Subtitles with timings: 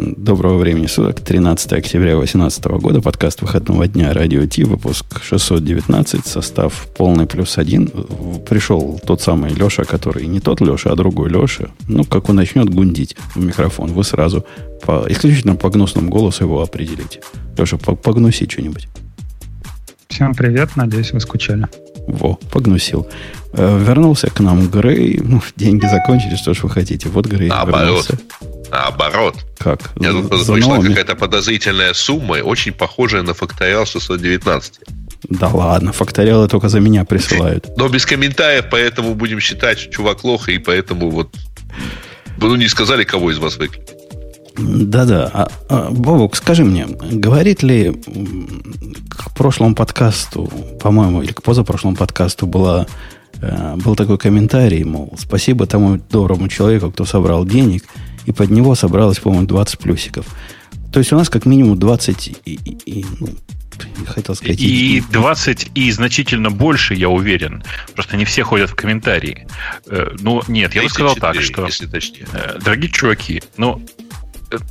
[0.00, 6.86] Доброго времени суток, 13 октября 2018 года, подкаст выходного дня Радио Ти, выпуск 619, состав
[6.96, 7.90] полный плюс один.
[8.48, 11.70] Пришел тот самый Леша, который не тот Леша, а другой Леша.
[11.88, 14.46] Ну, как он начнет гундить в микрофон, вы сразу
[14.82, 17.20] по, исключительно по гнусному голосу его определите.
[17.56, 18.86] Леша, погнуси что-нибудь.
[20.06, 21.66] Всем привет, надеюсь, вы скучали.
[22.06, 23.08] Во, погнусил.
[23.52, 25.20] Э, вернулся к нам Грей.
[25.20, 27.08] Ну, деньги закончились, что ж вы хотите.
[27.08, 28.08] Вот Грей Наоборот.
[28.08, 28.18] вернулся.
[28.70, 29.36] Наоборот.
[29.58, 29.90] Как?
[30.00, 34.80] Я тут пришла какая-то подозрительная сумма, очень похожая на факториал 619.
[35.28, 37.66] Да ладно, факториалы только за меня присылают.
[37.76, 41.34] Но без комментариев, поэтому будем считать, что чувак лох, и поэтому вот...
[42.40, 43.98] Ну, не сказали, кого из вас выкликать.
[44.56, 45.30] Да-да.
[45.32, 48.00] А, а, Бобок, скажи мне, говорит ли
[49.10, 50.50] к прошлому подкасту,
[50.80, 52.86] по-моему, или к позапрошлому подкасту была,
[53.40, 57.84] э, был такой комментарий, мол, спасибо тому доброму человеку, кто собрал денег,
[58.28, 60.26] и под него собралось, по-моему, 20 плюсиков.
[60.92, 63.28] То есть у нас как минимум 20 и, и, и ну,
[64.06, 64.60] хотел сказать.
[64.60, 67.64] И 20, и значительно больше, я уверен.
[67.94, 69.46] Просто не все ходят в комментарии.
[69.86, 71.64] Э, ну, нет, я бы сказал так, что...
[71.64, 72.26] Если точнее.
[72.34, 73.82] Э, дорогие чуваки, ну,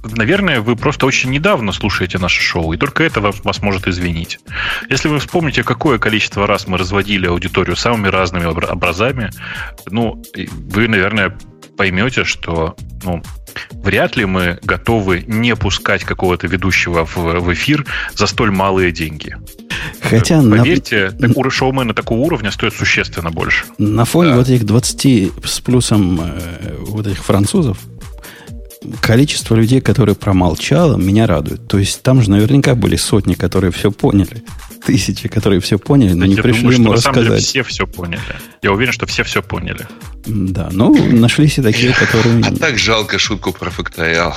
[0.03, 4.39] наверное, вы просто очень недавно слушаете наше шоу, и только это вас, вас может извинить.
[4.88, 9.31] Если вы вспомните, какое количество раз мы разводили аудиторию самыми разными образами,
[9.89, 11.35] ну, вы, наверное,
[11.78, 13.22] поймете, что ну,
[13.72, 19.38] вряд ли мы готовы не пускать какого-то ведущего в, в эфир за столь малые деньги.
[20.02, 21.34] Хотя Поверьте, на...
[21.34, 23.66] так, шоумены такого уровня стоят существенно больше.
[23.78, 24.38] На фоне да.
[24.38, 27.78] вот этих 20 с плюсом э, вот этих французов,
[29.02, 31.67] количество людей, которые промолчало, меня радует.
[31.67, 34.44] То есть там же наверняка были сотни, которые все поняли.
[34.88, 37.16] Тысячи, которые все поняли, но не пришли думаю, ему рассказать.
[37.17, 38.21] На самом деле все все поняли.
[38.61, 39.85] Я уверен, что все все поняли.
[40.25, 42.41] Да, ну, нашлись и такие, которые...
[42.45, 44.33] А так жалко шутку про факториал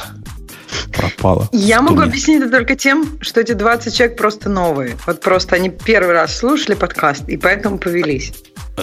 [0.93, 1.49] пропала.
[1.53, 4.97] Я могу объяснить это только тем, что эти 20 человек просто новые.
[5.07, 8.33] Вот просто они первый раз слушали подкаст и поэтому повелись.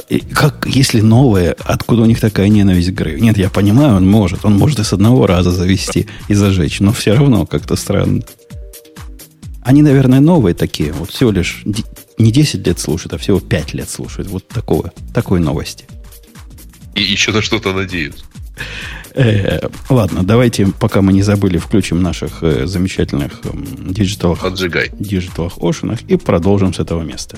[0.10, 3.22] И как, если новые, откуда у них такая ненависть к Грею?
[3.22, 4.46] Нет, я понимаю, он может.
[4.46, 8.22] Он может и с одного раза завести и зажечь, но все равно как-то странно.
[9.68, 10.94] Они, наверное, новые такие.
[10.94, 11.64] Вот всего лишь
[12.18, 14.30] не 10 лет слушают, а всего 5 лет слушают.
[14.30, 15.84] Вот такого, такой новости.
[16.96, 18.24] И еще на что-то надеются.
[19.14, 23.50] Э, ладно, давайте, пока мы не забыли, включим наших э, замечательных э,
[23.90, 24.40] Digital,
[25.00, 27.38] Digital Ocean и продолжим с этого места.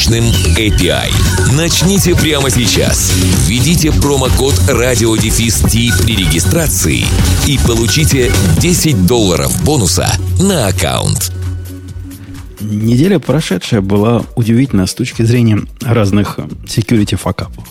[0.01, 0.23] мощным
[0.57, 1.11] API.
[1.53, 3.13] Начните прямо сейчас.
[3.45, 7.05] Введите промокод радиодефис при регистрации
[7.47, 10.07] и получите 10 долларов бонуса
[10.39, 11.31] на аккаунт.
[12.61, 17.67] Неделя прошедшая была удивительна с точки зрения разных security факапов.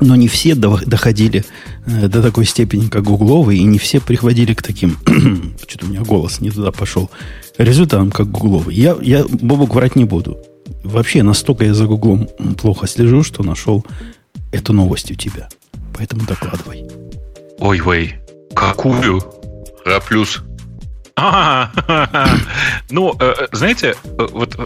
[0.00, 1.46] Но не все доходили
[1.86, 4.98] э, до такой степени, как гугловые, и не все приходили к таким...
[5.66, 7.10] Что-то у меня голос не туда пошел.
[7.56, 8.74] Результатам, как гугловый.
[8.74, 10.38] Я, я Бобок врать не буду.
[10.84, 12.28] Вообще, настолько я за Гуглом
[12.60, 13.84] плохо слежу, что нашел
[14.52, 15.48] эту новость у тебя.
[15.96, 16.88] Поэтому докладывай.
[17.58, 18.14] Ой-ой,
[18.54, 19.22] какую?
[19.84, 20.42] А плюс.
[22.90, 24.56] Ну, э, знаете, э, вот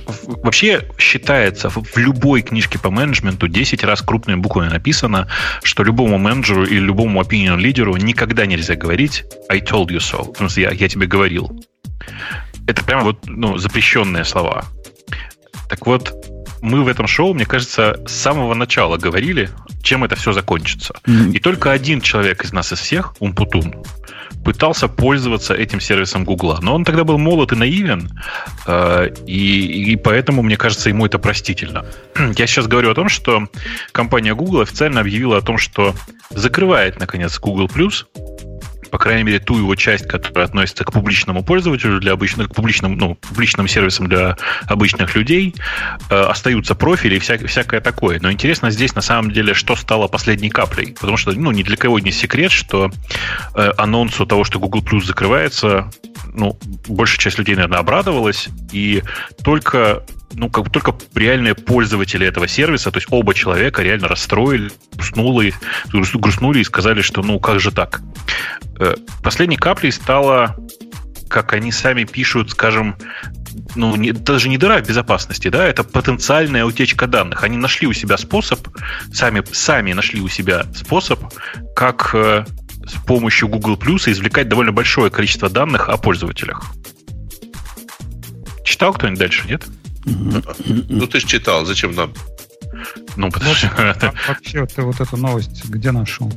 [0.44, 5.28] вообще считается в любой книжке по менеджменту 10 раз крупными буквами написано,
[5.62, 10.32] что любому менеджеру или любому opinion лидеру никогда нельзя говорить I told you so.
[10.34, 11.64] В смысле, я, я тебе говорил.
[12.66, 14.66] Это прямо вот ну, запрещенные слова.
[15.68, 16.14] Так вот,
[16.62, 19.50] мы в этом шоу, мне кажется, с самого начала говорили,
[19.82, 20.94] чем это все закончится.
[21.04, 21.32] Mm-hmm.
[21.32, 23.74] И только один человек из нас из всех, Умпутун,
[24.44, 26.58] пытался пользоваться этим сервисом Гугла.
[26.62, 28.10] Но он тогда был молод и наивен,
[28.66, 31.84] э, и, и поэтому, мне кажется, ему это простительно.
[32.36, 33.48] Я сейчас говорю о том, что
[33.92, 35.94] компания Google официально объявила о том, что
[36.30, 37.68] закрывает, наконец, Google+,
[38.92, 42.98] по крайней мере, ту его часть, которая относится к публичному пользователю, для обычных, к публичным,
[42.98, 44.36] ну, публичным сервисам для
[44.66, 45.54] обычных людей,
[46.10, 48.20] э, остаются профили и вся, всякое такое.
[48.20, 50.94] Но интересно здесь, на самом деле, что стало последней каплей.
[51.00, 52.90] Потому что, ну, ни для кого не секрет, что
[53.54, 55.90] э, анонсу того, что Google Plus закрывается,
[56.34, 59.02] ну, большая часть людей, наверное, обрадовалась, и
[59.42, 60.04] только
[60.34, 65.54] ну, как только реальные пользователи этого сервиса, то есть оба человека реально расстроили, грустнули,
[65.92, 68.00] грустнули и сказали, что ну как же так.
[68.78, 70.56] Э, последней каплей стало
[71.32, 72.94] как они сами пишут, скажем,
[73.74, 77.42] ну, не, даже не дыра в безопасности, да, это потенциальная утечка данных.
[77.42, 78.68] Они нашли у себя способ,
[79.12, 81.20] сами, сами нашли у себя способ,
[81.74, 82.44] как э,
[82.86, 86.66] с помощью Google Plus извлекать довольно большое количество данных о пользователях.
[88.62, 89.64] Читал кто-нибудь дальше, нет?
[90.04, 92.12] Ну, ты же читал, зачем нам?
[93.16, 96.32] Ну, потому что А вообще, ты вот эту новость где нашел?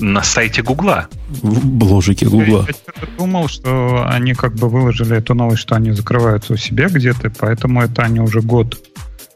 [0.00, 1.08] на сайте Гугла.
[1.28, 2.66] В бложике Гугла.
[2.68, 6.88] Я, я думал, что они как бы выложили эту новость, что они закрываются у себя
[6.88, 8.78] где-то, поэтому это они уже год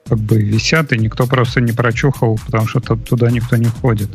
[0.09, 4.11] как бы висят, и никто просто не прочухал, потому что туда никто не входит.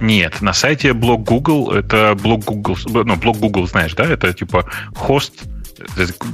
[0.00, 4.66] Нет, на сайте блог Google, это блог Google, ну, блог Google, знаешь, да, это типа
[4.94, 5.44] хост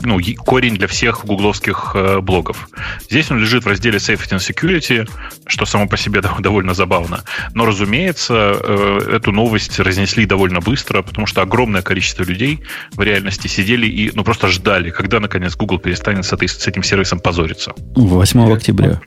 [0.02, 2.68] ну, корень для всех гугловских э, блогов.
[3.08, 5.08] Здесь он лежит в разделе Safety and Security,
[5.46, 7.22] что само по себе довольно забавно.
[7.54, 12.60] Но, разумеется, э, эту новость разнесли довольно быстро, потому что огромное количество людей
[12.92, 16.82] в реальности сидели и ну, просто ждали, когда, наконец, Google перестанет с, этой, с этим
[16.82, 17.72] сервисом позориться.
[17.94, 19.00] 8 октября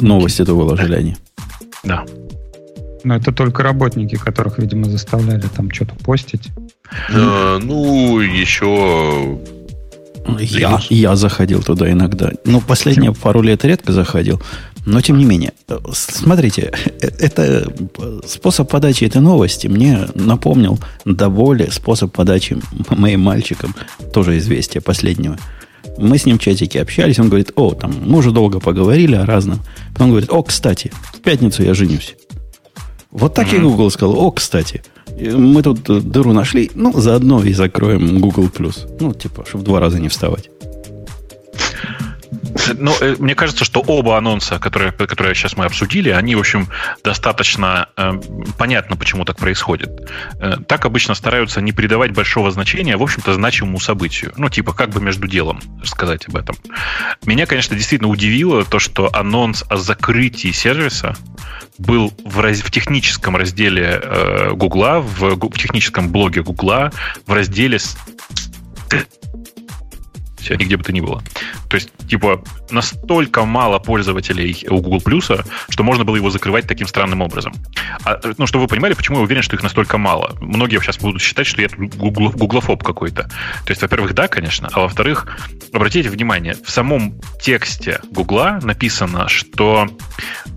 [0.00, 1.16] новость эту выложили они.
[1.84, 2.04] Да.
[3.04, 6.48] Но это только работники, которых, видимо, заставляли там что-то постить.
[7.08, 9.38] Э, ну, еще
[10.38, 12.32] я, я заходил туда иногда.
[12.44, 14.40] Ну, последние пару лет редко заходил.
[14.84, 15.52] Но, тем не менее,
[15.92, 17.72] смотрите, это
[18.24, 22.56] способ подачи этой новости мне напомнил до боли способ подачи
[22.90, 23.74] моим мальчикам,
[24.12, 25.38] тоже известия последнего.
[25.98, 29.26] Мы с ним в чатике общались, он говорит, о, там, мы уже долго поговорили о
[29.26, 29.60] разном.
[29.92, 32.14] Потом говорит, о, кстати, в пятницу я женюсь.
[33.10, 33.56] Вот так mm-hmm.
[33.56, 34.82] и Google сказал, о, кстати,
[35.18, 38.48] мы тут дыру нашли, ну, заодно и закроем Google+.
[39.00, 40.50] Ну, типа, чтобы два раза не вставать.
[42.74, 46.68] Ну, э, мне кажется, что оба анонса, которые, которые сейчас мы обсудили, они, в общем,
[47.04, 48.12] достаточно э,
[48.58, 50.10] понятно, почему так происходит.
[50.40, 54.32] Э, так обычно стараются не придавать большого значения, в общем-то, значимому событию.
[54.36, 56.56] Ну, типа, как бы между делом сказать об этом.
[57.24, 61.16] Меня, конечно, действительно удивило то, что анонс о закрытии сервиса
[61.78, 66.92] был в, раз, в техническом разделе э, в, в техническом блоге Гугла,
[67.26, 67.78] в разделе
[70.46, 71.22] все, нигде бы то ни было.
[71.68, 76.86] То есть, типа, настолько мало пользователей у Google Plus, что можно было его закрывать таким
[76.86, 77.52] странным образом.
[78.04, 80.36] А, ну, чтобы вы понимали, почему я уверен, что их настолько мало.
[80.40, 83.24] Многие сейчас будут считать, что я гугл, гуглофоб какой-то.
[83.24, 85.26] То есть, во-первых, да, конечно, а во-вторых,
[85.72, 89.88] обратите внимание, в самом тексте Гугла написано, что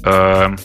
[0.04, 0.56] э,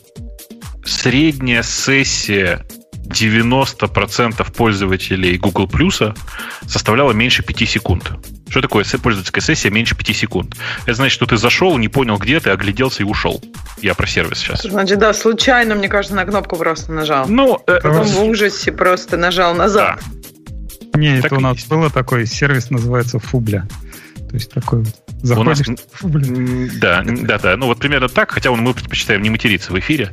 [0.85, 2.65] средняя сессия
[3.07, 6.17] 90% пользователей Google Plus
[6.67, 8.13] составляла меньше 5 секунд.
[8.49, 10.57] Что такое пользовательская сессия меньше 5 секунд?
[10.85, 13.43] Это значит, что ты зашел, не понял, где ты, огляделся и ушел.
[13.81, 14.63] Я про сервис сейчас.
[14.63, 17.27] Значит, да, случайно, мне кажется, на кнопку просто нажал.
[17.29, 20.01] Ну, э, Потом в ужасе просто нажал назад.
[20.93, 20.99] Да.
[20.99, 21.69] Не, так это у нас есть.
[21.69, 23.67] было такой сервис, называется Фубля.
[24.29, 25.67] То есть такой вот заходишь...
[25.67, 26.71] У нас, Фубля.
[26.81, 27.57] Да, да, да.
[27.57, 30.13] Ну вот примерно так, хотя мы предпочитаем не материться в эфире,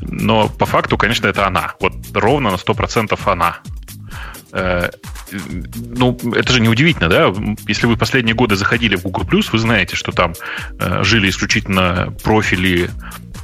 [0.00, 1.74] но по факту, конечно, это она.
[1.80, 3.58] Вот ровно на 100% она.
[4.52, 4.90] Э,
[5.76, 7.32] ну, это же неудивительно, да?
[7.66, 10.32] Если вы последние годы заходили в Google вы знаете, что там
[10.78, 12.90] э, жили исключительно профили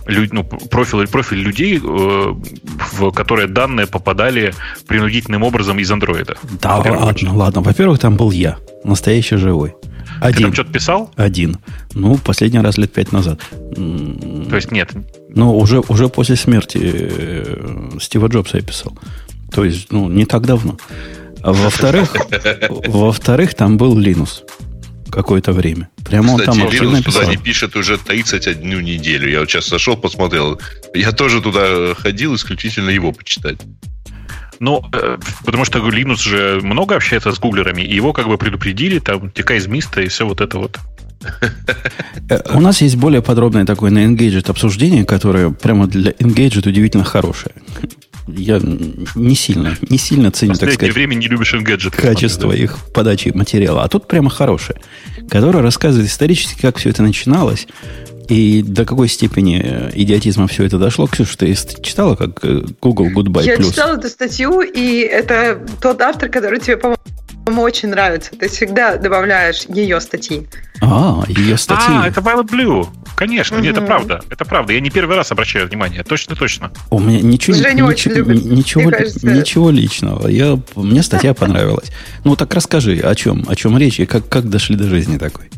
[0.07, 4.53] ну, профиль, профиль людей, э, в которые данные попадали
[4.87, 6.37] принудительным образом из андроида.
[6.61, 7.61] Да, ладно, ладно.
[7.61, 9.75] Во-первых, там был я, настоящий живой.
[10.25, 10.37] Один.
[10.37, 11.13] Ты там что-то писал?
[11.17, 11.59] Один.
[11.93, 13.41] Ну, последний раз лет пять назад.
[13.75, 14.91] То есть нет?
[15.29, 18.97] Ну, уже, уже после смерти э, Стива Джобса я писал.
[19.53, 20.79] То есть, ну, не так давно.
[21.43, 22.17] А во-вторых,
[22.87, 24.45] во-вторых, там был Линус
[25.11, 25.91] какое-то время.
[26.03, 29.31] Прямо Кстати, он там активно Linux туда не пишет уже 31 неделю.
[29.31, 30.59] Я вот сейчас зашел, посмотрел.
[30.95, 33.59] Я тоже туда ходил, исключительно его почитать.
[34.61, 38.99] Ну, э, потому что Linux же много общается с гуглерами, и его как бы предупредили,
[38.99, 40.79] там, текай из миста и все вот это вот.
[42.29, 47.05] Э, у нас есть более подробное такое на Engaged обсуждение, которое прямо для Engaged удивительно
[47.05, 47.55] хорошее
[48.27, 48.61] я
[49.15, 51.91] не сильно, не сильно ценю, так сказать, время не любишь Engadget.
[51.91, 52.57] Качество да?
[52.57, 53.85] их подачи материала.
[53.85, 54.81] А тут прямо хорошее,
[55.29, 57.67] которое рассказывает исторически, как все это начиналось,
[58.29, 61.07] и до какой степени э, идиотизма все это дошло?
[61.07, 63.71] Ксюша, ты читала, как э, Google Goodbye Я Plus?
[63.71, 68.31] читала эту статью, и это тот автор, который тебе, по-моему, очень нравится.
[68.39, 70.47] Ты всегда добавляешь ее статьи.
[70.81, 71.95] А, ее статьи.
[71.95, 72.89] А, это Violet Blue.
[73.17, 73.67] Конечно, угу.
[73.67, 74.21] это правда.
[74.31, 74.73] Это правда.
[74.73, 76.03] Я не первый раз обращаю внимание.
[76.03, 76.73] Точно, точно.
[76.91, 79.27] У меня ничего, Женя ничего, очень любит, ничего, кажется...
[79.27, 80.29] ничего личного.
[80.29, 81.91] Я, мне статья понравилась.
[82.25, 85.51] Ну, так расскажи, о чем, о чем речь и как, как дошли до жизни такой.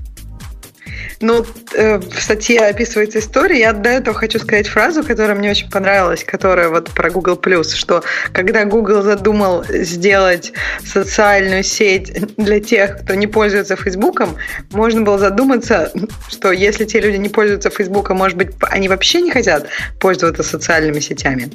[1.20, 3.60] Ну, э, в статье описывается история.
[3.60, 8.02] Я до этого хочу сказать фразу, которая мне очень понравилась, которая вот про Google+, что
[8.32, 10.52] когда Google задумал сделать
[10.84, 14.36] социальную сеть для тех, кто не пользуется Фейсбуком,
[14.72, 15.90] можно было задуматься,
[16.28, 19.68] что если те люди не пользуются Фейсбуком, может быть, они вообще не хотят
[20.00, 21.50] пользоваться социальными сетями.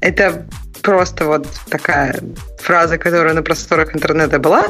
[0.00, 0.46] Это
[0.82, 2.18] просто вот такая
[2.62, 4.66] фраза, которая на просторах интернета была.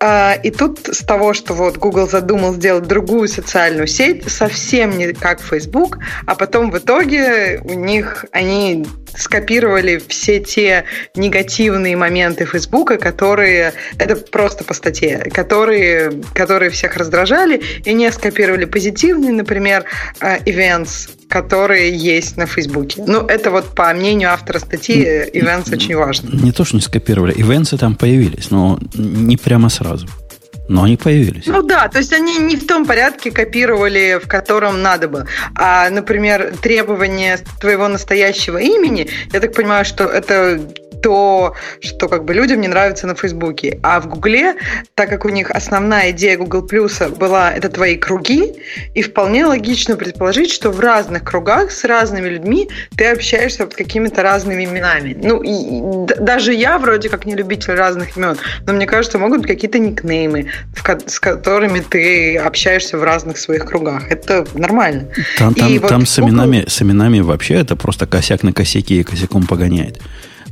[0.00, 5.12] А, и тут с того, что вот Google задумал сделать другую социальную сеть, совсем не
[5.12, 8.86] как Facebook, а потом в итоге у них они
[9.16, 17.62] скопировали все те негативные моменты Фейсбука, которые, это просто по статье, которые, которые всех раздражали,
[17.84, 19.84] и не скопировали позитивные, например,
[20.20, 23.02] а, events, которые есть на Фейсбуке.
[23.06, 26.30] Ну, это вот по мнению автора статьи, events очень важно.
[26.36, 30.06] Не то, что не скопировали, ивенты там появились, но не прямо сразу.
[30.70, 31.46] Но они появились.
[31.48, 35.26] Ну да, то есть они не в том порядке копировали, в котором надо было.
[35.56, 40.60] А, например, требование твоего настоящего имени, я так понимаю, что это
[41.02, 43.78] то, что как бы людям не нравится на Фейсбуке.
[43.82, 44.56] А в Гугле,
[44.94, 48.54] так как у них основная идея Google Плюса была это твои круги,
[48.94, 54.22] и вполне логично предположить, что в разных кругах с разными людьми ты общаешься под какими-то
[54.22, 55.16] разными именами.
[55.22, 59.40] Ну, и, и, даже я вроде как не любитель разных имен, но мне кажется, могут
[59.40, 60.46] быть какие-то никнеймы,
[61.06, 64.10] с которыми ты общаешься в разных своих кругах.
[64.10, 65.08] Это нормально.
[65.38, 69.02] Там, там, вот там с, именами, с именами вообще это просто косяк на косяке и
[69.02, 70.00] косяком погоняет.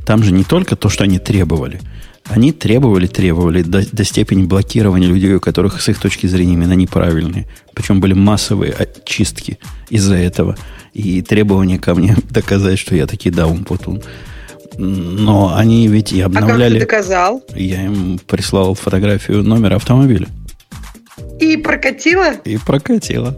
[0.09, 1.79] Там же не только то, что они требовали.
[2.25, 6.73] Они требовали, требовали до, до степени блокирования людей, у которых с их точки зрения имена
[6.73, 7.45] неправильные.
[7.75, 9.59] Причем были массовые очистки
[9.91, 10.57] из-за этого.
[10.93, 14.01] И требования ко мне доказать, что я таки даун-путун.
[14.79, 16.77] Но они ведь и обновляли...
[16.77, 17.43] А как ты доказал?
[17.53, 20.27] Я им прислал фотографию номера автомобиля.
[21.39, 22.33] И прокатила?
[22.45, 23.37] И прокатила.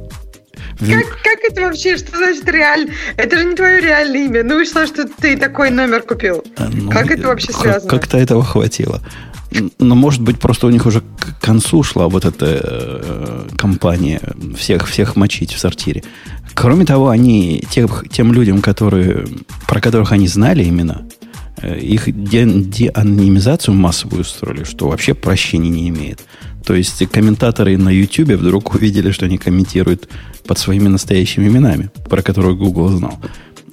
[0.89, 1.97] Как, как это вообще?
[1.97, 2.91] Что значит реально?
[3.17, 4.43] Это же не твое реальное имя.
[4.43, 6.43] Ну и что, ты такой номер купил?
[6.57, 7.89] А, ну, как это вообще связано?
[7.89, 9.01] Как-то этого хватило.
[9.79, 14.21] Но, может быть, просто у них уже к концу шла вот эта э, компания
[14.57, 16.03] всех, всех мочить в сортире.
[16.53, 19.27] Кроме того, они тем, тем людям, которые,
[19.67, 21.03] про которых они знали имена,
[21.61, 26.21] э, их де, деанонимизацию массовую устроили, что вообще прощения не имеет.
[26.65, 30.09] То есть комментаторы на YouTube вдруг увидели, что они комментируют
[30.45, 33.19] под своими настоящими именами, про которые Google знал.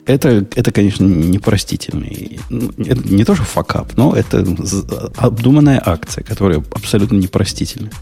[0.07, 2.41] Это, это конечно, непростительный.
[2.49, 4.43] Ну, это не то, что факап, но это
[5.17, 7.93] обдуманная акция, которая абсолютно непростительная.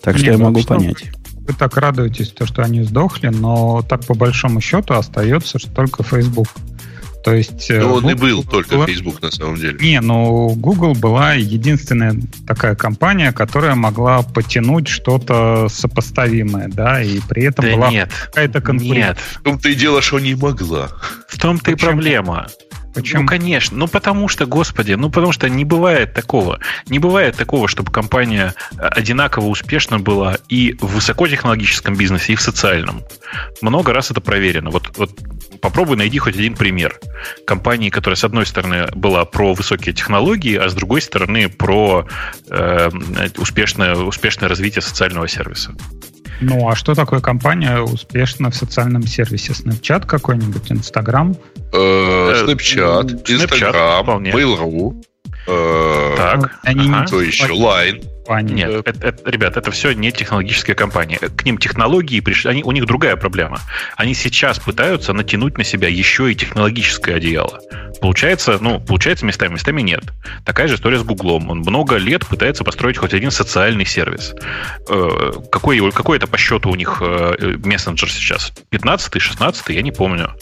[0.00, 1.04] Так что Нет, я могу понять.
[1.46, 6.02] Вы так радуетесь, то, что они сдохли, но так по большому счету остается что только
[6.02, 6.48] Facebook.
[7.28, 8.86] То есть, э, ну, он Google и был только была...
[8.86, 9.78] Facebook на самом деле.
[9.80, 12.16] Не, ну Google была единственная
[12.46, 18.62] такая компания, которая могла потянуть что-то сопоставимое, да, и при этом да была нет, какая-то
[18.62, 19.08] конкуренция.
[19.08, 19.18] Нет.
[19.18, 20.88] В том-то и дело, что не могла.
[21.28, 22.48] В том-то и проблема.
[22.94, 23.22] Почему?
[23.22, 23.76] Ну, конечно.
[23.76, 26.58] Ну, потому что, господи, ну, потому что не бывает такого.
[26.88, 32.40] Не бывает такого, чтобы компания э, одинаково успешна была и в высокотехнологическом бизнесе, и в
[32.40, 33.02] социальном.
[33.60, 34.70] Много раз это проверено.
[34.70, 35.10] Вот, вот
[35.60, 36.98] попробуй найди хоть один пример
[37.46, 42.06] компании, которая, с одной стороны, была про высокие технологии, а с другой стороны, про
[42.48, 42.90] э,
[43.36, 45.74] успешное, успешное развитие социального сервиса.
[46.40, 49.52] Ну, а что такое компания успешна в социальном сервисе?
[49.52, 51.36] Snapchat какой-нибудь, Instagram?
[51.72, 55.02] Э, Snapchat, Instagram, Mail.ru.
[55.46, 57.06] Э, так, они ага.
[57.06, 57.46] Кто еще?
[57.46, 58.04] Line.
[58.42, 61.16] Нет, это, это, ребят, это все не технологическая компания.
[61.16, 63.58] К ним технологии пришли, они, у них другая проблема.
[63.96, 67.60] Они сейчас пытаются натянуть на себя еще и технологическое одеяло.
[68.02, 70.02] Получается, ну, получается местами, местами нет.
[70.44, 71.48] Такая же история с Гуглом.
[71.48, 74.34] Он много лет пытается построить хоть один социальный сервис.
[74.90, 78.52] Э, какой, какой это по счету у них э, мессенджер сейчас?
[78.70, 80.34] 15-й, 16 я не помню.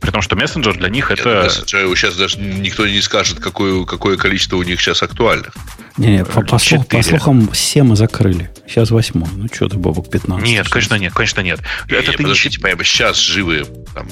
[0.00, 1.50] При том, что мессенджер для них Нет, это...
[1.50, 5.52] Сейчас даже никто не скажет, какое, какое количество у них сейчас актуальных.
[5.96, 8.50] Не, не по, по, слух, по слухам, 7 закрыли.
[8.66, 9.24] Сейчас 8.
[9.36, 10.46] Ну, что ты, Бобок, 15.
[10.46, 11.60] Нет, конечно нет, конечно нет.
[11.88, 12.62] Не, это не, ты подождите, не...
[12.62, 14.08] прямо сейчас живые там,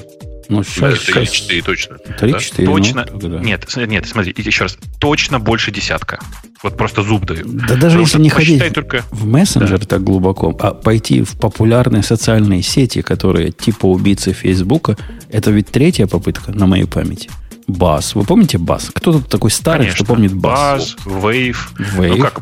[0.48, 1.98] ну, сейчас, 3-4 точно.
[2.20, 2.72] 3-4, да?
[2.72, 3.06] Точно.
[3.12, 4.78] Ну, нет, нет, смотри, еще раз.
[4.98, 6.20] Точно больше десятка.
[6.62, 7.44] Вот просто зуб даю.
[7.46, 9.04] Да даже если не ходить только...
[9.10, 9.86] в мессенджер да.
[9.86, 14.96] так глубоко, а пойти в популярные социальные сети, которые типа убийцы Фейсбука,
[15.30, 17.30] это ведь третья попытка на моей памяти.
[17.68, 18.14] Бас.
[18.14, 18.90] Вы помните Бас?
[18.94, 19.96] Кто тут такой старый, Конечно.
[19.96, 20.94] что помнит Бас?
[20.94, 21.56] Бас, Wave.
[21.96, 22.16] Wave.
[22.16, 22.40] Ну как?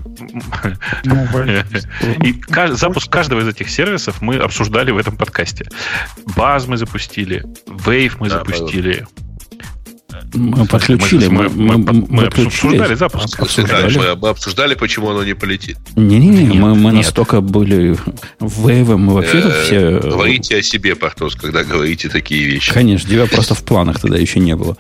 [1.05, 1.27] Ну,
[2.25, 5.67] И запуск каждого из этих сервисов мы обсуждали в этом подкасте.
[6.37, 9.07] Баз мы запустили, Wave мы запустили.
[10.33, 13.39] Мы подключили, мы, мы, мы, мы обсуждали запуск.
[13.39, 13.97] Обсуждали.
[13.97, 15.77] Мы, мы обсуждали, почему оно не полетит.
[15.95, 17.97] Не-не-не, мы, мы настолько были
[18.39, 20.01] в вейве, мы вообще тут все...
[20.01, 22.73] Говорите о себе, Портос, когда говорите такие вещи.
[22.73, 24.77] Конечно, тебя просто в планах тогда еще не было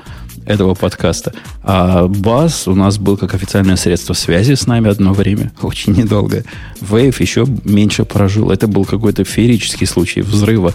[0.46, 1.34] этого подкаста.
[1.62, 6.44] А Бас у нас был как официальное средство связи с нами одно время, очень недолго.
[6.80, 8.50] Wave еще меньше прожил.
[8.50, 10.72] Это был какой-то феерический случай взрыва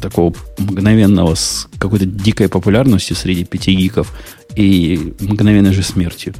[0.00, 4.12] такого мгновенного с какой-то дикой популярностью среди пяти гиков
[4.56, 6.34] и мгновенной же смертью.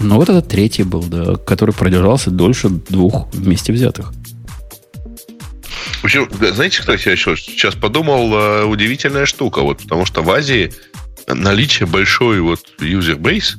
[0.00, 4.12] Но вот этот третий был, да, который продержался дольше двух вместе взятых.
[6.02, 8.32] Знаете, что я еще сейчас подумал?
[8.34, 9.62] Э, удивительная штука.
[9.62, 10.72] Вот, потому что в Азии
[11.28, 13.56] наличие большой вот user base,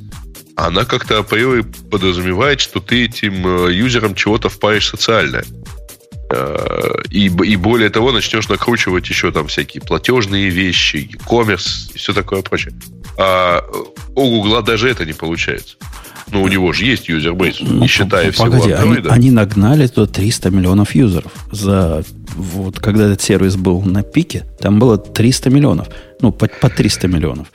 [0.56, 5.46] она как-то априори подразумевает, что ты этим э, юзерам чего-то впаришь социальное.
[6.30, 12.14] Э, и, и более того, начнешь накручивать еще там всякие платежные вещи, e-commerce и все
[12.14, 12.74] такое прочее.
[13.18, 13.64] А
[14.16, 15.78] у Гугла даже это не получается.
[16.30, 19.88] Ну, у него же есть юзербейс, ну, не считая погоди, всего Погоди, они, они нагнали
[19.88, 21.32] туда 300 миллионов юзеров.
[21.54, 22.04] За,
[22.36, 25.88] вот, когда этот сервис был на пике, там было 300 миллионов.
[26.20, 27.48] Ну, по, по 300 миллионов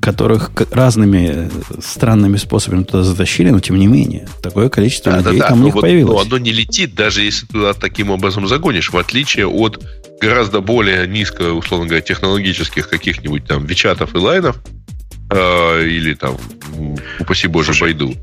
[0.00, 5.48] которых разными странными способами туда затащили, но тем не менее, такое количество да, людей да,
[5.48, 5.62] там да.
[5.62, 6.14] у них вот, появилось.
[6.14, 9.82] Но оно не летит, даже если туда таким образом загонишь, в отличие от
[10.20, 14.56] гораздо более низко, условно говоря, технологических каких-нибудь там Вичатов и Лайнов,
[15.30, 16.36] э, или там,
[17.18, 18.14] упаси боже, Слушай, Байду,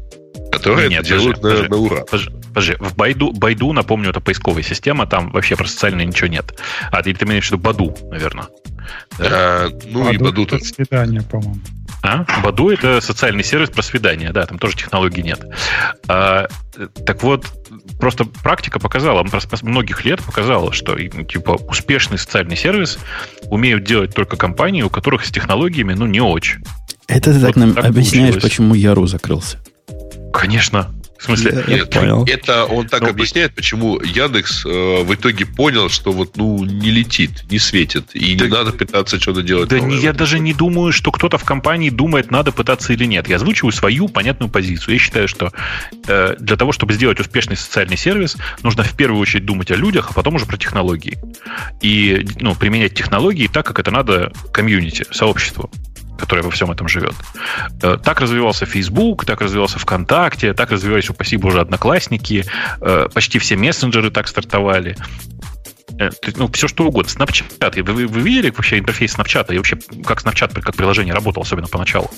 [0.52, 2.02] которые нет, это делают подожди, на, на ура.
[2.06, 6.60] Подожди, подожди, в Байду, Байду, напомню, это поисковая система, там вообще про социальное ничего нет.
[6.92, 8.48] А ты, ты имеешь в виду Баду, наверное.
[9.20, 11.62] А, ну Баду и Баду это свидание, по-моему.
[12.04, 12.26] А?
[12.44, 15.44] Баду это социальный сервис про свидание, да, там тоже технологий нет.
[16.08, 16.48] А,
[17.06, 17.48] так вот,
[18.00, 19.26] просто практика показала,
[19.64, 23.00] многих лет показала, что типа успешный социальный сервис
[23.50, 26.64] умеют делать только компании, у которых с технологиями, ну, не очень.
[27.08, 28.44] Это ты вот так нам так объясняешь, получилось.
[28.44, 29.58] почему Яру закрылся.
[30.34, 30.94] Конечно.
[31.26, 32.24] В смысле, я, я понял.
[32.28, 33.10] это он так Но...
[33.10, 38.36] объясняет, почему Яндекс э, в итоге понял, что вот ну не летит, не светит, и
[38.36, 39.70] да, не надо пытаться что-то делать.
[39.70, 43.28] Да не, я даже не думаю, что кто-то в компании думает, надо пытаться или нет.
[43.28, 44.94] Я озвучиваю свою понятную позицию.
[44.94, 45.52] Я считаю, что
[46.08, 50.12] э, для того, чтобы сделать успешный социальный сервис, нужно в первую очередь думать о людях,
[50.12, 51.18] а потом уже про технологии.
[51.82, 55.72] И ну, применять технологии так, как это надо комьюнити, сообществу
[56.18, 57.14] которая во всем этом живет.
[57.82, 62.46] Э, так развивался Facebook, так развивался ВКонтакте, так развивались, упаси боже, Одноклассники,
[62.82, 64.96] э, почти все мессенджеры так стартовали.
[66.00, 67.10] Э, ну, все что угодно.
[67.10, 67.82] Snapchat.
[67.84, 69.54] Вы, вы видели вообще интерфейс Snapchat?
[69.54, 72.10] И вообще, как Snapchat как приложение работал, особенно поначалу?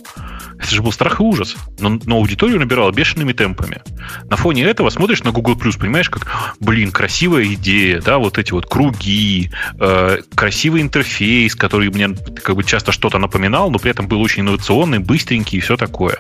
[0.60, 1.56] Это же был страх и ужас.
[1.80, 3.82] Но, но аудиторию набирала бешеными темпами.
[4.30, 6.28] На фоне этого смотришь на Google+, понимаешь, как,
[6.60, 12.10] блин, красивая идея, да, вот эти вот круги, э, красивый интерфейс, который мне
[12.44, 16.18] как бы часто что-то напоминал, но при этом был очень инновационный, быстренький и все такое.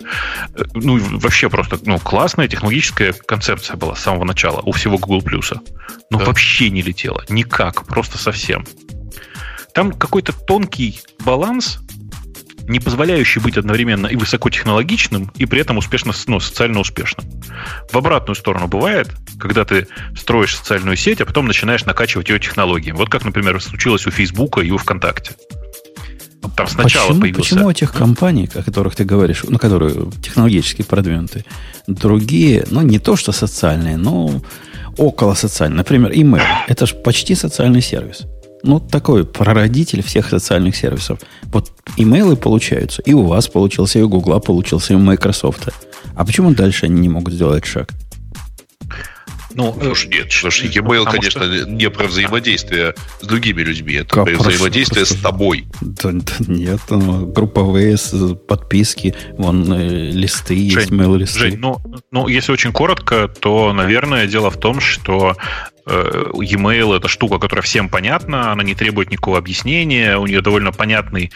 [0.55, 5.23] Э, ну, вообще просто, ну, классная технологическая концепция была с самого начала у всего Google+.
[6.09, 6.25] Но да.
[6.25, 7.23] вообще не летела.
[7.47, 8.65] Никак, просто совсем.
[9.73, 11.79] Там какой-то тонкий баланс
[12.67, 17.25] не позволяющий быть одновременно и высокотехнологичным, и при этом успешно, ну, социально успешным.
[17.89, 22.97] В обратную сторону бывает, когда ты строишь социальную сеть, а потом начинаешь накачивать ее технологиями.
[22.97, 25.31] Вот как, например, случилось у Фейсбука и у ВКонтакте.
[26.57, 27.55] Там сначала почему, появился...
[27.55, 31.45] Почему этих компаний, о которых ты говоришь, ну, которые технологически продвинутые,
[31.87, 34.41] другие, ну, не то что социальные, но
[34.97, 35.77] около социальные.
[35.77, 36.43] Например, email.
[36.67, 38.25] Это же почти социальный сервис
[38.63, 41.19] ну, такой прародитель всех социальных сервисов.
[41.43, 43.01] Вот имейлы получаются.
[43.03, 45.69] И у вас получился, и у Гугла получился, и у Microsoft.
[46.15, 47.93] А почему дальше они не могут сделать шаг?
[49.57, 51.69] Ну, слушай, нет, слушай, e-mail, конечно, что...
[51.69, 55.15] не про взаимодействие с другими людьми, это как про взаимодействие просто...
[55.15, 55.65] с тобой.
[55.81, 57.97] Да, да, нет, ну, групповые
[58.47, 61.39] подписки, вон э, листы, Жень, есть mail-листы.
[61.39, 67.07] Жень, ну, ну, если очень коротко, то, наверное, дело в том, что Э, e-mail это
[67.07, 71.31] штука, которая всем понятна, она не требует никакого объяснения, у нее довольно понятный,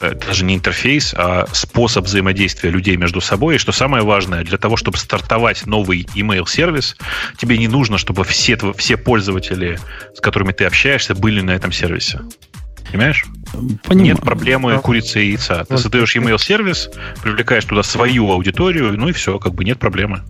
[0.00, 3.56] э, даже не интерфейс, а способ взаимодействия людей между собой.
[3.56, 6.96] И что самое важное, для того, чтобы стартовать новый email сервис,
[7.36, 9.78] тебе не нужно, чтобы все, все пользователи,
[10.14, 12.20] с которыми ты общаешься, были на этом сервисе.
[12.90, 13.26] Понимаешь?
[13.84, 14.14] Понимаю.
[14.14, 15.64] Нет проблемы курицы и яйца.
[15.64, 16.90] Ты создаешь email сервис,
[17.22, 20.22] привлекаешь туда свою аудиторию, ну и все, как бы нет проблемы.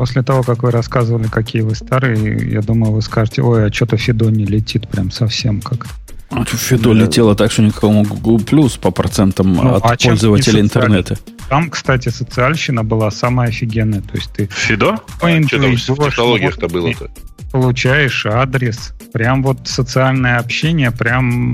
[0.00, 3.98] После того, как вы рассказывали, какие вы старые, я думаю, вы скажете, ой, а что-то
[3.98, 5.88] Фидо не летит прям совсем как
[6.30, 7.00] а Фидо да.
[7.00, 11.18] летело так, что никакому Google Plus по процентам ну, от а пользователей интернета.
[11.50, 14.00] Там, кстати, социальщина была самая офигенная.
[14.00, 14.46] То есть ты...
[14.46, 15.00] Фидо?
[15.20, 17.10] А, что там в технологиях-то было-то?
[17.52, 18.94] Получаешь адрес.
[19.12, 21.52] Прям вот социальное общение, прям...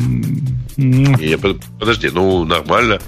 [0.76, 1.36] Не,
[1.80, 3.00] подожди, ну нормально.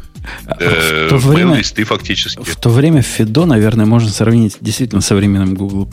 [0.59, 2.43] Э, в то время, листы фактически.
[2.43, 5.89] В то время Фидо, наверное, можно сравнить действительно с современным Google+,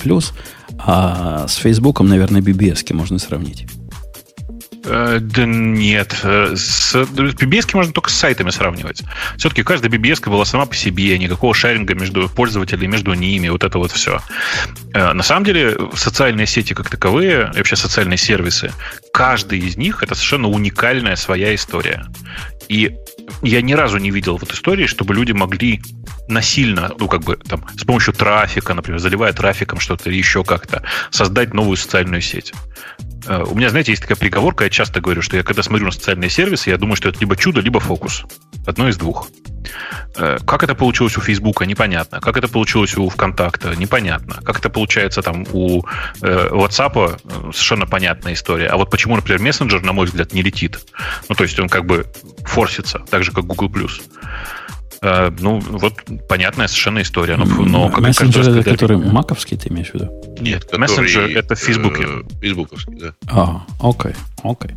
[0.78, 3.66] а с Фейсбуком, наверное, BBS можно сравнить.
[4.86, 6.16] Э, да нет.
[6.24, 9.02] Э, с BBS можно только с сайтами сравнивать.
[9.38, 13.78] Все-таки каждая BBS была сама по себе, никакого шаринга между пользователями, между ними, вот это
[13.78, 14.22] вот все.
[14.94, 18.72] На самом деле, социальные сети как таковые, вообще социальные сервисы,
[19.12, 22.06] каждый из них это совершенно уникальная своя история.
[22.68, 22.96] И
[23.42, 25.82] я ни разу не видел вот истории, чтобы люди могли
[26.28, 30.84] насильно, ну, как бы, там, с помощью трафика, например, заливая трафиком что-то или еще как-то,
[31.12, 32.54] создать новую социальную сеть.
[33.28, 35.92] Э, у меня, знаете, есть такая приговорка, я часто говорю, что я когда смотрю на
[35.92, 38.24] социальные сервисы, я думаю, что это либо чудо, либо фокус.
[38.66, 39.28] Одно из двух.
[40.16, 42.20] Э, как это получилось у Фейсбука, непонятно.
[42.22, 44.42] Как это получилось у ВКонтакта, непонятно.
[44.44, 45.84] Как это получается там у
[46.22, 48.68] э, WhatsApp, совершенно понятная история.
[48.68, 50.80] А вот почему, например, мессенджер, на мой взгляд, не летит?
[51.30, 52.06] Ну, то есть он как бы
[52.46, 53.90] форсится, так же, как Google+.
[55.06, 55.94] Э, ну, вот
[56.28, 57.38] понятная совершенно история.
[57.38, 58.72] Но, но как Мессенджер, раз, когда...
[58.72, 60.10] который маковский, ты имеешь в виду?
[60.42, 62.04] Нет, который, мессенджер это в Фейсбуке.
[62.04, 63.14] Э, фейсбуковский, да.
[63.30, 64.14] А, окей,
[64.44, 64.72] окей,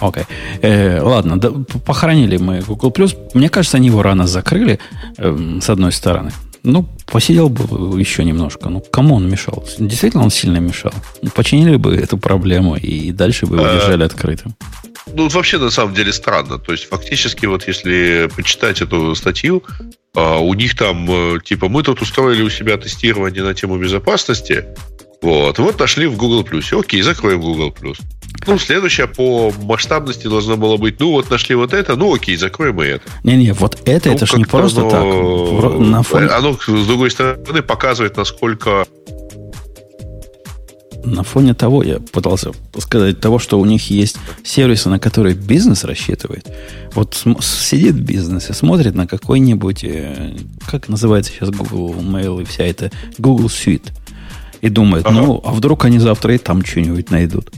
[0.00, 0.24] окей.
[0.62, 1.50] Э, ладно, да,
[1.84, 2.92] похоронили мы Google+.
[3.34, 4.78] Мне кажется, они его рано закрыли,
[5.18, 6.30] э, с одной стороны.
[6.62, 8.68] Ну, посидел бы еще немножко.
[8.68, 9.64] Ну, кому он мешал?
[9.78, 10.92] Действительно, он сильно мешал.
[11.34, 14.54] Починили бы эту проблему и дальше бы его э, держали открытым.
[15.14, 16.58] Ну, вообще, на самом деле, странно.
[16.58, 19.62] То есть, фактически, вот если почитать эту статью,
[20.14, 24.64] а, у них там, э, типа, мы тут устроили у себя тестирование на тему безопасности,
[25.22, 26.44] вот, вот нашли в Google+.
[26.72, 27.72] Окей, закроем Google+.
[28.46, 32.82] Ну, следующее по масштабности должно было быть, ну, вот нашли вот это, ну, окей, закроем
[32.82, 33.04] и это.
[33.22, 34.90] Не-не, вот это, ну, это же не просто оно,
[35.60, 35.78] так.
[35.78, 36.26] На фоне...
[36.26, 38.84] Оно, с другой стороны, показывает, насколько
[41.04, 45.84] на фоне того, я пытался сказать, того, что у них есть сервисы, на которые бизнес
[45.84, 46.46] рассчитывает.
[46.94, 50.36] Вот сидит бизнес и смотрит на какой-нибудь, э,
[50.66, 53.90] как называется сейчас Google Mail и вся эта Google Suite.
[54.60, 55.14] И думает, ага.
[55.14, 57.50] ну, а вдруг они завтра и там что-нибудь найдут.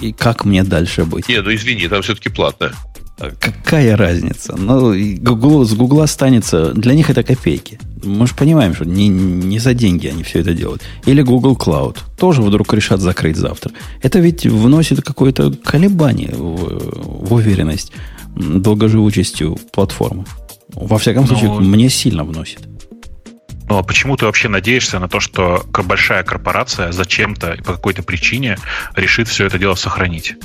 [0.00, 1.28] И как мне дальше быть?
[1.28, 2.72] Не, ну извини, там все-таки платно.
[3.18, 4.54] Какая разница?
[4.56, 6.72] Ну, Google, с Гугла останется...
[6.72, 7.80] Для них это копейки.
[8.04, 10.82] Мы же понимаем, что не, не за деньги они все это делают.
[11.04, 11.98] Или Google Cloud.
[12.16, 13.72] Тоже вдруг решат закрыть завтра.
[14.02, 17.92] Это ведь вносит какое-то колебание в, в уверенность
[18.36, 20.24] долгоживучестью платформы.
[20.74, 21.28] Во всяком Но...
[21.28, 22.60] случае, мне сильно вносит.
[23.68, 28.02] Ну а почему ты вообще надеешься на то, что большая корпорация зачем-то и по какой-то
[28.02, 28.56] причине
[28.94, 30.36] решит все это дело сохранить?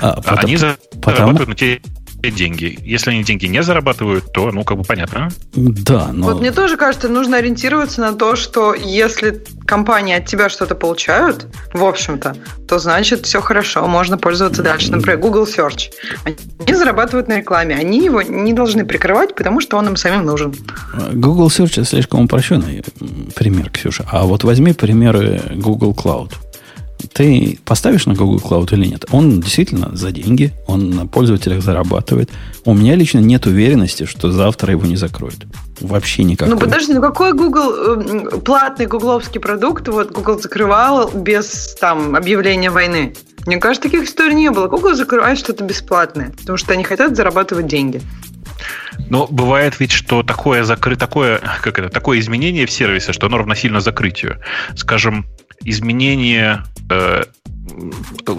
[0.00, 1.50] А, потому, Они зарабатывают потому...
[1.50, 1.82] на те
[2.22, 2.78] деньги.
[2.82, 5.30] Если они деньги не зарабатывают, то, ну, как бы понятно.
[5.54, 6.26] Да, но...
[6.26, 11.46] Вот мне тоже кажется, нужно ориентироваться на то, что если компании от тебя что-то получают,
[11.72, 12.36] в общем-то,
[12.68, 14.90] то значит все хорошо, можно пользоваться дальше.
[14.90, 15.90] Например, Google Search.
[16.24, 20.54] Они зарабатывают на рекламе, они его не должны прикрывать, потому что он им самим нужен.
[21.12, 22.82] Google Search слишком упрощенный
[23.34, 24.06] пример, Ксюша.
[24.10, 26.32] А вот возьми примеры Google Cloud
[27.12, 29.04] ты поставишь на Google Cloud или нет?
[29.10, 32.30] Он действительно за деньги, он на пользователях зарабатывает.
[32.64, 35.46] У меня лично нет уверенности, что завтра его не закроют.
[35.80, 36.54] Вообще никакой.
[36.54, 42.70] Ну подожди, ну какой Google э, платный гугловский продукт вот Google закрывал без там объявления
[42.70, 43.14] войны?
[43.46, 44.68] Мне кажется, таких историй не было.
[44.68, 48.02] Google закрывает что-то бесплатное, потому что они хотят зарабатывать деньги.
[49.08, 50.96] Но бывает ведь, что такое, закры...
[50.96, 54.38] такое, как это, такое изменение в сервисе, что оно равносильно закрытию.
[54.76, 55.26] Скажем,
[55.64, 57.24] изменение э,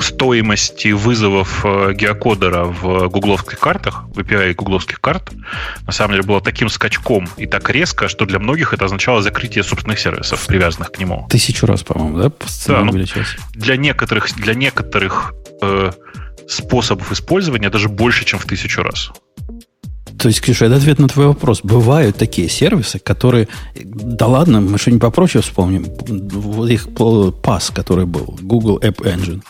[0.02, 5.32] стоимости вызовов э, геокодера в гугловских картах, в API гугловских карт,
[5.86, 9.64] на самом деле было таким скачком и так резко, что для многих это означало закрытие
[9.64, 11.28] собственных сервисов, привязанных к нему.
[11.30, 12.32] Тысячу раз, по-моему, да?
[12.68, 12.92] да ну,
[13.54, 15.92] для некоторых, для некоторых э,
[16.48, 19.12] способов использования даже больше, чем в тысячу раз.
[20.22, 21.62] То есть, Ксюша, это ответ на твой вопрос.
[21.64, 23.48] Бывают такие сервисы, которые...
[23.84, 25.88] Да ладно, мы что-нибудь попроще вспомним.
[26.08, 26.90] Вот их
[27.42, 29.42] пас, который был, Google App Engine.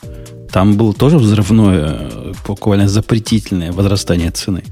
[0.50, 2.10] Там было тоже взрывное,
[2.48, 4.64] буквально запретительное возрастание цены.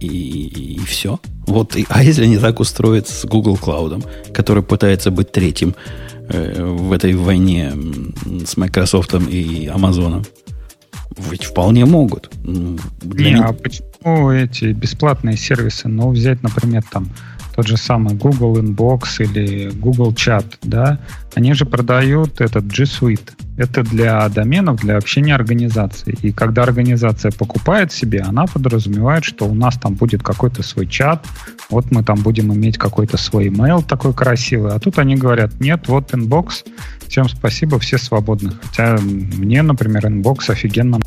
[0.00, 1.20] И, и, и все.
[1.46, 5.76] Вот, и, а если они так устроят с Google Cloud, который пытается быть третьим
[6.28, 7.72] э, в этой войне
[8.44, 10.26] с Microsoft и Amazon?
[11.30, 12.30] Ведь вполне могут.
[12.42, 15.88] Для Не, а почему эти бесплатные сервисы?
[15.88, 17.08] Ну, взять, например, там
[17.56, 20.98] тот же самый Google Inbox или Google Chat, да,
[21.34, 23.30] они же продают этот G Suite.
[23.56, 26.14] Это для доменов, для общения организации.
[26.20, 31.26] И когда организация покупает себе, она подразумевает, что у нас там будет какой-то свой чат,
[31.70, 34.72] вот мы там будем иметь какой-то свой email такой красивый.
[34.72, 36.66] А тут они говорят, нет, вот Inbox,
[37.08, 38.52] всем спасибо, все свободны.
[38.62, 40.98] Хотя мне, например, Inbox офигенно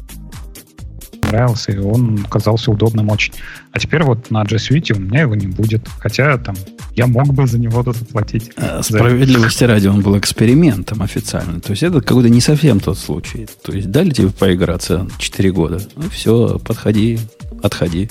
[1.29, 3.33] понравился, и он казался удобным очень.
[3.71, 5.87] А теперь вот на G Suite у меня его не будет.
[5.99, 6.55] Хотя там
[6.95, 8.51] я мог бы за него тут оплатить.
[8.57, 11.59] А, справедливости ради, он был экспериментом официально.
[11.59, 13.47] То есть это какой-то не совсем тот случай.
[13.63, 15.81] То есть дали тебе поиграться 4 года.
[15.95, 17.19] Ну все, подходи,
[17.61, 18.09] отходи.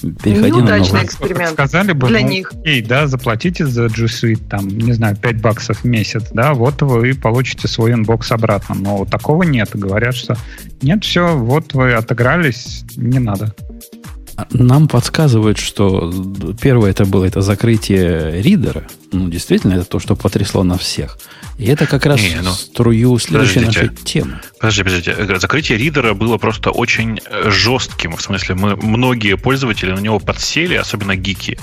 [0.00, 2.52] Переходи Неудачный на эксперимент Сказали бы, для ну, них.
[2.52, 6.82] Окей, да, заплатите за G Suite, там, не знаю, 5 баксов в месяц, да, вот
[6.82, 8.74] вы получите свой inbox обратно.
[8.74, 9.70] Но такого нет.
[9.74, 10.36] Говорят, что
[10.82, 13.54] нет, все, вот вы отыгрались, не надо.
[14.50, 16.12] Нам подсказывают, что
[16.60, 18.86] первое это было это закрытие ридера.
[19.12, 21.18] Ну, действительно, это то, что потрясло на всех.
[21.58, 24.40] И это как раз Не, ну, струю следующей нашей темы.
[24.58, 25.38] Подожди, подождите.
[25.38, 28.16] Закрытие ридера было просто очень э, жестким.
[28.16, 31.58] В смысле, мы многие пользователи на него подсели, особенно гики.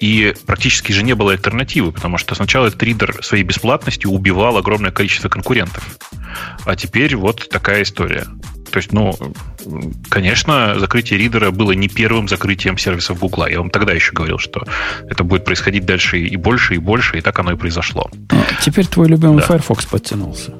[0.00, 4.90] И практически же не было альтернативы, потому что сначала этот ридер своей бесплатностью убивал огромное
[4.90, 5.98] количество конкурентов.
[6.64, 8.26] А теперь вот такая история.
[8.72, 9.14] То есть, ну,
[10.08, 13.50] конечно, закрытие ридера было не первым закрытием сервисов Гугла.
[13.50, 14.64] Я вам тогда еще говорил, что
[15.08, 18.10] это будет происходить дальше и больше, и больше, и так оно и произошло.
[18.62, 19.46] Теперь твой любимый да.
[19.46, 20.54] Firefox подтянулся.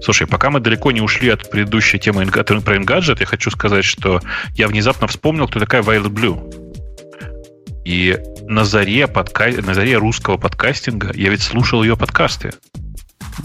[0.00, 4.20] Слушай, пока мы далеко не ушли от предыдущей темы про Engadget, я хочу сказать, что
[4.54, 7.82] я внезапно вспомнил, кто такая Violet Blue.
[7.84, 9.48] И на заре, подка...
[9.48, 12.52] на заре русского подкастинга я ведь слушал ее подкасты.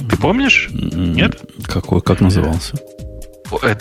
[0.10, 0.70] Ты помнишь?
[0.72, 1.42] Нет?
[1.66, 2.76] Какой, как назывался?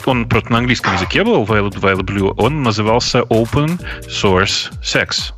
[0.06, 5.32] Он просто на английском языке был, Blue, он назывался Open Source Sex.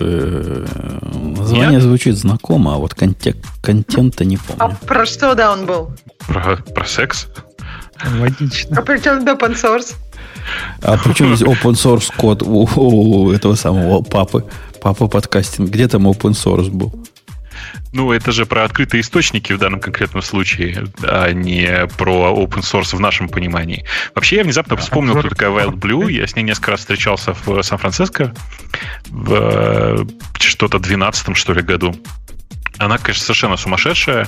[0.00, 0.66] Э,
[1.12, 1.82] название Нет?
[1.82, 4.62] звучит знакомо, а вот контек, контента не помню.
[4.62, 5.90] А про что, да, он был?
[6.26, 7.26] Про, про секс?
[8.18, 8.78] Логично.
[8.78, 9.94] А при чем open source?
[10.82, 14.46] А при чем здесь open source код у, у этого самого папы?
[14.80, 15.68] Папа подкастинг.
[15.68, 16.94] Где там open source был?
[17.92, 22.96] Ну, это же про открытые источники в данном конкретном случае, а не про open source
[22.96, 23.84] в нашем понимании.
[24.14, 26.10] Вообще, я внезапно вспомнил, кто такая Wild Blue.
[26.10, 28.34] Я с ней несколько раз встречался в Сан-Франциско
[29.08, 30.04] в э,
[30.38, 31.94] что-то 12 что ли, году.
[32.78, 34.26] Она, конечно, совершенно сумасшедшая.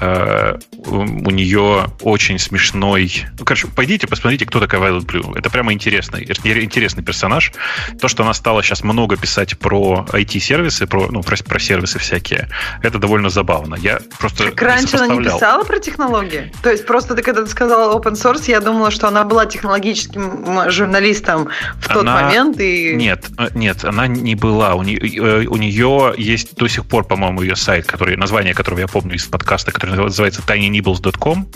[0.00, 3.26] Э, у нее очень смешной...
[3.38, 5.38] Ну, короче, пойдите, посмотрите, кто такая Violet Blue.
[5.38, 7.52] Это прямо интересный, интересный персонаж.
[8.00, 12.48] То, что она стала сейчас много писать про IT-сервисы, про, ну, про, про сервисы всякие,
[12.82, 13.74] это довольно забавно.
[13.74, 16.52] Я просто Так раньше она не писала про технологии?
[16.62, 20.70] То есть просто ты когда ты сказала open source, я думала, что она была технологическим
[20.70, 22.22] журналистом в тот она...
[22.22, 22.58] момент.
[22.60, 22.94] И...
[22.96, 24.74] Нет, э, нет, она не была.
[24.74, 28.80] У нее, э, у нее есть до сих пор, по-моему, ее сайт, который, название которого
[28.80, 31.52] я помню из подкаста, который называется tinynibbles.com.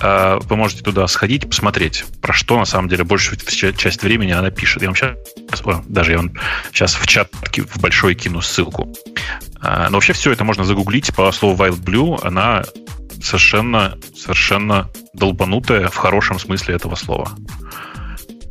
[0.00, 4.50] Э, вы можете туда сходить, посмотреть, про что на самом деле большую часть времени она
[4.50, 4.82] пишет.
[4.82, 5.16] Я вам сейчас,
[5.64, 6.32] о, даже я вам
[6.72, 8.92] сейчас в чат в большой кину ссылку.
[9.62, 12.18] Э, но вообще все это можно загуглить по слову Wild Blue.
[12.22, 12.64] Она
[13.22, 17.30] совершенно, совершенно долбанутая в хорошем смысле этого слова.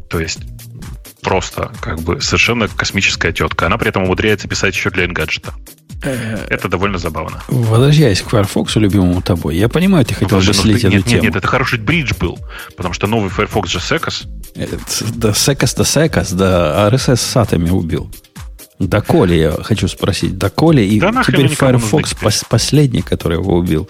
[0.10, 0.40] То есть
[1.22, 3.68] просто как бы совершенно космическая тетка.
[3.68, 5.52] Она при этом умудряется писать еще для Engadget.
[6.04, 7.44] Э, это довольно забавно.
[7.48, 11.16] Возвращаясь к Firefox, любимому тобой, я понимаю, ты хотел бы слить эту нет, тему.
[11.16, 12.40] Нет, нет, это хороший бридж был,
[12.76, 14.24] потому что новый Firefox же Секас.
[15.16, 18.10] Да Секас-то Секас, да RSS сатами убил.
[18.80, 23.56] Да Коли, я хочу спросить, да Коли, и да теперь Firefox пос- последний, который его
[23.56, 23.88] убил.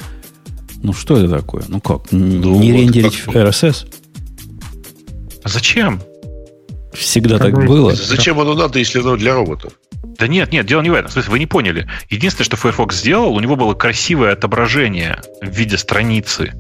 [0.84, 1.64] Ну что это такое?
[1.68, 2.12] Ну как?
[2.12, 3.36] Ну, не вот рендерить как...
[3.36, 3.88] RSS?
[5.44, 6.02] А зачем?
[6.94, 7.96] Всегда как так было.
[7.96, 9.74] Зачем оно надо, если оно для роботов?
[10.20, 11.10] Да нет, нет, дело не в этом.
[11.10, 11.88] В смысле, вы не поняли.
[12.10, 16.54] Единственное, что Firefox сделал, у него было красивое отображение в виде страницы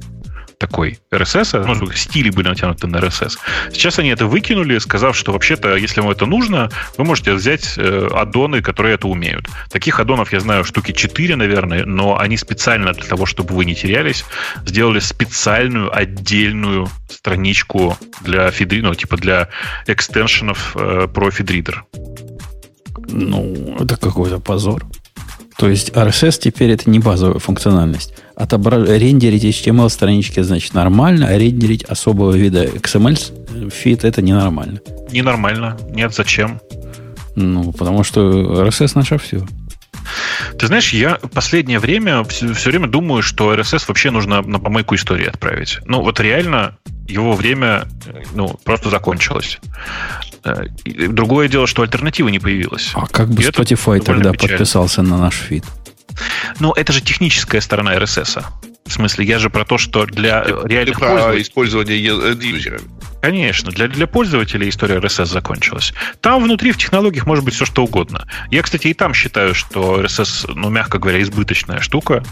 [0.61, 3.37] такой RSS, ну, стили были натянуты на RSS.
[3.73, 8.09] Сейчас они это выкинули, сказав, что вообще-то, если вам это нужно, вы можете взять э,
[8.13, 9.47] аддоны, которые это умеют.
[9.71, 13.73] Таких аддонов я знаю штуки 4, наверное, но они специально для того, чтобы вы не
[13.73, 14.23] терялись,
[14.65, 19.49] сделали специальную отдельную страничку для фидри, ну, типа для
[19.87, 21.85] экстеншенов э, про фидридер.
[23.09, 24.85] Ну, это какой-то позор.
[25.61, 28.15] То есть RSS теперь это не базовая функциональность.
[28.35, 28.83] Отобра...
[28.83, 34.79] Рендерить HTML странички значит нормально, а рендерить особого вида XML фит это ненормально.
[35.11, 35.77] Ненормально.
[35.91, 36.59] Нет, зачем?
[37.35, 39.45] Ну, потому что RSS наше все.
[40.57, 44.95] Ты знаешь, я последнее время все, все время думаю, что RSS вообще нужно на помойку
[44.95, 45.77] истории отправить.
[45.85, 47.83] Ну, вот реально его время
[48.33, 49.59] ну, просто закончилось.
[50.43, 50.65] Э,
[51.07, 52.91] другое дело, что альтернативы не появилось.
[52.95, 54.57] А как бы И Spotify тогда печально.
[54.57, 55.63] подписался на наш фид?
[56.59, 58.43] Ну, это же техническая сторона RSS.
[58.85, 61.41] В смысле, я же про то, что для Ты реальных про пользователей...
[61.43, 62.89] использование юзерами.
[63.21, 65.93] Конечно, для, для пользователей история RSS закончилась.
[66.19, 68.27] Там внутри в технологиях может быть все что угодно.
[68.49, 72.23] Я, кстати, и там считаю, что RSS, ну, мягко говоря, избыточная штука.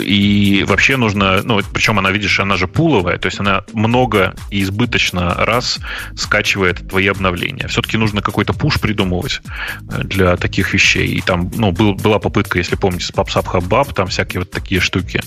[0.00, 4.62] И вообще нужно, ну, причем она, видишь, она же пуловая, то есть она много и
[4.62, 5.78] избыточно раз
[6.16, 7.68] скачивает твои обновления.
[7.68, 9.42] Все-таки нужно какой-то пуш придумывать
[9.80, 11.08] для таких вещей.
[11.08, 14.80] И там, ну, был, была попытка, если помните, с PubSub HubBub, там всякие вот такие
[14.80, 15.22] штуки.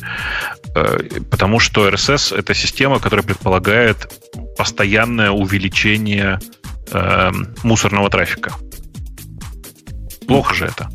[1.29, 4.11] Потому что RSS— это система, которая предполагает
[4.57, 6.39] постоянное увеличение
[6.91, 7.31] э,
[7.63, 8.53] мусорного трафика.
[10.27, 10.89] Плохо же это.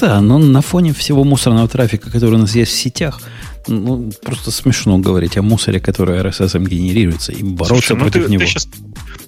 [0.00, 3.20] Да, но на фоне всего мусорного трафика, который у нас есть в сетях,
[3.66, 8.30] ну, просто смешно говорить о мусоре, который RSS генерируется, и бороться Слушай, ну против ты,
[8.30, 8.40] него.
[8.40, 8.68] Ты сейчас,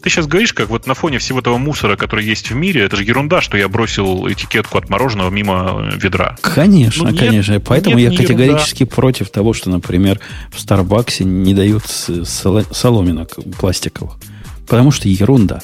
[0.02, 2.96] ты сейчас говоришь, как вот на фоне всего того мусора, который есть в мире, это
[2.96, 6.36] же ерунда, что я бросил этикетку от мороженого мимо э, ведра.
[6.40, 7.52] Конечно, ну, конечно.
[7.52, 8.96] Нет, Поэтому нет, я категорически ерунда.
[8.96, 14.14] против того, что, например, в Старбаксе не дают соломинок пластиковых.
[14.66, 15.60] Потому что ерунда.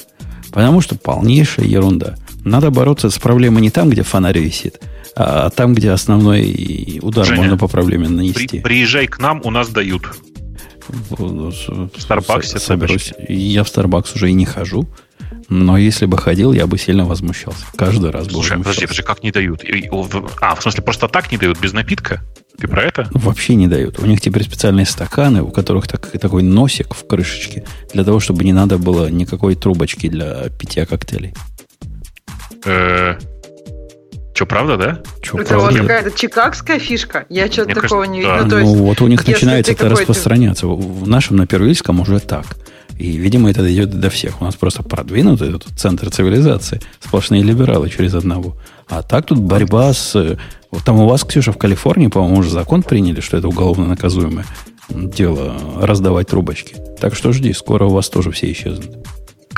[0.51, 2.15] Потому что полнейшая ерунда.
[2.45, 4.81] Надо бороться с проблемой не там, где фонарь висит,
[5.15, 8.47] а там, где основной удар Женя, можно по проблеме нанести.
[8.47, 10.03] При, приезжай к нам, у нас дают.
[10.87, 13.13] В, в Старбаксе соберусь.
[13.27, 14.87] Я в Старбакс уже и не хожу.
[15.49, 17.65] Но если бы ходил, я бы сильно возмущался.
[17.75, 19.63] Каждый раз бы Слушай, подожди, подожди, как не дают?
[20.41, 22.21] А, в смысле, просто так не дают, без напитка?
[22.59, 23.07] Ты про это?
[23.13, 23.99] Вообще не дают.
[23.99, 28.43] У них теперь специальные стаканы, у которых так, такой носик в крышечке, для того, чтобы
[28.43, 31.33] не надо было никакой трубочки для питья коктейлей.
[32.65, 33.15] Э,
[34.33, 34.99] что, правда, да?
[35.21, 35.71] Че, это правда?
[35.71, 37.25] вот какая-то чикагская фишка.
[37.29, 38.45] Я что-то такого кажется, не видел.
[38.45, 38.59] Да.
[38.59, 40.67] Ну, ну, вот у них начинается это распространяться.
[40.67, 42.45] В нашем на первильском уже так.
[42.97, 44.41] И, видимо, это идет до всех.
[44.41, 46.81] У нас просто продвинутый этот центр цивилизации.
[46.99, 48.57] Сплошные либералы через одного.
[48.87, 50.37] А так тут борьба с...
[50.71, 54.45] Вот там у вас, Ксюша, в Калифорнии, по-моему, уже закон приняли, что это уголовно наказуемое
[54.89, 56.75] дело раздавать трубочки.
[56.99, 58.97] Так что жди, скоро у вас тоже все исчезнут.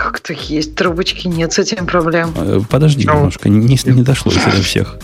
[0.02, 2.34] Как-то есть трубочки, нет с этим проблем.
[2.36, 3.14] Э, подожди Но...
[3.14, 4.98] немножко, не, не дошло еще до всех.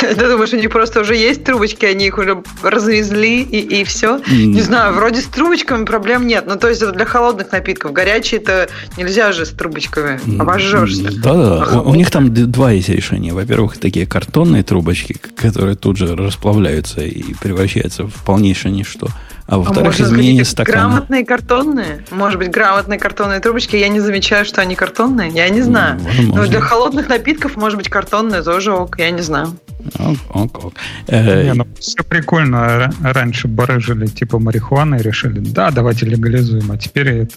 [0.00, 4.20] Ты думаешь, у них просто уже есть трубочки, они их уже развезли и, и все?
[4.28, 6.44] Не знаю, вроде с трубочками проблем нет.
[6.46, 7.92] Ну, то есть это для холодных напитков.
[7.92, 8.68] Горячие-то
[8.98, 10.20] нельзя же с трубочками.
[10.38, 11.10] Обожжешься.
[11.22, 11.80] Да-да.
[11.80, 13.32] У, у них там два есть решения.
[13.32, 19.08] Во-первых, такие картонные трубочки, которые тут же расплавляются и превращаются в полнейшее ничто.
[19.46, 20.78] А во-вторых, а изменение стакана.
[20.78, 22.04] Грамотные картонные?
[22.10, 23.76] Может быть, грамотные картонные трубочки.
[23.76, 25.30] Я не замечаю, что они картонные.
[25.30, 25.98] Я не знаю.
[25.98, 26.34] Возможно.
[26.34, 28.98] Но для холодных напитков, может быть, картонные тоже ок.
[28.98, 29.56] Я не знаю.
[29.98, 30.74] Ок, ок, ок.
[31.08, 32.90] Э, не, ну, все прикольно.
[33.02, 36.72] Раньше барыжили типа марихуаны и решили, да, давайте легализуем.
[36.72, 37.34] А теперь это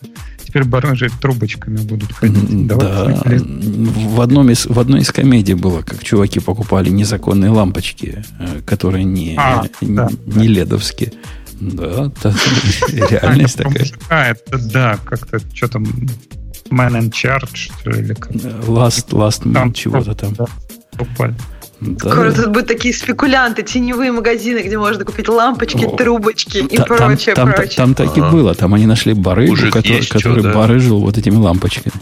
[0.47, 2.67] теперь барыжить трубочками будут ходить.
[2.67, 3.21] Да.
[3.25, 9.03] В, одном из, в одной из комедий было, как чуваки покупали незаконные лампочки, э, которые
[9.03, 11.11] не, а, не, да, не ледовские.
[11.59, 12.11] Да,
[12.89, 13.87] реальность такая.
[14.09, 15.83] А, это да, как-то что там
[16.69, 20.35] Man in Charge, или как Last, last man, чего-то там.
[20.91, 21.35] Покупали.
[21.79, 22.11] Да.
[22.11, 26.87] Скоро тут будут такие спекулянты, теневые магазины, где можно купить лампочки, О, трубочки и там,
[26.87, 27.75] прочее, там, прочее.
[27.77, 28.55] Там, там так и было.
[28.55, 30.53] Там они нашли барыгу, который, который да?
[30.53, 31.93] барыжил вот этими лампочками.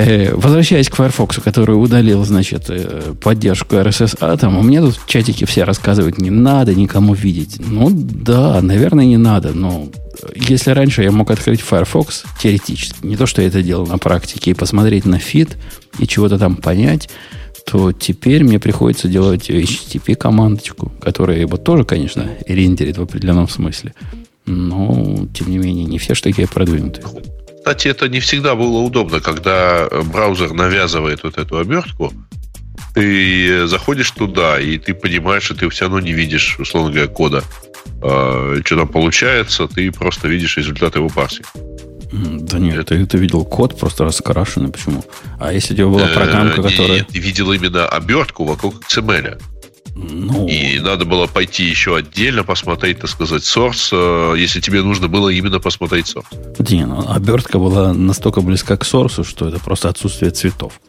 [0.00, 5.44] Э, возвращаясь к Firefox, который удалил, значит, э, поддержку RSS Atom, меня тут в чатике
[5.44, 7.56] все рассказывают, не надо никому видеть.
[7.58, 9.88] Ну да, наверное, не надо, но
[10.34, 14.52] если раньше я мог открыть Firefox, теоретически, не то, что я это делал на практике,
[14.52, 15.58] и посмотреть на фид,
[15.98, 17.10] и чего-то там понять,
[17.66, 23.92] то теперь мне приходится делать HTTP командочку, которая его тоже, конечно, рендерит в определенном смысле.
[24.46, 27.02] Но, тем не менее, не все штуки продвинуты.
[27.70, 32.12] Кстати, это не всегда было удобно, когда браузер навязывает вот эту обертку,
[32.94, 37.44] ты заходишь туда, и ты понимаешь, что ты все равно не видишь, условно говоря, кода.
[38.02, 41.48] Э, что там получается, ты просто видишь результат его парсинга.
[42.12, 44.72] Да нет, ты, ты видел код просто раскрашенный.
[44.72, 45.04] Почему?
[45.38, 46.98] А если у тебя была программка, которая...
[46.98, 49.40] Нет, ты видел именно обертку вокруг XML.
[49.94, 50.46] Ну...
[50.48, 55.28] И надо было пойти еще отдельно посмотреть, так сказать, source, э, если тебе нужно было
[55.28, 56.70] именно посмотреть source.
[56.70, 60.80] Не, ну, обертка была настолько близка к source, что это просто отсутствие цветов.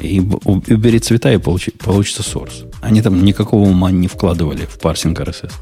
[0.00, 2.70] И убери цвета, и получи, получится source.
[2.82, 5.52] Они там никакого ума не вкладывали в парсинг RSS.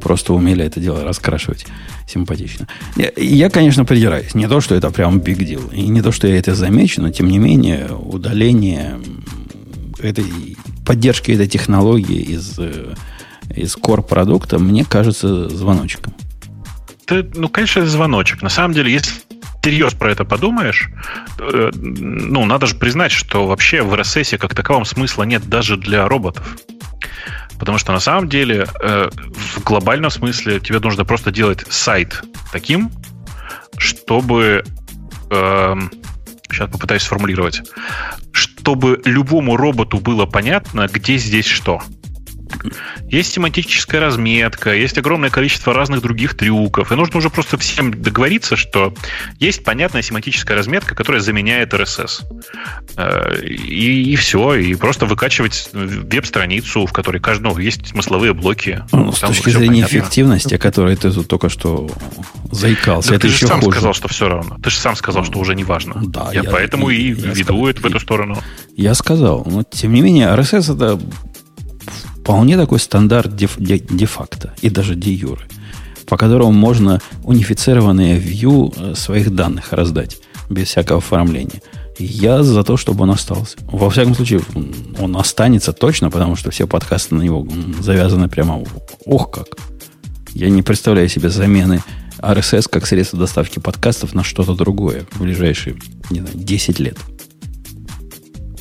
[0.00, 1.66] Просто умели это дело раскрашивать
[2.06, 2.68] симпатично.
[2.96, 4.34] Я, я, конечно, придираюсь.
[4.34, 5.74] Не то, что это прям big deal.
[5.74, 8.98] И не то, что я это замечу, но тем не менее удаление
[10.00, 10.56] этой
[10.86, 12.94] поддержки этой технологии из, э,
[13.54, 16.14] из core продукта мне кажется звоночком.
[17.06, 18.42] Ты, ну, конечно, звоночек.
[18.42, 19.12] На самом деле, если
[19.64, 20.90] серьезно про это подумаешь,
[21.38, 26.06] э, ну, надо же признать, что вообще в RSS как таковом смысла нет даже для
[26.06, 26.56] роботов.
[27.58, 32.22] Потому что на самом деле э, в глобальном смысле тебе нужно просто делать сайт
[32.52, 32.90] таким,
[33.76, 34.64] чтобы
[35.30, 35.76] э,
[36.50, 37.62] сейчас попытаюсь сформулировать,
[38.32, 41.80] чтобы любому роботу было понятно, где здесь что.
[43.08, 46.92] Есть семантическая разметка, есть огромное количество разных других трюков.
[46.92, 48.94] И нужно уже просто всем договориться, что
[49.38, 52.22] есть понятная семантическая разметка, которая заменяет RSS.
[52.96, 54.54] Э, и, и все.
[54.54, 58.84] И просто выкачивать веб-страницу, в которой каждому ну, есть смысловые блоки.
[58.92, 59.96] Ну, с точки зрения понятно.
[59.96, 61.88] эффективности, о которой ты тут только что
[62.50, 63.72] заикался, да это ты еще же сам хуже.
[63.72, 64.56] сказал, что все равно.
[64.62, 65.94] Ты же сам сказал, что уже не важно.
[66.06, 68.38] Да, я, я поэтому я, и я веду сказал, это в эту сторону.
[68.76, 69.44] Я сказал.
[69.46, 71.00] Но, тем не менее, RSS это
[72.28, 75.46] вполне такой стандарт де-факто и даже де-юры,
[76.04, 80.18] по которому можно унифицированные view э, своих данных раздать
[80.50, 81.62] без всякого оформления.
[81.98, 83.56] Я за то, чтобы он остался.
[83.62, 84.42] Во всяком случае,
[84.98, 87.48] он останется точно, потому что все подкасты на него
[87.80, 88.62] завязаны прямо
[89.06, 89.46] ох как.
[90.34, 91.82] Я не представляю себе замены
[92.18, 95.76] RSS как средство доставки подкастов на что-то другое в ближайшие,
[96.10, 96.98] не знаю, 10 лет.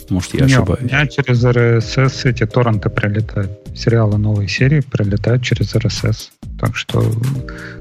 [0.09, 0.81] Может, я Не, ошибаюсь.
[0.81, 3.51] У меня через RSS эти торренты прилетают.
[3.75, 6.29] Сериалы новой серии прилетают через RSS.
[6.59, 7.03] Так что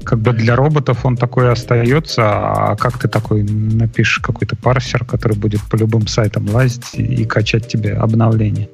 [0.03, 5.37] как бы для роботов он такой остается, а как ты такой напишешь какой-то парсер, который
[5.37, 8.69] будет по любым сайтам лазить и качать тебе обновления?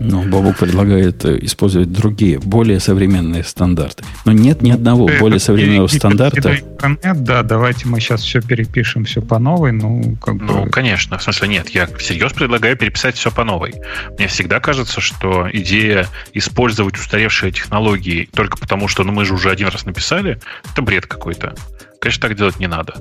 [0.00, 4.04] Ну, Бобук предлагает э, использовать другие, более современные стандарты.
[4.24, 6.58] Но нет ни одного Это более современного стандарта.
[7.02, 9.72] Нет, да, давайте мы сейчас все перепишем, все по новой.
[9.72, 10.70] Ну, как ну бы...
[10.70, 11.18] конечно.
[11.18, 13.74] В смысле, нет, я всерьез предлагаю переписать все по новой.
[14.18, 19.50] Мне всегда кажется, что идея использовать устаревшие технологии только потому, что ну, мы же уже
[19.50, 20.38] один раз написали,
[20.70, 21.54] это бред какой-то.
[22.00, 22.94] Конечно, так делать не надо.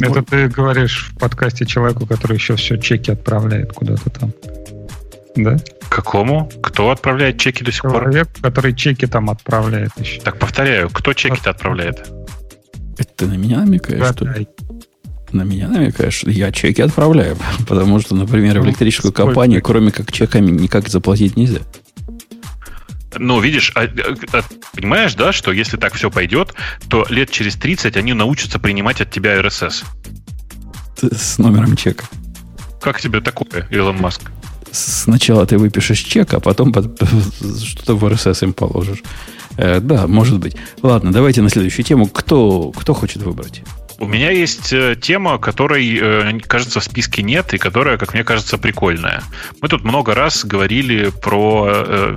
[0.00, 4.32] Это ты говоришь в подкасте человеку, который еще все чеки отправляет куда-то там.
[5.38, 5.56] Да?
[5.88, 6.50] Какому?
[6.62, 8.10] Кто отправляет чеки до сих Человек, пор?
[8.12, 10.20] Человек, который чеки там отправляет еще.
[10.20, 12.10] Так, повторяю, кто чеки-то отправляет?
[12.98, 14.48] Это ты на меня намекаешь, что ли?
[15.30, 17.36] На меня намекаешь, я чеки отправляю.
[17.68, 19.28] Потому что, например, в ну, электрическую Сколько?
[19.28, 21.60] компанию, кроме как чеками, никак заплатить нельзя.
[23.16, 23.84] Ну, видишь, а,
[24.32, 24.42] а,
[24.74, 26.54] понимаешь, да, что если так все пойдет,
[26.88, 29.84] то лет через 30 они научатся принимать от тебя RSS.
[31.00, 32.06] С номером чека.
[32.80, 34.22] Как тебе такое, Илон Маск?
[34.72, 36.72] Сначала ты выпишешь чек, а потом
[37.64, 39.02] что-то в RSS им положишь.
[39.58, 40.56] Э, да, может быть.
[40.82, 42.06] Ладно, давайте на следующую тему.
[42.06, 43.62] Кто, кто хочет выбрать?
[43.98, 48.22] У меня есть э, тема, которой, э, кажется, в списке нет, и которая, как мне
[48.22, 49.22] кажется, прикольная.
[49.60, 51.68] Мы тут много раз говорили про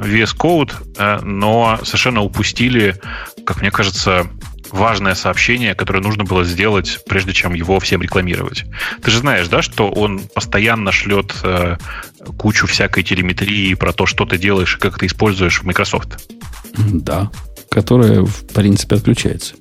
[0.04, 2.96] VS Code, но совершенно упустили,
[3.44, 4.28] как мне кажется,
[4.72, 8.66] важное сообщение, которое нужно было сделать, прежде чем его всем рекламировать.
[9.02, 11.78] Ты же знаешь, да, что он постоянно шлет э,
[12.38, 16.30] кучу всякой телеметрии про то, что ты делаешь и как ты используешь в Microsoft.
[16.78, 17.32] Да,
[17.70, 19.56] которая, в принципе, отключается.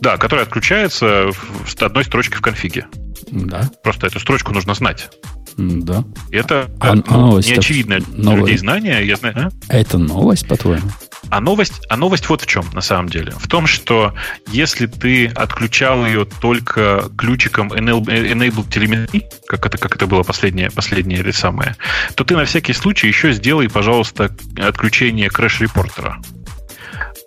[0.00, 1.30] Да, которая отключается
[1.66, 2.86] с одной строчки в конфиге.
[3.30, 3.70] Да.
[3.82, 5.10] Просто эту строчку нужно знать.
[5.56, 6.04] Да.
[6.30, 9.06] Это а, ну, а новость неочевидное для людей знание.
[9.06, 9.50] Я знаю, а?
[9.68, 10.88] Это новость, по-твоему?
[11.30, 13.32] А новость, а новость вот в чем, на самом деле.
[13.32, 14.14] В том, что
[14.48, 20.70] если ты отключал ее только ключиком Enable, enable Telemetry, как это, как это было последнее,
[20.70, 21.76] последнее или самое,
[22.16, 26.20] то ты на всякий случай еще сделай, пожалуйста, отключение крэш-репортера.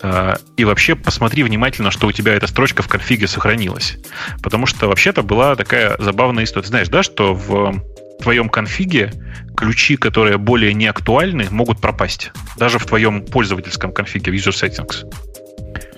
[0.01, 3.97] А, и вообще посмотри внимательно, что у тебя эта строчка в конфиге сохранилась.
[4.41, 6.67] Потому что вообще-то была такая забавная история.
[6.67, 7.81] Знаешь, да, что в
[8.21, 9.11] твоем конфиге
[9.55, 12.31] ключи, которые более не актуальны, могут пропасть.
[12.57, 15.05] Даже в твоем пользовательском конфиге в User Settings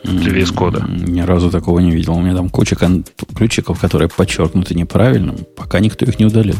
[0.04, 0.86] для VS кода.
[0.88, 2.16] Ни разу такого не видел.
[2.16, 3.06] У меня там куча кон-
[3.36, 6.58] ключиков, которые подчеркнуты неправильно, пока никто их не удалил.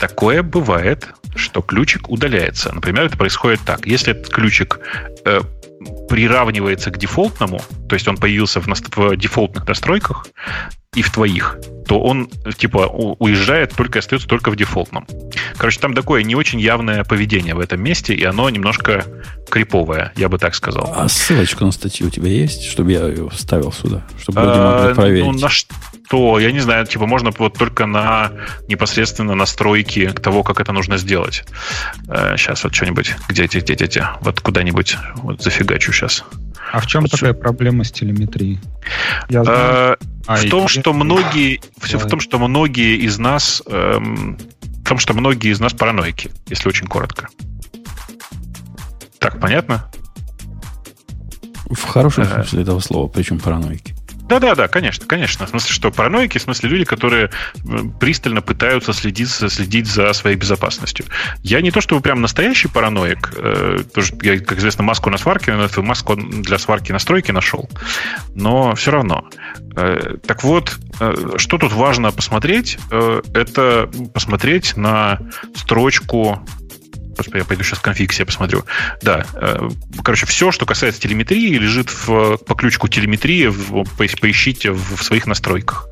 [0.00, 2.72] Такое бывает, что ключик удаляется.
[2.74, 3.86] Например, это происходит так.
[3.86, 4.78] Если этот ключик
[5.24, 5.40] э,
[6.08, 10.26] приравнивается к дефолтному, то есть он появился в, в дефолтных настройках
[10.94, 12.86] и в твоих, то он типа
[13.18, 15.06] уезжает только остается только в дефолтном.
[15.58, 19.04] Короче, там такое не очень явное поведение в этом месте, и оно немножко
[19.50, 20.92] криповое, я бы так сказал.
[20.96, 24.90] А ссылочка на статью у тебя есть, чтобы я ее вставил сюда, чтобы люди могли
[24.90, 25.26] а, проверить?
[25.26, 25.48] Ну, на
[26.06, 26.38] что?
[26.38, 28.32] Я не знаю, типа можно вот только на
[28.68, 31.44] непосредственно настройки того, как это нужно сделать.
[32.36, 36.24] Сейчас э, вот что-нибудь, где эти, где эти, вот куда-нибудь вот зафигачу сейчас.
[36.72, 38.60] А в чем вот такая проблема с телеметрией?
[39.28, 39.98] Я знаю.
[40.26, 44.38] А, в том, что многие, все в том, что многие из нас, эм,
[44.84, 47.28] в том, что многие из нас параноики, если очень коротко.
[49.18, 49.90] Так, понятно?
[51.70, 52.26] В хорошем э.
[52.26, 53.95] смысле этого слова, причем параноики.
[54.28, 55.46] Да-да-да, конечно, конечно.
[55.46, 60.36] В смысле, что параноики, в смысле люди, которые э, пристально пытаются следить, следить за своей
[60.36, 61.06] безопасностью.
[61.42, 65.52] Я не то, чтобы прям настоящий параноик, э, тоже, я, как известно, маску на сварке,
[65.78, 67.68] маску для сварки настройки нашел,
[68.34, 69.28] но все равно.
[69.76, 75.20] Э, так вот, э, что тут важно посмотреть, э, это посмотреть на
[75.54, 76.40] строчку
[77.16, 78.64] Господи, я пойду сейчас конфиг себе посмотрю.
[79.02, 79.68] Да, э,
[80.02, 85.26] короче, все, что касается телеметрии, лежит в, по ключку телеметрии, в, поищите в, в своих
[85.26, 85.88] настройках.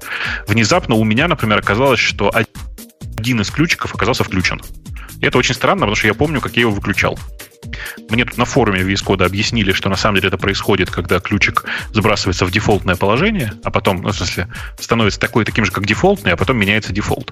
[0.46, 4.60] Внезапно у меня, например, оказалось, что один из ключиков оказался включен.
[5.20, 7.18] И это очень странно, потому что я помню, как я его выключал.
[8.08, 11.64] Мне тут на форуме VS Code объяснили, что на самом деле это происходит, когда ключик
[11.92, 14.48] сбрасывается в дефолтное положение, а потом, ну, в смысле,
[14.78, 17.30] становится такой таким же, как дефолтный, а потом меняется дефолт.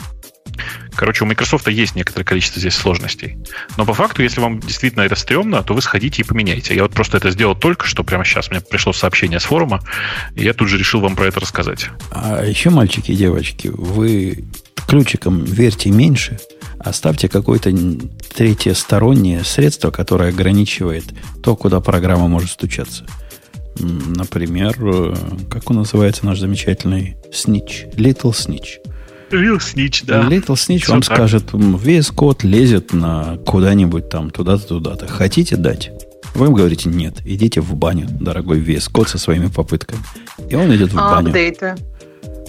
[0.95, 3.39] Короче, у Microsoft есть некоторое количество здесь сложностей.
[3.77, 6.75] Но по факту, если вам действительно это стрёмно, то вы сходите и поменяйте.
[6.75, 8.51] Я вот просто это сделал только что, прямо сейчас.
[8.51, 9.81] Мне пришло сообщение с форума,
[10.35, 11.89] и я тут же решил вам про это рассказать.
[12.11, 14.45] А еще, мальчики и девочки, вы
[14.87, 16.39] ключиком верьте меньше,
[16.79, 17.73] оставьте какое-то
[18.35, 21.05] третье стороннее средство, которое ограничивает
[21.43, 23.05] то, куда программа может стучаться.
[23.79, 25.15] Например, э,
[25.51, 27.87] как он называется, наш замечательный снич?
[27.95, 28.79] Little Snitch.
[29.31, 30.23] Little Snitch, да.
[30.29, 31.17] Little Snitch вам так.
[31.17, 35.07] скажет, весь код лезет на куда-нибудь там, туда-то, туда-то.
[35.07, 35.91] Хотите дать?
[36.35, 40.01] Вы ему говорите, нет, идите в баню, дорогой вес код со своими попытками.
[40.49, 41.29] И он идет в а баню.
[41.29, 41.75] Апдейты?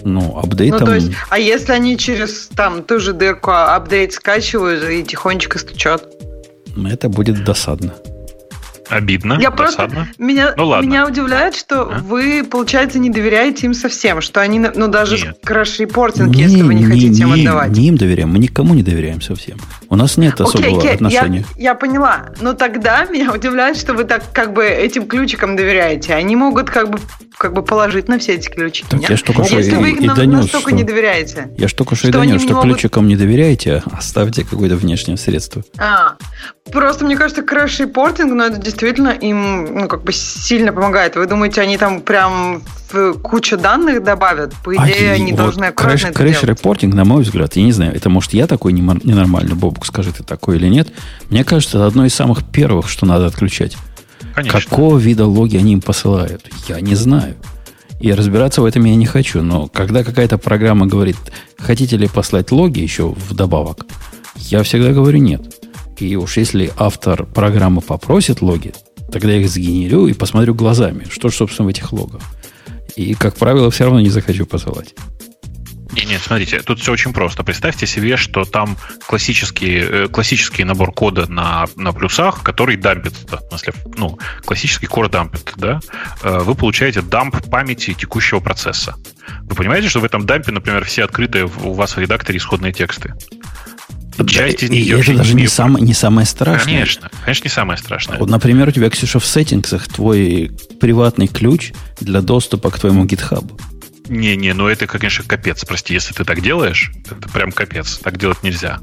[0.03, 0.80] Ну, апдейтом...
[0.82, 5.59] Ну, то есть, а если они через там ту же дырку апдейт скачивают и тихонечко
[5.59, 6.07] стучат?
[6.76, 7.93] Это будет досадно.
[8.94, 10.88] Обидно, Я просто меня, ну, ладно.
[10.88, 12.00] меня удивляет, что а?
[12.00, 16.86] вы, получается, не доверяете им совсем, что они, ну даже краш-репортинг, если вы не, не
[16.86, 17.72] хотите не, им отдавать.
[17.72, 19.58] Не им доверяем, мы никому не доверяем совсем.
[19.89, 21.46] У нас нет особого окей, отношения.
[21.56, 26.14] Я, я поняла, но тогда меня удивляет, что вы так как бы этим ключикам доверяете.
[26.14, 27.00] Они могут как бы
[27.38, 28.86] как бы положить на все эти ключики.
[28.89, 29.10] Так нет?
[29.10, 31.50] я ж только что Если и, вы их и на, донес, настолько что, не доверяете.
[31.58, 32.74] Я ж только что, что и донес, что могут...
[32.74, 35.64] ключикам не доверяете, а оставьте какое-то внешнее средство.
[35.78, 36.16] А,
[36.72, 41.16] просто мне кажется, crash reporting, но ну, это действительно им ну, как бы сильно помогает.
[41.16, 42.64] Вы думаете, они там прям
[43.22, 44.54] кучу данных добавят?
[44.64, 47.72] По идее, а, они вот должны аккуратно crash, Crash reporting, на мой взгляд, я не
[47.72, 50.90] знаю, это может я такой ненормальный, Бобук, скажи ты такой или нет.
[51.30, 53.78] Мне кажется, это одно из самых первых, что надо отключать.
[54.36, 54.60] Конечно.
[54.60, 56.46] Какого вида логи они им посылают?
[56.68, 57.36] Я не знаю.
[58.00, 59.42] И разбираться в этом я не хочу.
[59.42, 61.18] Но когда какая-то программа говорит,
[61.58, 63.86] хотите ли послать логи еще вдобавок,
[64.36, 65.62] я всегда говорю нет.
[65.98, 68.74] И уж если автор программы попросит логи,
[69.12, 72.22] тогда я их сгенерю и посмотрю глазами, что, собственно, в этих логах.
[72.96, 74.94] И, как правило, все равно не захочу посылать.
[75.94, 77.44] Не, нет, смотрите, тут все очень просто.
[77.44, 83.50] Представьте себе, что там классический, э, классический набор кода на, на плюсах, который дампит, в
[83.50, 85.80] смысле, ну, классический core дампит, да,
[86.24, 88.96] э, вы получаете дамп памяти текущего процесса.
[89.44, 93.14] Вы понимаете, что в этом дампе, например, все открытые у вас в редакторе исходные тексты?
[94.28, 96.74] Часть из них это даже не, сам, не самое страшное.
[96.74, 98.20] Конечно, конечно, не самое страшное.
[98.20, 103.49] Вот, например, у тебя, Ксюша, в сеттингсах твой приватный ключ для доступа к твоему GitHub.
[104.09, 108.43] Не-не, ну это, конечно, капец, прости, если ты так делаешь, это прям капец, так делать
[108.43, 108.80] нельзя.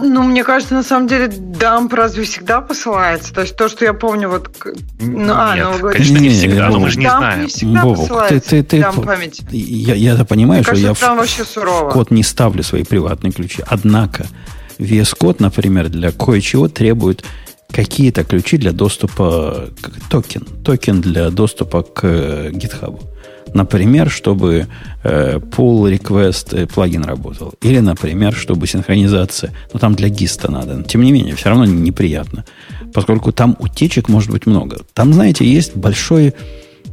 [0.00, 3.32] Ну, мне кажется, на самом деле, дамп разве всегда посылается?
[3.32, 4.50] То есть то, что я помню, вот...
[5.00, 7.40] Ну, а, Нет, ну, вы конечно, не, не всегда, но мы же не знаем.
[7.42, 9.44] не всегда посылается ты, ты, дамп памяти.
[9.50, 11.88] Я, я-то понимаю, мне что кажется, я в, вообще сурово.
[11.88, 13.64] в код не ставлю свои приватные ключи.
[13.66, 14.26] Однако,
[14.80, 17.24] VS Code, например, для кое-чего требует
[17.70, 20.42] какие-то ключи для доступа к токен.
[20.64, 23.00] Токен для доступа к э, GitHub.
[23.54, 24.66] Например, чтобы
[25.02, 27.54] э, pull request э, плагин работал.
[27.62, 29.52] Или, например, чтобы синхронизация.
[29.72, 30.76] Ну, там для gist а надо.
[30.76, 32.44] Но, тем не менее, все равно неприятно.
[32.92, 34.78] Поскольку там утечек может быть много.
[34.94, 36.34] Там, знаете, есть большое,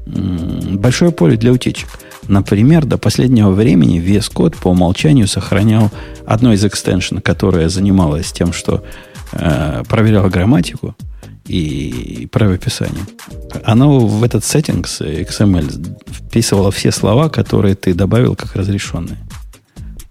[0.06, 1.90] большое поле для утечек.
[2.28, 5.92] Например, до последнего времени VS Code по умолчанию сохранял
[6.26, 8.84] одно из экстеншн, которое занималось тем, что
[9.32, 10.96] э, проверяло грамматику
[11.46, 13.06] и правописание.
[13.64, 19.18] Оно в этот settings XML вписывало все слова, которые ты добавил как разрешенные.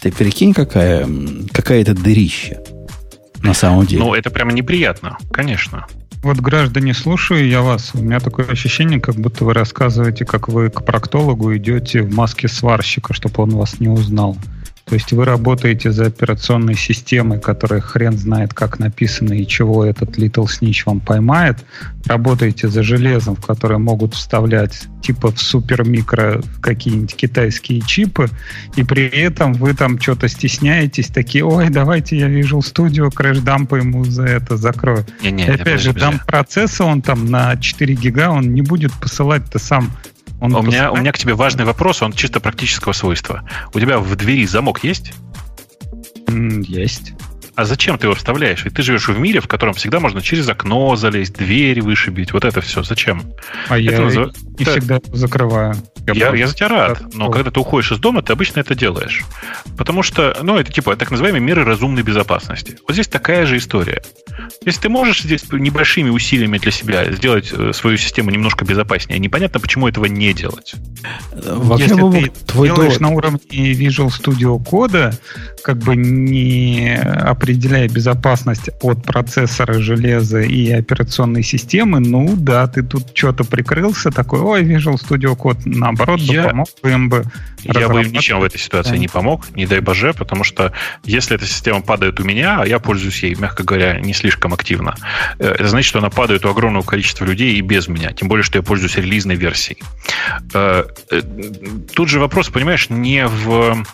[0.01, 1.07] Ты прикинь, какая,
[1.53, 2.59] какая это дырища
[3.43, 4.03] на самом деле.
[4.03, 5.87] Ну, это прямо неприятно, конечно.
[6.27, 7.93] Вот, граждане, слушаю я вас.
[7.95, 12.49] У меня такое ощущение, как будто вы рассказываете, как вы к проктологу идете в маске
[12.49, 14.37] сварщика, чтобы он вас не узнал.
[14.87, 20.17] То есть вы работаете за операционной системой, которая хрен знает, как написано и чего этот
[20.17, 21.59] Little Snitch вам поймает.
[22.05, 28.29] Работаете за железом, в которое могут вставлять типа в супер-микро какие-нибудь китайские чипы,
[28.77, 34.05] и при этом вы там что-то стесняетесь, такие, ой, давайте я вижу студию, крэш-дампа ему
[34.05, 35.05] за это закрою.
[35.21, 38.93] Не, не, и опять же, дамп процесса он там на 4 гига, он не будет
[38.93, 39.91] посылать-то сам
[40.41, 43.49] Он у, меня, у меня к тебе важный вопрос, он чисто практического свойства.
[43.73, 45.15] У тебя в двери замок есть?
[46.29, 47.15] Есть.
[47.57, 48.65] А зачем ты его вставляешь?
[48.65, 52.33] Ведь ты живешь в мире, в котором всегда можно через окно залезть, дверь вышибить.
[52.33, 52.83] Вот это все.
[52.83, 53.33] Зачем?
[53.69, 54.33] А это я назов...
[54.45, 54.73] не это...
[54.73, 55.75] всегда закрываю.
[56.07, 58.77] Я, я, я за тебя рад, но когда ты уходишь из дома, ты обычно это
[58.77, 59.25] делаешь.
[59.77, 62.79] Потому что, ну, это типа так называемые меры разумной безопасности.
[62.87, 64.03] Вот здесь такая же история.
[64.65, 69.59] Если ты можешь здесь небольшими усилиями для себя сделать э, свою систему немножко безопаснее, непонятно,
[69.59, 70.75] почему этого не делать.
[71.33, 73.01] Вообще, Если ты твой делаешь довод...
[73.01, 75.19] на уровне Visual Studio кода,
[75.67, 83.11] как бы не определяя безопасность от процессора, железа и операционной системы, ну да, ты тут
[83.15, 87.25] что-то прикрылся, такой, ой, Visual Studio Code, наоборот, я, бы помог бы им бы
[87.65, 88.97] Я бы им ничем в этой ситуации да.
[88.97, 92.79] не помог, не дай боже, потому что если эта система падает у меня, а я
[92.79, 94.95] пользуюсь ей, мягко говоря, не слишком активно,
[95.41, 98.45] э, это значит, что она падает у огромного количества людей и без меня, тем более,
[98.45, 99.83] что я пользуюсь релизной версией.
[100.55, 101.23] Э, э,
[101.93, 103.85] тут же вопрос, понимаешь, не в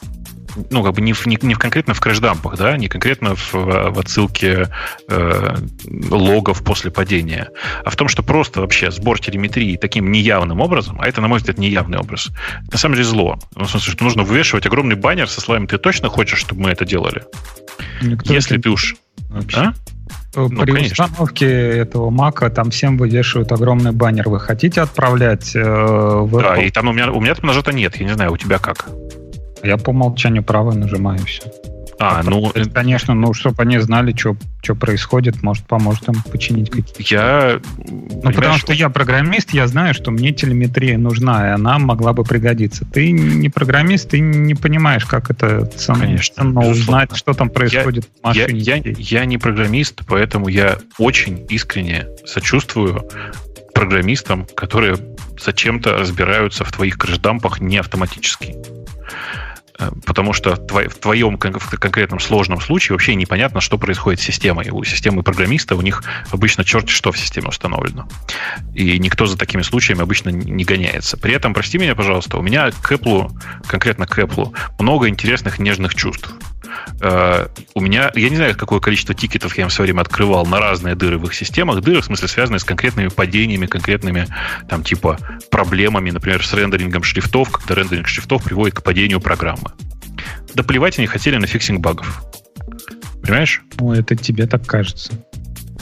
[0.71, 3.99] ну, как бы не, в, не, не конкретно в крэшдампах, да, не конкретно в, в
[3.99, 4.69] отсылке
[5.09, 5.57] э,
[6.11, 7.49] логов после падения,
[7.85, 11.39] а в том, что просто вообще сбор телеметрии таким неявным образом, а это, на мой
[11.39, 12.31] взгляд, неявный образ,
[12.71, 13.39] на самом деле зло.
[13.55, 16.71] Ну, в смысле, что нужно вывешивать огромный баннер со словами «Ты точно хочешь, чтобы мы
[16.71, 17.25] это делали?»
[18.03, 18.97] Никто Если ты уж...
[19.29, 19.59] Вообще.
[19.59, 19.75] А?
[20.35, 21.05] Э, ну, При конечно.
[21.05, 24.29] установке этого мака там всем вывешивают огромный баннер.
[24.29, 27.97] Вы хотите отправлять э, в Да, и там у меня, у меня там нажато нет.
[27.97, 28.89] Я не знаю, у тебя как?
[29.63, 31.51] Я по умолчанию правой нажимаю все.
[31.99, 32.51] А, ну...
[32.57, 37.01] Есть, э, конечно, ну, чтобы они знали, что, происходит, может, поможет им починить какие-то...
[37.15, 37.61] Я...
[37.87, 42.25] Ну, потому что я программист, я знаю, что мне телеметрия нужна, и она могла бы
[42.25, 42.85] пригодиться.
[42.85, 48.05] Ты не программист, ты не понимаешь, как это ценно, Конечно, ценно узнать, что там происходит
[48.05, 48.59] я, в машине.
[48.59, 53.09] Я, я, я не программист, поэтому я очень искренне сочувствую
[53.75, 54.97] программистам, которые
[55.41, 58.57] зачем-то разбираются в твоих крышдампах не автоматически.
[59.79, 64.71] Э, потому что в твоем конкретном сложном случае вообще непонятно, что происходит с системой.
[64.71, 68.09] У системы программиста у них обычно черт что в системе установлено.
[68.75, 71.17] И никто за такими случаями обычно не гоняется.
[71.17, 73.31] При этом, прости меня, пожалуйста, у меня к Apple,
[73.67, 76.35] конкретно к Apple, много интересных нежных чувств.
[77.01, 80.47] Э, у меня, я не знаю, какое количество тикетов я им в свое время открывал
[80.47, 81.81] на разные дыры в их системах.
[81.81, 84.29] Дыры, в смысле, связанные с конкретными падениями, конкретными,
[84.69, 85.19] там, типа,
[85.51, 89.73] проблемами, например, с рендерингом шрифтов, когда рендеринг шрифтов приводит к падению программы.
[90.55, 92.23] Да плевать они хотели на фиксинг багов.
[93.23, 93.63] Понимаешь?
[93.79, 95.13] Ну, это тебе так кажется.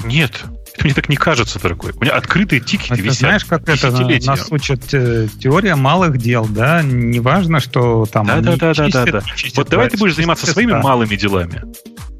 [0.04, 0.44] Нет,
[0.84, 1.92] мне так не кажется, дорогой.
[1.94, 3.18] У меня открытые тикеты это, висят.
[3.18, 3.90] Знаешь, как это
[4.26, 6.82] нас учат э, теория малых дел, да?
[6.82, 8.26] Неважно, что там.
[8.26, 9.22] Да, да, да, да, да, да.
[9.56, 11.62] Вот давай ты будешь заниматься своими малыми делами.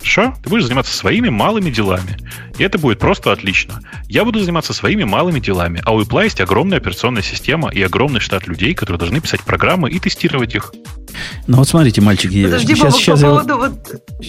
[0.01, 0.35] Хорошо?
[0.43, 2.17] Ты будешь заниматься своими малыми делами.
[2.59, 3.81] И это будет просто отлично.
[4.09, 5.83] Я буду заниматься своими малыми делами.
[5.85, 9.91] А у Apple есть огромная операционная система и огромный штат людей, которые должны писать программы
[9.91, 10.73] и тестировать их.
[11.47, 13.57] Ну вот смотрите, мальчики, Подожди, сейчас, Бобок, сейчас по поводу я...
[13.57, 13.73] вот...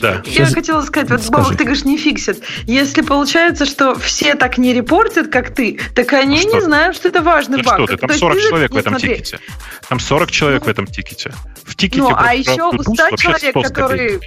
[0.01, 0.21] Да.
[0.25, 0.53] Я сейчас...
[0.53, 1.31] хотела сказать, вот, Скажи.
[1.31, 2.43] Бобок, ты говоришь, не фиксит.
[2.65, 7.07] Если получается, что все так не репортят, как ты, так они а не знают, что
[7.07, 7.75] это важный да баг.
[7.75, 9.15] Что ты, там 40 ты, человек в этом смотри.
[9.15, 9.39] тикете.
[9.87, 11.33] Там 40 человек ну, в этом тикете.
[11.63, 14.19] В тикете ну, а еще у 100 человек, которые...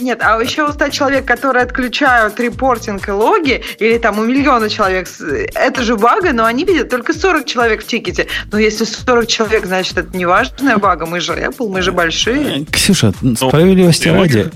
[0.00, 4.68] Нет, а еще у 100 человек, которые отключают reporting и логи, или там у миллиона
[4.68, 5.08] человек,
[5.54, 8.26] это же бага, но они видят только 40 человек в тикете.
[8.50, 12.62] Но если 40 человек, значит, это не важная бага, мы же Apple, мы же большие.
[12.62, 14.50] Э, Ксюша, ну, справедливости ради,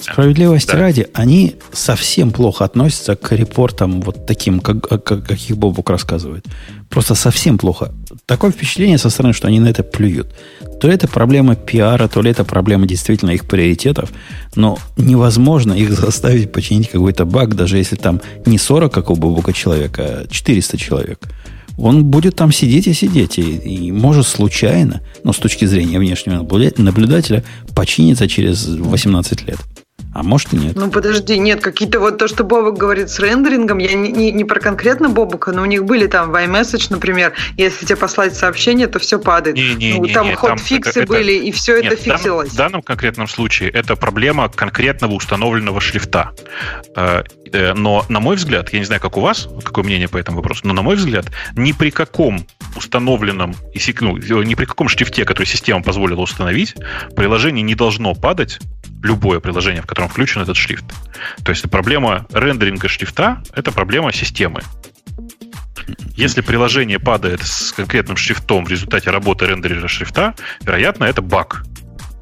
[0.00, 0.78] справедливости да.
[0.78, 6.44] ради, они совсем плохо относятся к репортам вот таким, как, как, каких Бобук рассказывает.
[6.88, 7.92] Просто совсем плохо.
[8.26, 10.34] Такое впечатление со стороны, что они на это плюют.
[10.80, 14.10] То это проблема пиара, то ли это проблема действительно их приоритетов,
[14.54, 19.52] но невозможно их заставить починить какой-то баг, даже если там не 40, как у Бобука
[19.52, 21.18] человека, а 400 человек.
[21.76, 26.42] Он будет там сидеть и сидеть, и, и может случайно, но с точки зрения внешнего
[26.78, 29.58] наблюдателя, починиться через 18 лет.
[30.18, 30.74] А может и нет.
[30.74, 34.42] Ну подожди, нет, какие-то вот то, что Бобок говорит с рендерингом, я не, не, не
[34.42, 38.88] про конкретно Бобука, но у них были там в iMessage, например, если тебе послать сообщение,
[38.88, 39.54] то все падает.
[39.54, 42.48] Не, не, ну, не, там ход-фиксы были, это, и все нет, это фиксилось.
[42.48, 46.32] В данном, в данном конкретном случае это проблема конкретного установленного шрифта.
[46.96, 50.16] Э, э, но, на мой взгляд, я не знаю, как у вас, какое мнение по
[50.16, 52.44] этому вопросу, но, на мой взгляд, ни при каком
[52.74, 53.54] установленном,
[54.00, 56.74] ну, ни при каком шрифте, который система позволила установить,
[57.14, 58.58] приложение не должно падать
[59.02, 60.84] любое приложение, в котором включен этот шрифт.
[61.44, 64.62] То есть проблема рендеринга шрифта– это проблема системы.
[66.16, 71.64] Если приложение падает с конкретным шрифтом в результате работы рендерера шрифта, вероятно, это баг.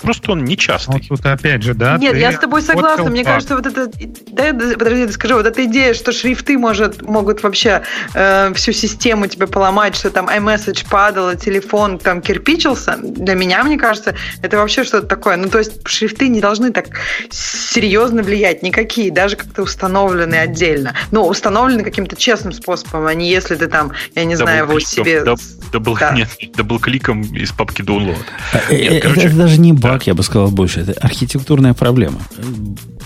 [0.01, 0.95] Просто он нечастый.
[0.95, 1.97] Вот тут опять же, да.
[1.97, 3.11] Нет, я с тобой согласна.
[3.11, 3.91] Мне кажется, вот это...
[4.31, 7.83] Да, подожди, скажи, вот эта идея, что шрифты может, могут вообще
[8.15, 13.79] э, всю систему тебе поломать, что там iMessage падало, телефон там кирпичился, для меня, мне
[13.79, 15.37] кажется, это вообще что-то такое.
[15.37, 16.87] Ну, то есть шрифты не должны так
[17.31, 20.95] серьезно влиять никакие, даже как-то установлены отдельно.
[21.11, 25.25] Ну, установлены каким-то честным способом, а не если ты там, я не знаю, его себе...
[25.73, 26.13] Double, да.
[26.13, 28.19] Нет, double click ом из папки download.
[28.53, 30.81] А, нет, это, короче, это даже не баг, я бы сказал больше.
[30.81, 32.19] Это архитектурная проблема.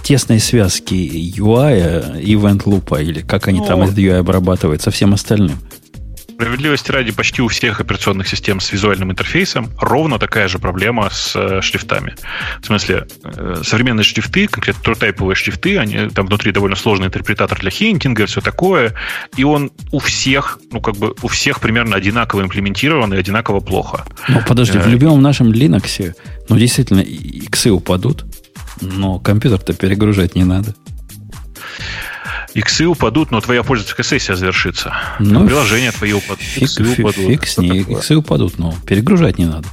[0.02, 5.12] Тесные связки UI, event loop, или как они ну, там этот UI обрабатывают, со всем
[5.12, 5.58] остальным.
[6.40, 11.36] Справедливости ради, почти у всех операционных систем с визуальным интерфейсом ровно такая же проблема с
[11.36, 12.14] э, шрифтами.
[12.62, 17.70] В смысле, э, современные шрифты, конкретно трутайповые шрифты, они там внутри довольно сложный интерпретатор для
[17.70, 18.94] хинтинга, все такое,
[19.36, 24.06] и он у всех, ну как бы у всех примерно одинаково имплементирован и одинаково плохо.
[24.28, 26.14] Ну подожди, в э, любом нашем Linux,
[26.48, 28.24] ну действительно, иксы упадут,
[28.80, 30.74] но компьютер-то перегружать не надо.
[32.54, 34.94] Иксы упадут, но твоя пользовательская сессия завершится.
[35.18, 36.42] Ну, приложение твое упадут.
[36.42, 37.26] Фиг, иксы фиг, упадут.
[37.26, 37.82] Фиг с ней.
[37.82, 39.68] Иксы упадут, но перегружать не надо.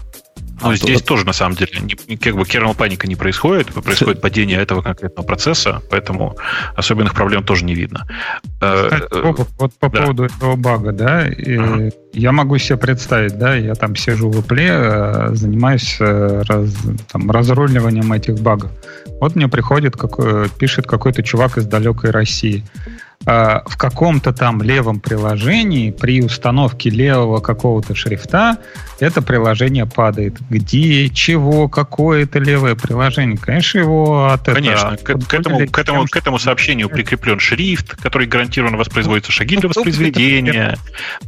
[0.62, 1.08] Ну, а здесь то...
[1.10, 5.26] тоже, на самом деле, не, как бы kernel паника не происходит, происходит падение этого конкретного
[5.26, 6.36] процесса, поэтому
[6.76, 8.08] особенных проблем тоже не видно.
[8.62, 10.02] Э, Кстати, э, вот по да.
[10.02, 11.94] поводу этого бага, да, uh-huh.
[12.14, 16.76] я могу себе представить, да, я там сижу в Apple, э, занимаюсь раз,
[17.12, 18.72] там, разруливанием этих багов.
[19.20, 22.64] Вот мне приходит, какой, пишет какой-то чувак из далекой России.
[23.30, 28.58] А, в каком-то там левом приложении при установке левого какого-то шрифта
[29.02, 30.38] это приложение падает.
[30.50, 33.38] Где, чего, какое это левое приложение?
[33.38, 35.18] Конечно, его от Конечно, этого...
[35.18, 39.68] К, к, этому, к, этому, к этому сообщению прикреплен шрифт, который гарантированно воспроизводится шаги для
[39.68, 40.78] воспроизведения.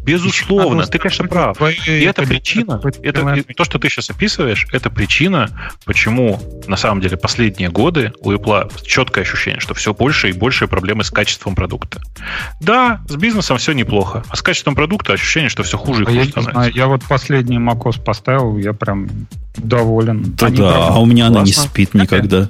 [0.02, 1.58] Безусловно, ты, конечно, прав.
[1.86, 5.50] И это причина, это, то, что ты сейчас описываешь, это причина,
[5.84, 10.68] почему на самом деле последние годы у Apple четкое ощущение, что все больше и больше
[10.68, 11.89] проблемы с качеством продукта.
[12.60, 16.08] Да, с бизнесом все неплохо, а с качеством продукта ощущение, что все хуже и а
[16.08, 16.52] хуже я становится.
[16.52, 19.10] Знаю, я вот последний macOS поставил, я прям
[19.58, 20.36] доволен.
[20.38, 21.40] Да, да а у меня классно.
[21.40, 22.50] она не спит никогда.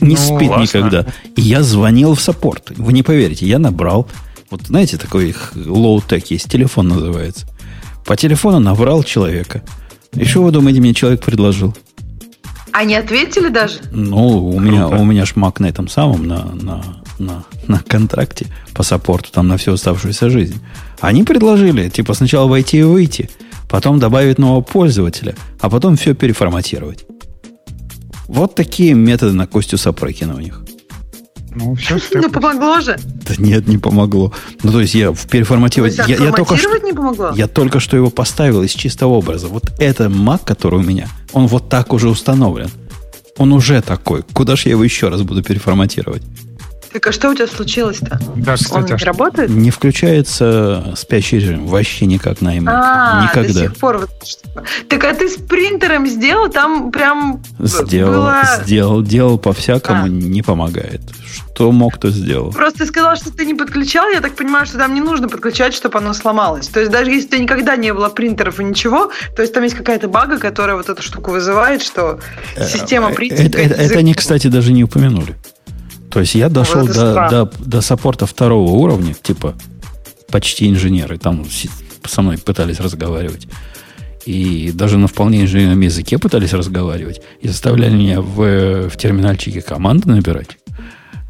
[0.00, 0.62] Не ну, спит классно.
[0.62, 1.06] никогда.
[1.36, 2.72] И я звонил в support.
[2.76, 4.08] Вы не поверите, я набрал.
[4.50, 7.46] Вот знаете, такой low-tech есть, телефон называется.
[8.04, 9.62] По телефону набрал человека.
[10.12, 11.74] И что вы думаете, мне человек предложил?
[12.72, 13.80] Они ответили даже?
[13.90, 16.82] Ну, у меня, у меня шмак на этом самом, на, на,
[17.18, 20.60] на, на контракте по саппорту, там на всю оставшуюся жизнь.
[21.00, 23.30] Они предложили, типа, сначала войти и выйти,
[23.68, 27.04] потом добавить нового пользователя, а потом все переформатировать.
[28.28, 30.62] Вот такие методы на Костю Сапрыкина у них.
[31.54, 32.98] Ну, все Ну, помогло же.
[33.26, 34.32] Да нет, не помогло.
[34.62, 35.96] Ну, то есть я в переформатировать...
[35.96, 37.32] Я, я, только что, не помогло?
[37.34, 39.48] Я только что его поставил из чистого образа.
[39.48, 42.68] Вот это Mac, который у меня, он вот так уже установлен.
[43.38, 44.22] Он уже такой.
[44.32, 46.22] Куда же я его еще раз буду переформатировать?
[46.96, 48.18] Так а что у тебя случилось-то?
[48.36, 49.50] Да, кстати, Он не а работает?
[49.50, 52.72] Не включается спящий режим вообще никак на iMac.
[52.72, 53.52] А, Никогда.
[53.52, 54.08] до сих пор.
[54.88, 56.48] Так а ты с принтером сделал?
[56.48, 58.42] Там прям Сделал, было...
[58.62, 60.08] сделал, делал по-всякому, а.
[60.08, 61.02] не помогает.
[61.26, 62.50] Что мог, то сделал.
[62.50, 65.74] Просто ты сказал, что ты не подключал, я так понимаю, что там не нужно подключать,
[65.74, 66.68] чтобы оно сломалось.
[66.68, 69.64] То есть даже если у тебя никогда не было принтеров и ничего, то есть там
[69.64, 72.20] есть какая-то бага, которая вот эту штуку вызывает, что
[72.56, 73.48] э, система принтера...
[73.48, 75.36] Это, это, это они, кстати, даже не упомянули.
[76.16, 79.54] То есть я дошел до, до, до саппорта второго уровня, типа
[80.30, 81.44] почти инженеры, там
[82.06, 83.46] со мной пытались разговаривать.
[84.24, 87.20] И даже на вполне инженерном языке пытались разговаривать.
[87.42, 90.56] И заставляли меня в, в терминальчике команды набирать.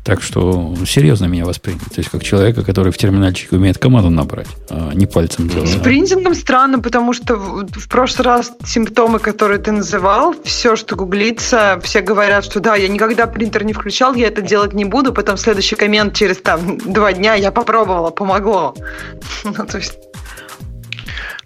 [0.06, 1.82] Так что серьезно меня восприняли.
[1.82, 5.68] То есть, как человека, который в терминальчике умеет команду набрать, а не пальцем делать.
[5.68, 11.80] С принтингом странно, потому что в прошлый раз симптомы, которые ты называл, все, что гуглится,
[11.82, 15.12] все говорят, что да, я никогда принтер не включал, я это делать не буду.
[15.12, 18.74] Потом следующий коммент через там два дня я попробовала, помогло.
[19.44, 19.94] Ну, то есть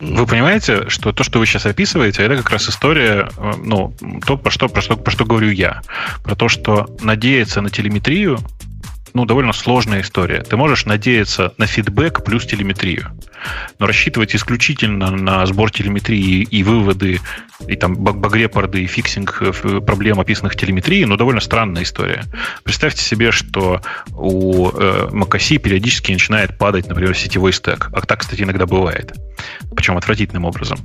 [0.01, 3.95] вы понимаете, что то, что вы сейчас описываете, это как раз история, э, ну,
[4.27, 5.83] то, про что, про что, про что говорю я.
[6.25, 8.39] Про то, что надеяться на телеметрию
[9.15, 10.43] ну, довольно сложная история.
[10.43, 13.11] Ты можешь надеяться на фидбэк плюс телеметрию.
[13.79, 17.21] Но рассчитывать исключительно на сбор телеметрии и выводы,
[17.67, 21.83] и там bug report ы, и фиксинг э, проблем, описанных в телеметрии, ну, довольно странная
[21.83, 22.25] история.
[22.65, 23.81] Представьте себе, что
[24.15, 27.91] у э, macOS периодически начинает падать, например, сетевой стек.
[27.93, 29.15] А так, кстати, иногда бывает.
[29.75, 30.79] Причем отвратительным образом.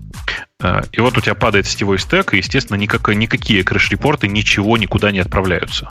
[0.61, 5.11] Э, и вот у тебя падает сетевой стек, и, естественно, никак, никакие крэш-репорты ничего никуда
[5.11, 5.89] не отправляются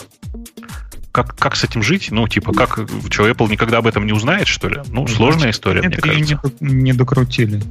[1.15, 2.11] как, как с этим жить?
[2.11, 4.81] Ну, типа, как что, Apple никогда об этом не узнает, что ли?
[4.89, 6.41] Ну, сложная история, мне кажется.
[6.59, 7.63] Не, не докрутили.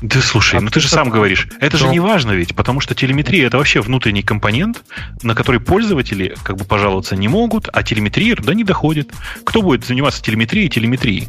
[0.00, 2.94] Да слушай, а ну ты же сам говоришь, это же не важно ведь, потому что
[2.94, 4.82] телеметрия это вообще внутренний компонент,
[5.22, 9.12] на который пользователи как бы пожаловаться не могут, а телеметрия туда не доходит.
[9.44, 11.28] Кто будет заниматься телеметрией и телеметрией?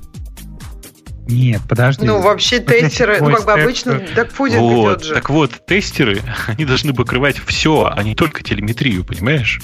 [1.27, 2.05] Нет, подожди.
[2.05, 5.13] Ну, вообще тестеры, ну, как бы обычно докфудинг вот, идет же.
[5.13, 9.59] Так вот, тестеры, они должны покрывать все, а не только телеметрию, понимаешь?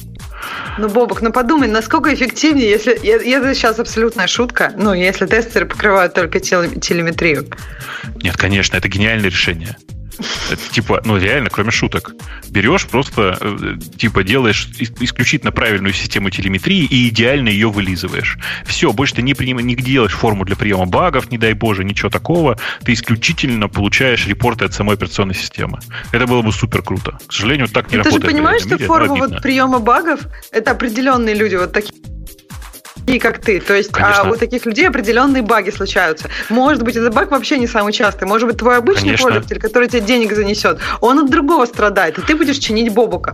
[0.77, 2.93] Ну, Бобок, ну подумай, насколько эффективнее, если...
[2.93, 7.47] Это сейчас абсолютная шутка, ну, если тестеры покрывают только телеметрию.
[8.21, 9.77] Нет, конечно, это гениальное решение.
[10.71, 12.13] Типа, ну реально, кроме шуток.
[12.49, 18.37] Берешь просто, э, типа, делаешь исключительно правильную систему телеметрии и идеально ее вылизываешь.
[18.65, 22.09] Все, больше ты не, приним, не делаешь форму для приема багов, не дай боже, ничего
[22.09, 22.59] такого.
[22.83, 25.79] Ты исключительно получаешь репорты от самой операционной системы.
[26.11, 27.17] Это было бы супер круто.
[27.27, 28.21] К сожалению, так не ты работает.
[28.21, 31.93] Ты же понимаешь, что форма вот приема багов это определенные люди, вот такие
[33.05, 33.59] такие, как ты.
[33.59, 34.23] То есть Конечно.
[34.23, 36.29] а у таких людей определенные баги случаются.
[36.49, 38.27] Может быть, этот баг вообще не самый частый.
[38.27, 39.25] Может быть, твой обычный Конечно.
[39.25, 43.33] пользователь, который тебе денег занесет, он от другого страдает, и ты будешь чинить бобука.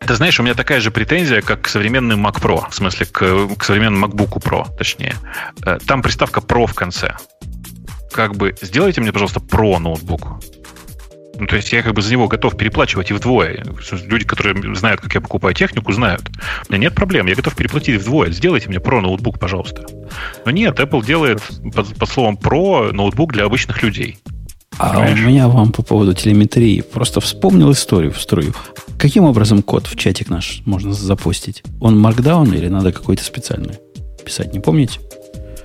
[0.00, 3.54] Это, знаешь, у меня такая же претензия, как к современным Mac Pro, в смысле, к,
[3.56, 5.14] к современному MacBook Pro, точнее.
[5.64, 7.14] Э, там приставка Pro в конце.
[8.12, 10.40] Как бы, сделайте мне, пожалуйста, Pro ноутбук.
[11.42, 13.64] Ну, то есть я как бы за него готов переплачивать и вдвое.
[14.06, 16.22] Люди, которые знают, как я покупаю технику, знают.
[16.68, 18.30] У меня нет проблем, я готов переплатить вдвое.
[18.30, 19.84] Сделайте мне Pro ноутбук, пожалуйста.
[20.44, 21.42] Но нет, Apple делает,
[21.74, 24.18] по, по словам Pro, ноутбук для обычных людей.
[24.78, 25.18] А Понимаешь?
[25.18, 26.80] у меня вам по поводу телеметрии.
[26.80, 28.54] Просто вспомнил историю в струю.
[28.96, 31.64] Каким образом код в чатик наш можно запустить?
[31.80, 33.80] Он markdown или надо какой-то специальный
[34.24, 34.54] писать?
[34.54, 35.00] Не помните?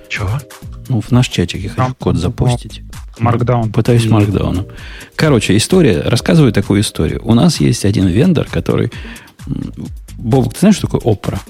[0.08, 0.40] Чего?
[0.88, 2.82] Ну, в наш чатик я хочу код запустить.
[3.18, 3.72] Markdown.
[3.72, 4.66] Пытаюсь markdown ом.
[5.16, 7.20] Короче, история, рассказываю такую историю.
[7.24, 8.92] У нас есть один вендор, который...
[10.16, 11.40] Боб, ты знаешь, что такое OPRA?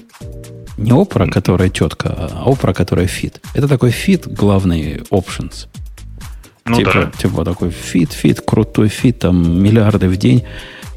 [0.77, 3.41] Не опра, которая тетка, а OPRA, которая feed.
[3.53, 5.67] Это такой feed, главный options.
[6.65, 7.11] Ну, типа, да.
[7.17, 10.43] типа такой feed, feed, крутой feed, там миллиарды в день.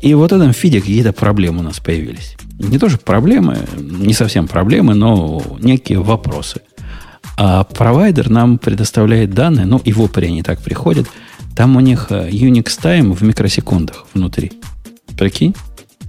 [0.02, 2.36] И вот в этом фиде какие-то проблемы у нас появились.
[2.58, 6.60] Не тоже проблемы, не совсем проблемы, но некие вопросы.
[7.44, 11.08] А провайдер нам предоставляет данные, ну, и в Opera они так приходят.
[11.56, 14.52] Там у них э, Unix Time в микросекундах внутри.
[15.18, 15.52] Прикинь?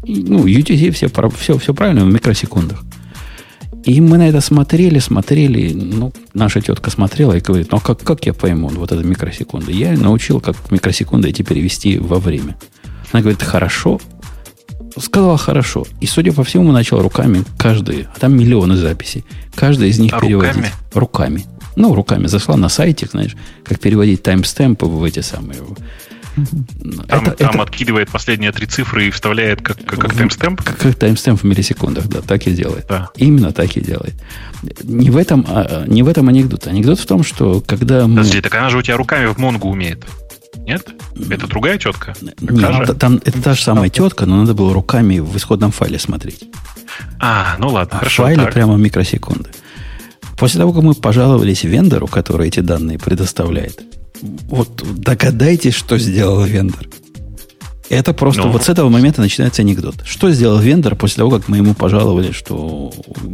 [0.04, 2.84] Ну, UTC все, все, все правильно в микросекундах.
[3.84, 5.74] И мы на это смотрели, смотрели.
[5.74, 9.72] Ну, наша тетка смотрела и говорит, ну, а как, как я пойму вот это микросекунды?
[9.72, 12.58] Я научил, как микросекунды эти перевести во время.
[13.12, 14.00] Она говорит, хорошо,
[14.98, 15.86] сказала хорошо.
[16.02, 20.20] И, судя по всему, начал руками каждый, а там миллионы записей, каждый из них а
[20.20, 20.54] переводить.
[20.54, 20.72] Руками?
[20.94, 21.46] Руками.
[21.76, 25.60] Ну, руками зашла на сайтик, знаешь, как переводить таймстемпы в эти самые.
[27.08, 27.62] Там, это, там это...
[27.62, 30.62] откидывает последние три цифры и вставляет как, как, как таймстемп?
[30.64, 32.88] Как, как таймстемп в миллисекундах, да, так и делает.
[32.88, 33.10] Да.
[33.18, 34.16] Именно так и делает.
[34.84, 36.66] Не в этом, а, не в этом анекдот.
[36.66, 38.18] Анекдот в том, что когда мы...
[38.18, 40.06] Подожди, так она же у тебя руками в Монгу умеет.
[40.56, 40.88] Нет?
[41.30, 42.14] Это другая тетка?
[42.40, 46.46] Нет, там, это та же самая тетка, но надо было руками в исходном файле смотреть.
[47.20, 48.24] А, ну ладно, а хорошо.
[48.24, 48.54] В файле так.
[48.54, 49.50] прямо микросекунды.
[50.38, 53.82] После того, как мы пожаловались вендору, который эти данные предоставляет,
[54.22, 56.88] вот догадайтесь, что сделал вендор.
[57.90, 58.52] Это просто ну.
[58.52, 59.96] вот с этого момента начинается анекдот.
[60.06, 62.92] Что сделал вендор после того, как мы ему пожаловали, что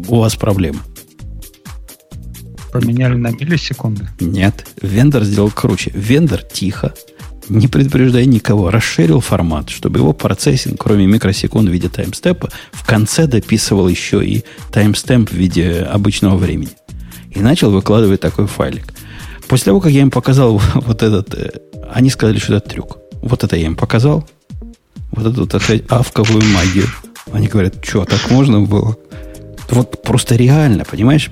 [0.07, 0.80] у вас проблемы?
[2.72, 4.07] Поменяли на миллисекунды?
[4.20, 4.67] Нет.
[4.82, 5.91] Вендор сделал круче.
[5.93, 6.93] Вендор тихо,
[7.49, 13.28] не предупреждая никого, расширил формат, чтобы его процессинг, кроме микросекунд в виде таймстепа, в конце
[13.28, 16.72] дописывал еще и таймстемп в виде обычного времени.
[17.32, 18.93] И начал выкладывать такой файлик.
[19.47, 21.34] После того, как я им показал вот этот...
[21.34, 21.51] Э,
[21.91, 22.99] они сказали, что это трюк.
[23.22, 24.28] Вот это я им показал.
[25.11, 26.86] Вот эту вот эту авковую магию.
[27.32, 28.95] Они говорят, что, так можно было?
[29.70, 31.30] Вот просто реально, понимаешь?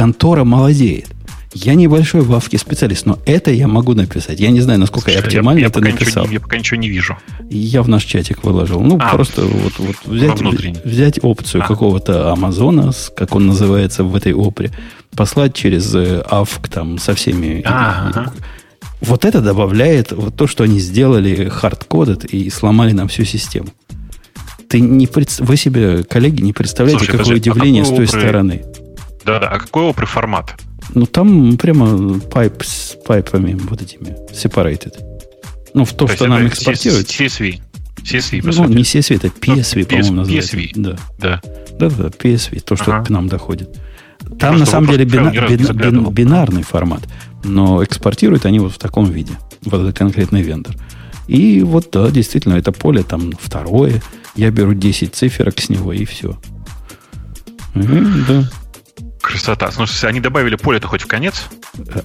[0.00, 1.08] Контора молодеет.
[1.52, 4.40] Я небольшой в Авке специалист, но это я могу написать.
[4.40, 6.26] Я не знаю, насколько Слушай, я оптимально я, я это написал.
[6.26, 7.18] Не, я пока ничего не вижу.
[7.50, 8.80] Я в наш чатик выложил.
[8.80, 10.40] Ну, а, просто вот, вот взять,
[10.86, 11.66] взять опцию а.
[11.66, 14.70] какого-то Амазона, как он называется в этой опре,
[15.14, 17.60] послать через э, Авк там со всеми...
[17.66, 18.32] А, ага.
[19.02, 23.68] Вот это добавляет вот то, что они сделали хардкодят и сломали нам всю систему.
[24.70, 25.40] Ты не пред...
[25.40, 28.20] Вы себе, коллеги, не представляете, Слушай, какое подожди, а удивление а с той опры...
[28.20, 28.62] стороны.
[29.24, 30.54] Да-да, а какой опры формат?
[30.94, 34.94] Ну, там прямо pipe с pipe ами вот этими, separated.
[35.74, 37.06] Ну, в то, то что нам экспортируют.
[37.08, 37.60] CSV.
[38.02, 40.56] CSV, по Ну, не CSV, это PSV, ну, по-моему, называется.
[40.56, 40.70] PSV.
[40.74, 40.96] Да.
[41.18, 41.40] Да.
[41.78, 43.04] Да-да, PSV, то, что ага.
[43.04, 43.78] к нам доходит.
[44.38, 47.02] Там, на самом деле, бина, бина, бин, бинарный формат,
[47.44, 50.76] но экспортируют они вот в таком виде, вот этот конкретный вендор.
[51.26, 54.02] И вот, да, действительно, это поле там второе.
[54.34, 56.38] Я беру 10 циферок с него, и все.
[57.74, 57.98] Угу,
[58.28, 58.50] да.
[59.20, 59.70] Красота.
[59.76, 61.44] Ну, они добавили поле-то хоть в конец?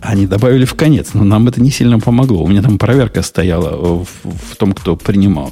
[0.02, 2.44] Они добавили в конец, но нам это не сильно помогло.
[2.44, 5.52] У меня там проверка стояла в, в том, кто принимал.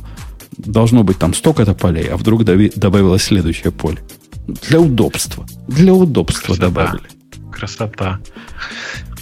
[0.58, 4.00] Должно быть там столько-то полей, а вдруг добавилось следующее поле.
[4.48, 5.46] Для удобства.
[5.68, 6.68] Для удобства Красота.
[6.68, 7.04] добавили.
[7.52, 8.20] Красота.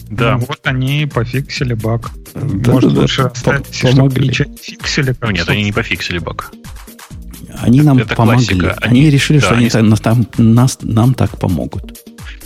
[0.09, 0.37] Да.
[0.37, 2.11] Ну, вот они пофиксили баг.
[2.33, 3.29] Да, Может, да, лучше да.
[3.29, 4.33] оставить, помогли.
[4.33, 5.15] чтобы фиксили.
[5.21, 6.51] Ну, нет, они не пофиксили баг.
[7.59, 8.45] Они нам это помогли.
[8.45, 8.77] Классика.
[8.81, 9.95] Они, они решили, да, что они, они...
[9.97, 11.97] Там, нас, нам так помогут.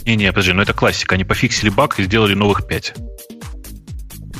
[0.06, 1.16] Не-не, подожди, ну это классика.
[1.16, 2.94] Они пофиксили баг и сделали новых 5.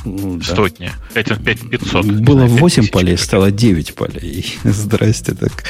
[0.04, 0.54] Ну, да.
[0.54, 0.92] Сотни.
[1.14, 2.06] 5, 5 500.
[2.06, 4.56] Было 8 полей, стало 9 полей.
[4.64, 5.64] Здрасте, так,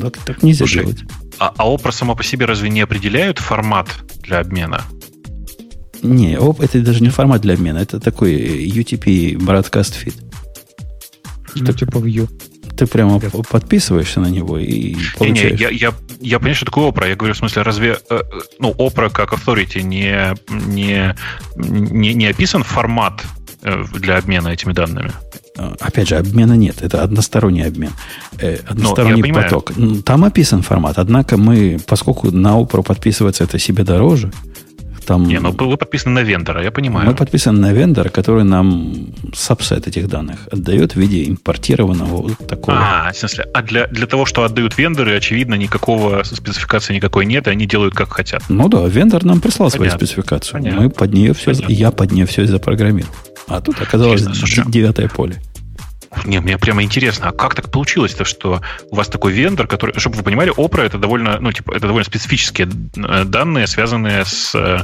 [0.00, 1.00] так, так нельзя Слушай, делать.
[1.38, 3.88] А, а Opera само по себе разве не определяют формат
[4.22, 4.84] для обмена?
[6.02, 8.34] Не, это даже не формат для обмена, это такой
[8.68, 10.14] UTP Broadcast Feed.
[11.56, 12.28] Ну, типа View.
[12.82, 13.32] Ты прямо Нет.
[13.48, 15.52] подписываешься на него и получаешь.
[15.52, 17.08] Не, не, я, я, я понимаю, что такое Opera.
[17.08, 18.20] Я говорю, в смысле, разве э,
[18.58, 21.14] ну, Opera как authority не, не,
[21.54, 23.22] не, не описан формат
[23.62, 25.12] э, для обмена этими данными?
[25.56, 26.82] А, опять же, обмена нет.
[26.82, 27.92] Это односторонний обмен.
[28.40, 29.70] Э, односторонний поток.
[30.04, 30.98] Там описан формат.
[30.98, 34.32] Однако мы, поскольку на Opera подписываться это себе дороже,
[35.02, 35.24] там...
[35.24, 37.06] Не, ну вы подписаны на вендора, я понимаю.
[37.06, 42.78] Мы подписаны на вендора, который нам сабсет этих данных отдает в виде импортированного вот такого.
[42.78, 47.46] А, в смысле, а для, для того, что отдают вендоры, очевидно, никакого спецификации никакой нет,
[47.46, 48.42] и они делают как хотят.
[48.48, 49.90] Ну да, вендор нам прислал Понятно.
[49.90, 50.52] свою спецификацию.
[50.54, 50.82] Понятно.
[50.82, 51.72] Мы под нее все, Понятно.
[51.72, 53.12] я под нее все запрограммировал.
[53.48, 54.22] А тут оказалось
[54.66, 55.40] девятое поле.
[56.24, 58.60] Не, мне прямо интересно, а как так получилось-то, что
[58.90, 62.04] у вас такой вендор, который, чтобы вы понимали, Opera это довольно, ну, типа, это довольно
[62.04, 64.80] специфические э, данные, связанные с, э,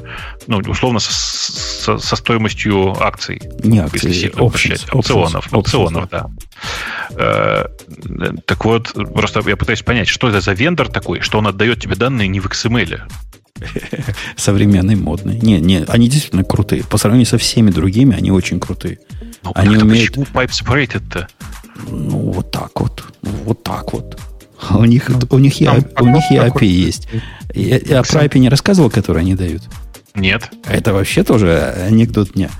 [0.46, 3.40] ну, условно, со, со, со стоимостью акций.
[3.62, 4.32] Не акций,
[4.90, 6.26] опционов, options, опционов, да.
[7.10, 7.66] Э,
[8.44, 11.94] так вот, просто я пытаюсь понять, что это за вендор такой, что он отдает тебе
[11.94, 13.00] данные не в XML.
[14.36, 15.38] Современный, модный.
[15.38, 16.84] Не, не, они действительно крутые.
[16.84, 18.98] По сравнению со всеми другими, они очень крутые.
[19.42, 20.14] Ну, Они умеют...
[20.14, 21.28] Почему pipe separated-то?
[21.90, 23.04] Ну, вот так вот.
[23.22, 24.18] Вот так вот.
[24.60, 27.08] А у них, ну, у них, там, и, у них и API есть.
[27.54, 29.62] Я, я про API не рассказывал, который они дают?
[30.14, 30.50] Нет.
[30.66, 32.50] Это вообще тоже анекдот дня.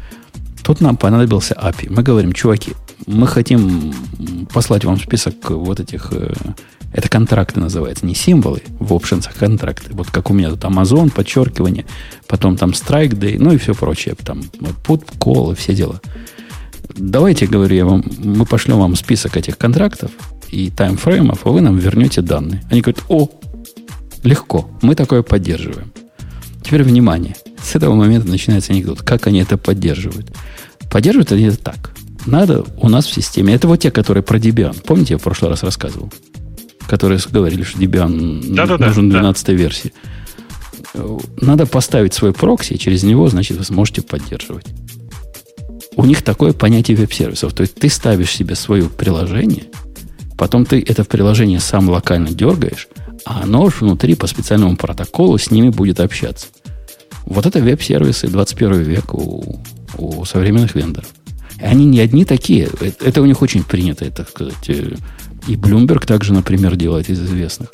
[0.62, 1.88] Тут нам понадобился API.
[1.90, 2.72] Мы говорим, чуваки,
[3.06, 3.92] мы хотим
[4.52, 6.12] послать вам список вот этих...
[6.12, 6.32] Э,
[6.92, 9.92] это контракты называется, не символы в опшенсах, контракты.
[9.92, 11.84] Вот как у меня тут Amazon, подчеркивание,
[12.26, 14.14] потом там strike day, ну и все прочее.
[14.24, 14.40] Там
[14.86, 16.00] put, call и все дела
[16.98, 20.10] давайте, говорю я вам, мы пошлем вам список этих контрактов
[20.50, 22.62] и таймфреймов, а вы нам вернете данные.
[22.70, 23.28] Они говорят, о,
[24.22, 25.92] легко, мы такое поддерживаем.
[26.62, 27.36] Теперь внимание.
[27.62, 29.02] С этого момента начинается анекдот.
[29.02, 30.32] Как они это поддерживают?
[30.90, 31.92] Поддерживают они это так.
[32.26, 33.54] Надо у нас в системе.
[33.54, 34.76] Это вот те, которые про Debian.
[34.84, 36.12] Помните, я в прошлый раз рассказывал?
[36.86, 39.52] Которые говорили, что Debian да, нужен 12 да.
[39.52, 39.92] версии.
[41.40, 44.66] Надо поставить свой прокси, и через него, значит, вы сможете поддерживать
[45.96, 47.52] у них такое понятие веб-сервисов.
[47.54, 49.64] То есть ты ставишь себе свое приложение,
[50.36, 52.88] потом ты это приложение сам локально дергаешь,
[53.24, 56.46] а оно уж внутри по специальному протоколу с ними будет общаться.
[57.24, 59.60] Вот это веб-сервисы 21 век у,
[59.98, 61.08] у современных вендоров.
[61.60, 62.68] И они не одни такие.
[62.80, 64.68] Это, это у них очень принято, это сказать.
[64.68, 64.94] Э,
[65.46, 67.70] и Bloomberg также, например, делает из известных.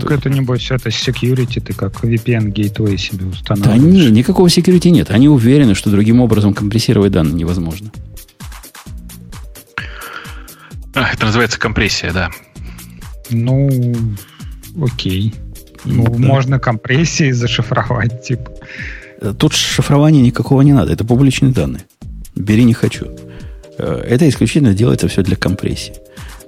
[0.00, 3.82] Так это, небось, это security, ты как VPN gateway себе устанавливаешь.
[3.82, 5.10] Да не, никакого security нет.
[5.10, 7.90] Они уверены, что другим образом компрессировать данные невозможно.
[10.94, 12.30] А, это называется компрессия, да.
[13.30, 13.94] Ну,
[14.82, 15.34] окей.
[15.84, 16.18] Ну, да.
[16.18, 18.52] можно компрессией зашифровать, типа.
[19.38, 20.92] Тут шифрования никакого не надо.
[20.92, 21.84] Это публичные данные.
[22.34, 23.06] Бери не хочу.
[23.78, 25.94] Э, это исключительно делается все для компрессии.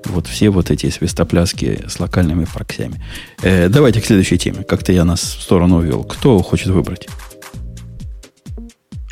[0.09, 3.03] Вот все вот эти свистопляски с локальными проксями.
[3.43, 4.65] Э, давайте к следующей теме.
[4.65, 6.05] Как-то я нас в сторону увел.
[6.05, 7.09] Кто хочет выбрать?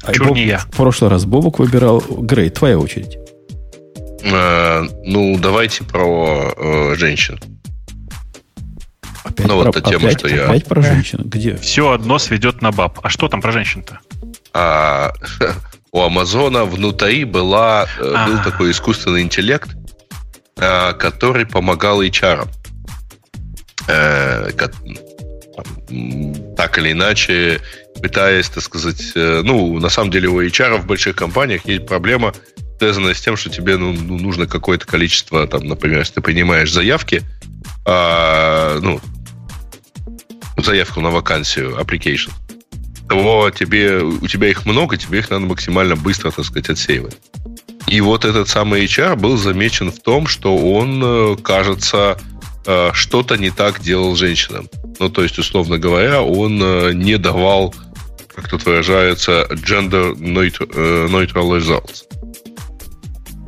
[0.02, 0.58] А Чур не я.
[0.58, 2.00] В прошлый раз Бобок выбирал.
[2.00, 3.18] Грей, твоя очередь.
[4.22, 7.38] Э, ну, давайте про э, женщин.
[9.24, 10.44] Опять ну, про, вот та тема, опять, что я...
[10.44, 11.22] Опять про женщин.
[11.24, 11.56] Где?
[11.56, 13.00] Все одно сведет на баб.
[13.02, 13.98] А что там про женщин-то?
[14.54, 15.12] А,
[15.92, 18.26] у Амазона внутри была, а.
[18.26, 19.85] был такой искусственный интеллект, Э,
[20.56, 22.48] который помогал HR.
[23.88, 24.50] Э,
[26.56, 27.60] так или иначе,
[28.02, 32.34] пытаясь, так сказать, э, ну, на самом деле у HR в больших компаниях есть проблема,
[32.78, 36.72] связанная с тем, что тебе ну, ну, нужно какое-то количество, там, например, если ты принимаешь
[36.72, 37.22] заявки,
[37.84, 39.00] а, ну,
[40.58, 42.32] заявку на вакансию, application,
[43.08, 47.16] то тебе, у тебя их много, тебе их надо максимально быстро, так сказать, отсеивать.
[47.86, 52.18] И вот этот самый HR был замечен в том, что он, э, кажется,
[52.66, 54.68] э, что-то не так делал женщинам.
[54.98, 57.74] Ну, то есть, условно говоря, он э, не давал,
[58.34, 62.04] как тут выражается, gender neutral results.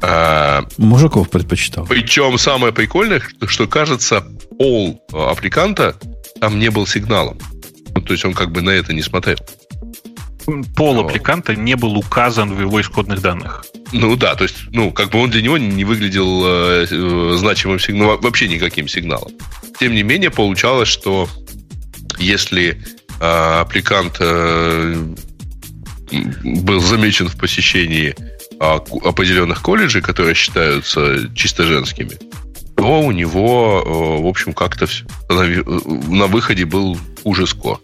[0.01, 1.87] А, Мужиков предпочитал.
[1.87, 4.25] Причем самое прикольное, что, кажется,
[4.57, 5.97] пол аппликанта
[6.41, 7.39] там не был сигналом.
[7.95, 9.39] Ну, то есть он как бы на это не смотрел.
[10.77, 13.65] Пол аппликанта не был указан в его исходных данных.
[13.93, 17.79] Ну да, то есть, ну, как бы он для него не выглядел э, э значимым
[17.79, 19.33] сигналом, вообще никаким сигналом.
[19.79, 21.29] Тем не менее, получалось, что
[22.19, 22.83] если
[23.21, 24.97] э, аппликант э,
[26.43, 28.15] был замечен в посещении
[28.61, 32.19] а, определенных колледжей, которые считаются чисто женскими,
[32.77, 34.87] то у него, э, в общем, как-то
[35.29, 37.81] на выходе был хуже скор.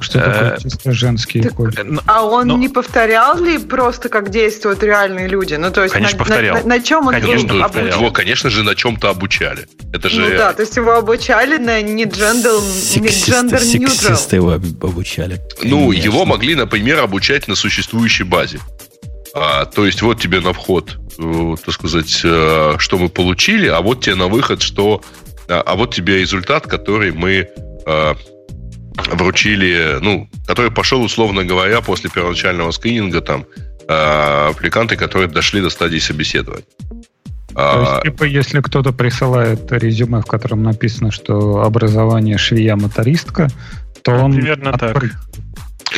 [0.00, 2.48] Что такое э, чисто женские так, ну, А он.
[2.48, 2.56] Ну.
[2.56, 5.54] не повторял ли просто, как действуют реальные люди?
[5.54, 6.56] Ну, то есть конечно, на, повторял.
[6.56, 7.86] На, на, на чем он конечно, был обучен?
[7.88, 9.66] Его, конечно же, на чем-то обучали.
[9.92, 10.22] Это же...
[10.22, 12.52] Ну да, то есть его обучали на не джендер,
[12.96, 15.40] не джендер Сексисты его обучали.
[15.62, 16.04] Ну, конечно.
[16.04, 18.58] его могли, например, обучать на существующей базе.
[19.34, 23.80] А, то есть вот тебе на вход, э, так сказать, э, что мы получили, а
[23.80, 25.02] вот тебе на выход, что,
[25.48, 27.48] а, а вот тебе результат, который мы
[28.96, 33.44] вручили, ну, который пошел, условно говоря, после первоначального скрининга, там,
[33.88, 36.64] аппликанты, которые дошли до стадии собеседования.
[37.54, 43.48] То есть, типа, если кто-то присылает резюме, в котором написано, что образование швея-мотористка,
[44.02, 44.32] то он...
[44.34, 45.02] Примерно так.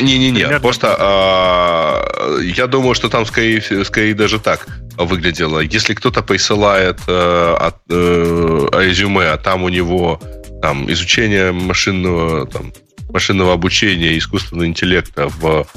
[0.01, 4.65] Не-не-не, просто а, я думаю, что там скорее, скорее даже так
[4.97, 5.59] выглядело.
[5.59, 10.19] Если кто-то присылает а, а, резюме, а там у него
[10.63, 12.71] там, изучение машинного, там,
[13.09, 15.67] машинного обучения, искусственного интеллекта в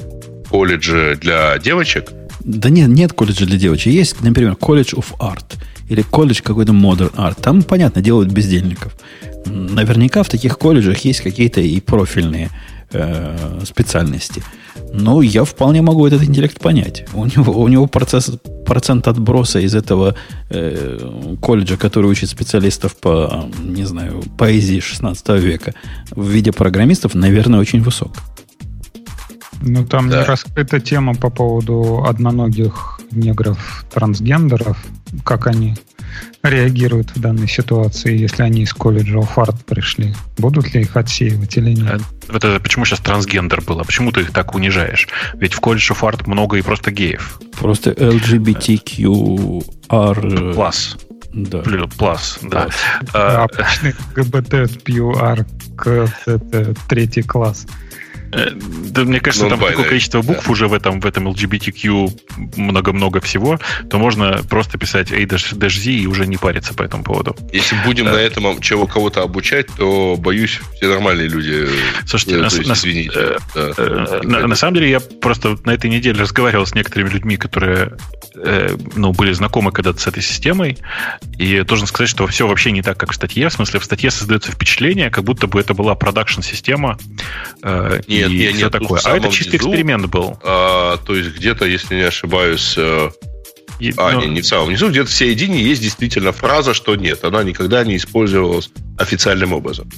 [0.49, 2.13] колледже для девочек.
[2.39, 3.87] Да нет, нет колледжа для девочек.
[3.87, 5.57] Есть, например, колледж of art
[5.89, 7.35] или колледж какой-то modern art.
[7.41, 8.95] Там, понятно, делают бездельников.
[9.45, 12.49] Наверняка в таких колледжах есть какие-то и профильные
[12.93, 14.41] э, специальности.
[14.93, 17.05] Но я вполне могу этот интеллект понять.
[17.13, 18.31] У него, у него процесс,
[18.67, 20.13] процент отброса из этого
[20.49, 20.99] э,
[21.41, 25.73] колледжа, который учит специалистов по, не знаю, поэзии 16 века
[26.11, 28.11] в виде программистов, наверное, очень высок.
[29.61, 30.19] Ну, там да.
[30.19, 34.77] не раскрыта тема по поводу одноногих негров-трансгендеров,
[35.23, 35.75] как они
[36.49, 40.13] реагируют в данной ситуации, если они из колледжа Фарт пришли?
[40.37, 42.01] Будут ли их отсеивать или нет?
[42.29, 43.83] Это почему сейчас трансгендер было?
[43.83, 45.07] Почему ты их так унижаешь?
[45.35, 47.39] Ведь в колледже Фарт много и просто геев.
[47.59, 50.53] Просто LGBTQR...
[50.53, 50.97] Плюс.
[51.33, 51.59] Да.
[51.59, 52.69] Плюс, да.
[53.13, 55.45] А, обычный ГБТ, PR,
[56.87, 57.67] третий класс.
[58.31, 60.51] Э, да, мне кажется, ну, там такое количество букв да.
[60.51, 63.59] уже в этом, в этом LGBTQ много-много всего,
[63.89, 67.35] то можно просто писать A-Z и уже не париться по этому поводу.
[67.53, 68.13] Если будем да.
[68.13, 71.67] на этом чего кого-то обучать, то, боюсь, все нормальные люди.
[72.05, 73.19] Слушайте, на, есть, на, извините.
[73.19, 73.71] Э, да.
[73.77, 77.93] э, на, на самом деле я просто на этой неделе разговаривал с некоторыми людьми, которые
[78.35, 80.77] э, ну, были знакомы когда-то с этой системой,
[81.37, 83.49] и должен сказать, что все вообще не так, как в статье.
[83.49, 86.97] В смысле, в статье создается впечатление, как будто бы это была продакшн-система,
[87.63, 89.01] э, нет, и нет, все нет, такое.
[89.03, 90.37] А это чисто внизу, эксперимент был.
[90.43, 93.09] А, то есть где-то, если не ошибаюсь, э,
[93.79, 94.21] и, а, но...
[94.21, 97.83] не, не в самом низу, где-то в середине есть действительно фраза, что нет, она никогда
[97.83, 99.89] не использовалась официальным образом.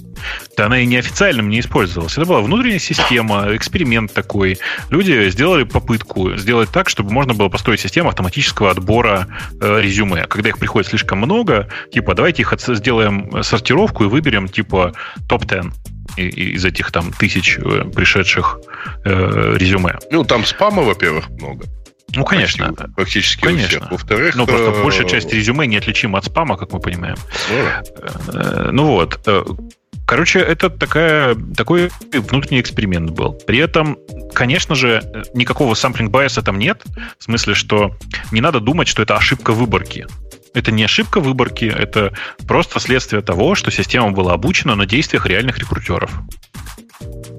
[0.57, 2.17] Да она и неофициальным не использовалась.
[2.17, 4.57] Это была внутренняя система, эксперимент такой.
[4.89, 9.27] Люди сделали попытку сделать так, чтобы можно было построить систему автоматического отбора
[9.61, 10.25] э, резюме.
[10.25, 14.93] Когда их приходит слишком много, типа, давайте их сделаем сортировку и выберем, типа,
[15.29, 15.71] топ-10
[16.17, 18.59] из этих там тысяч э, пришедших
[19.05, 19.97] э, резюме.
[20.11, 21.65] Ну, там спама, во-первых, много.
[22.15, 22.73] Ну, конечно.
[22.73, 23.87] Практически, практически конечно.
[23.91, 24.35] Во-вторых...
[24.35, 27.15] Ну, просто э, большая часть резюме неотличима от спама, как мы понимаем.
[27.49, 29.19] Ну, э, ну вот.
[30.07, 33.33] Короче, это такая, такой внутренний эксперимент был.
[33.33, 33.95] При этом,
[34.33, 35.03] конечно же,
[35.35, 36.81] никакого самплинг байса там нет.
[37.19, 37.95] В смысле, что
[38.31, 40.07] не надо думать, что это ошибка выборки.
[40.53, 42.13] Это не ошибка выборки, это
[42.47, 46.11] просто следствие того, что система была обучена на действиях реальных рекрутеров.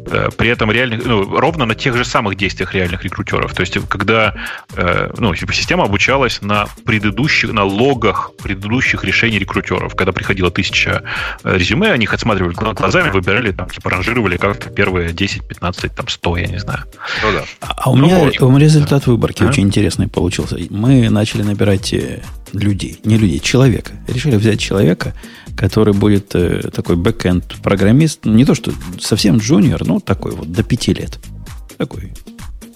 [0.06, 3.54] Э, при этом реальных, ну, ровно на тех же самых действиях реальных рекрутеров.
[3.54, 4.34] То есть, когда
[4.74, 9.94] э, ну, типа, система обучалась на предыдущих, на логах предыдущих решений рекрутеров.
[9.94, 11.02] Когда приходило тысяча
[11.44, 16.08] э, резюме, они их отсматривали глазами, выбирали, там, типа, ранжировали как-то первые 10, 15, там,
[16.08, 16.80] 100, я не знаю.
[17.22, 17.44] Ну, да.
[17.60, 18.60] А у ну, меня вот.
[18.60, 19.48] результат выборки а?
[19.48, 20.56] очень интересный получился.
[20.70, 21.94] Мы начали набирать
[22.52, 23.92] людей, не людей, человека.
[24.08, 25.14] Решили взять человека,
[25.56, 30.62] который будет э, такой бэкенд программист, не то что совсем джуниор, но такой вот до
[30.62, 31.18] пяти лет.
[31.76, 32.12] Такой,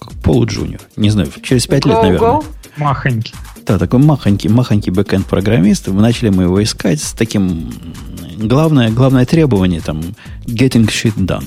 [0.01, 0.81] как полуджуниор.
[0.97, 2.41] Не знаю, через пять лет, наверное.
[2.75, 3.33] Махонький.
[3.65, 5.87] Да, такой махонький, махонький бэкэнд программист.
[5.87, 7.73] Начали мы его искать с таким...
[8.37, 10.01] Главное, главное требование там
[10.45, 11.45] getting shit done.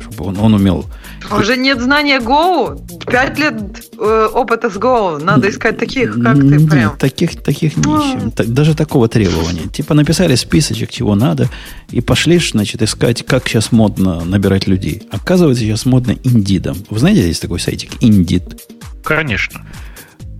[0.00, 0.86] Чтобы он, он умел
[1.30, 2.80] уже нет знания Go.
[3.10, 3.54] Пять лет
[3.98, 5.22] э, опыта с Go.
[5.22, 6.96] Надо искать таких, как ты Нет, прям.
[6.98, 8.30] таких, таких не ищем.
[8.30, 9.68] Так, даже такого требования.
[9.72, 11.48] Типа написали списочек, чего надо,
[11.90, 15.02] и пошли, значит, искать, как сейчас модно набирать людей.
[15.10, 16.76] Оказывается, сейчас модно индидом.
[16.90, 18.60] Вы знаете, есть такой сайтик Индид?
[19.04, 19.64] Конечно.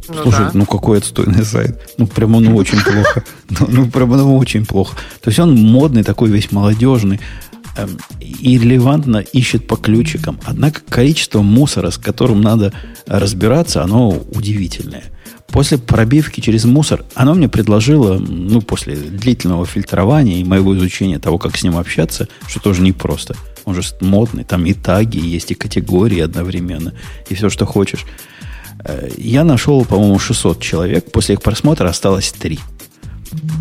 [0.08, 0.50] Ну Слушай, да.
[0.54, 1.80] ну какой отстойный сайт.
[1.96, 3.24] Ну, прямо ну очень плохо.
[3.50, 4.96] Ну, ну, прямо ну очень плохо.
[5.22, 7.20] То есть он модный, такой весь молодежный,
[8.20, 10.38] и релевантно ищет по ключикам.
[10.44, 12.72] Однако количество мусора, с которым надо
[13.06, 15.04] разбираться, оно удивительное.
[15.48, 21.38] После пробивки через мусор, оно мне предложило, ну, после длительного фильтрования и моего изучения того,
[21.38, 23.36] как с ним общаться, что тоже непросто.
[23.64, 26.92] Он же модный, там и таги есть, и категории одновременно,
[27.28, 28.04] и все, что хочешь.
[28.84, 31.12] Э, Я нашел, по-моему, 600 человек.
[31.12, 32.58] После их просмотра осталось 3.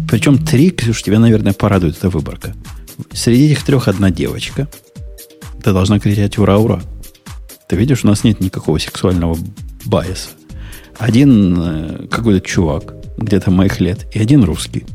[0.10, 2.56] Причем 3, Ксюш, тебя, наверное, порадует эта выборка.
[3.12, 4.68] Среди этих трех одна девочка.
[5.64, 6.82] Ты должна кричать «Ура, ура!».
[7.68, 9.38] Ты видишь, у нас нет никакого сексуального
[9.86, 10.30] байса.
[10.98, 14.86] Один э, какой-то чувак, где-то моих лет, и один русский.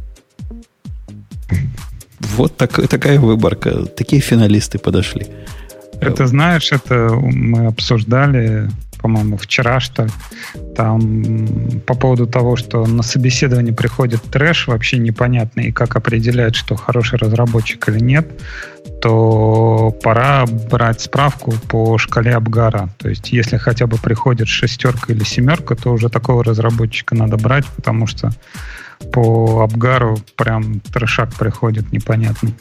[2.21, 3.87] Вот так, такая выборка.
[3.87, 5.27] Такие финалисты подошли.
[6.01, 8.71] Это знаешь, это мы обсуждали,
[9.01, 10.07] по-моему, вчера, что
[10.77, 16.77] там по поводу того, что на собеседование приходит трэш вообще непонятный, и как определять, что
[16.77, 18.29] хороший разработчик или нет,
[19.01, 22.91] то пора брать справку по шкале Абгара.
[22.99, 27.67] То есть, если хотя бы приходит шестерка или семерка, то уже такого разработчика надо брать,
[27.67, 28.31] потому что
[29.13, 32.55] по Абгару прям трешак приходит непонятный.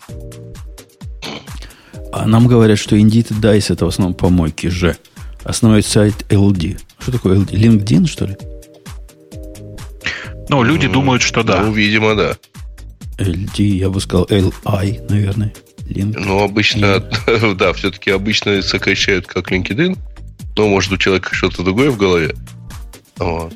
[2.13, 4.95] А нам говорят, что Indeed и Dice это в основном помойки же.
[5.47, 6.77] Основной сайт LD.
[6.99, 7.51] Что такое LD?
[7.51, 8.35] LinkedIn, что ли?
[10.49, 11.61] Ну, люди думают, что да.
[11.61, 12.35] Ну, видимо, да.
[13.17, 15.53] LD, я бы сказал LI, наверное.
[15.87, 16.19] Link.
[16.19, 16.99] Ну, обычно,
[17.55, 19.97] да, все-таки обычно сокращают как LinkedIn.
[20.57, 22.35] Но, может, у человека что-то другое в голове.
[23.15, 23.53] Вот.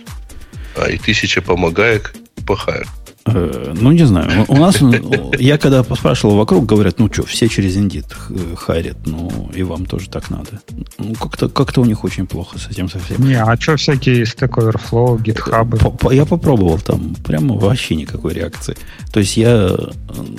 [0.77, 2.87] А и тысяча помогает и пахает.
[3.25, 4.45] Э, ну, не знаю.
[4.47, 8.97] У нас, ну, я когда поспрашивал вокруг, говорят, ну что, все через Indeed х- харят,
[9.05, 10.61] ну, и вам тоже так надо.
[10.97, 13.23] Ну, как-то как у них очень плохо с этим совсем.
[13.23, 16.13] Не, а что всякие Stack Overflow, GitHub?
[16.13, 18.75] Я попробовал там, прямо вообще никакой реакции.
[19.13, 19.77] То есть я э,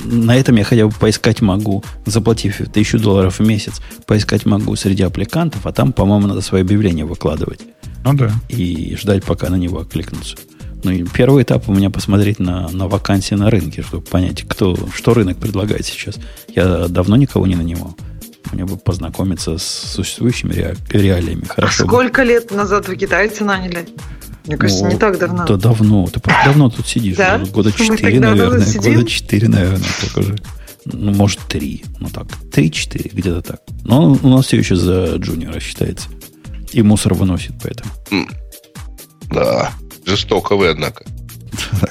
[0.04, 5.04] на этом я хотя бы поискать могу, заплатив тысячу долларов в месяц, поискать могу среди
[5.04, 7.60] аппликантов, а там, по-моему, надо свое объявление выкладывать
[8.04, 8.32] Ну да.
[8.48, 10.36] и ждать, пока на него откликнутся.
[10.84, 14.76] Ну, и первый этап у меня посмотреть на, на вакансии на рынке, чтобы понять, кто,
[14.94, 16.16] что рынок предлагает сейчас.
[16.48, 17.96] Я давно никого не нанимал.
[18.52, 21.44] Мне бы познакомиться с существующими ре- реалиями.
[21.48, 21.88] А Хорошо бы.
[21.90, 23.86] сколько лет назад вы китайцы наняли?
[24.46, 25.46] Мне кажется, Ну, не так давно.
[25.46, 26.06] Да давно.
[26.09, 27.16] Ты просто давно тут сидишь.
[27.16, 27.38] Да?
[27.38, 28.74] Года четыре, так наверное.
[28.74, 30.36] Года четыре, наверное, только уже.
[30.84, 31.84] Ну, может, три.
[32.00, 32.26] Ну так.
[32.52, 33.60] Три-четыре, где-то так.
[33.84, 36.09] Но он у нас все еще за джуниора считается.
[36.72, 37.90] И мусор выносит поэтому.
[39.30, 39.70] Да.
[40.04, 41.04] Жестоко вы, однако.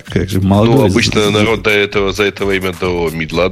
[0.05, 0.75] Как же молодой.
[0.75, 3.49] ну, обычно народ до этого, за это время до мидла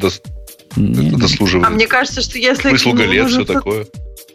[0.75, 1.67] дослуживает.
[1.67, 2.69] А мне кажется, что если...
[2.69, 3.85] Выслуга лет, все такое.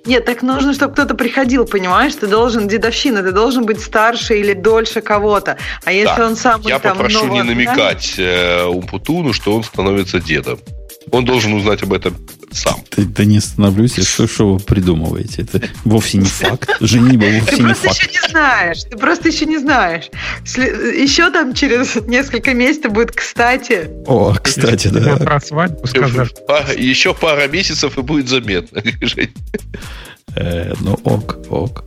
[0.06, 2.14] Нет, так нужно, чтобы кто-то приходил, понимаешь?
[2.14, 5.56] Ты должен, дедовщина, ты должен быть старше или дольше кого-то.
[5.84, 6.26] А если Да.
[6.26, 10.58] он сам Я там попрошу нового не намекать э, Умпутуну, что он становится дедом.
[11.10, 12.16] Он должен узнать об этом
[12.50, 12.76] сам.
[12.96, 15.42] Да, да не становлюсь, я что, что вы придумываете?
[15.42, 16.70] Это вовсе не факт.
[16.80, 17.98] Жениба Ты вовсе не просто факт.
[18.00, 18.82] еще не знаешь.
[18.84, 20.10] Ты просто еще не знаешь.
[20.56, 23.90] Еще там через несколько месяцев будет кстати.
[24.06, 25.16] О, кстати, да.
[25.16, 26.32] про свадьбу сказать.
[26.76, 28.82] Еще пара месяцев и будет заметно.
[30.36, 31.84] Э, ну, ок, ок.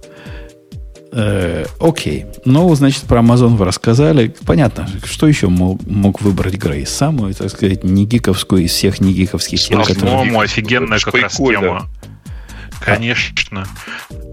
[1.11, 2.25] Э, окей.
[2.45, 4.33] Ну, значит, про Amazon вы рассказали.
[4.45, 6.85] Понятно, что еще мог, мог выбрать Грей?
[6.85, 10.11] Самую, так сказать, не гиковскую из всех не гиковских тем, которые...
[10.11, 11.87] По-моему, офигенная как раз тема.
[12.79, 13.65] Конечно.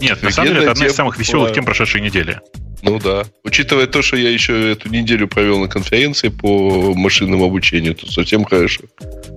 [0.01, 2.41] Нет, на самом деле, это одна из самых веселых тем прошедшей недели.
[2.85, 3.24] Ну да.
[3.44, 8.44] Учитывая то, что я еще эту неделю провел на конференции по машинному обучению, то совсем
[8.44, 8.82] хорошо.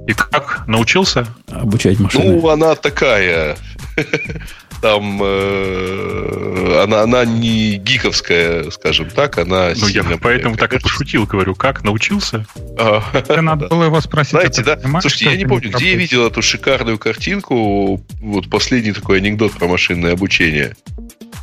[0.07, 0.67] И как?
[0.67, 1.25] Научился?
[1.47, 2.25] Обучать машины.
[2.25, 3.57] Ну, она такая.
[4.81, 10.79] Там э, она, она не гиковская, скажем так, она Ну, я сильно поэтому так и
[10.79, 11.83] пошутил, говорю, как?
[11.83, 12.45] Научился?
[12.77, 13.01] А,
[13.41, 14.31] надо было его спросить.
[14.31, 15.01] Знаете, а ты да?
[15.01, 19.67] Слушайте, я не помню, где я видел эту шикарную картинку, вот последний такой анекдот про
[19.67, 20.75] машинное обучение,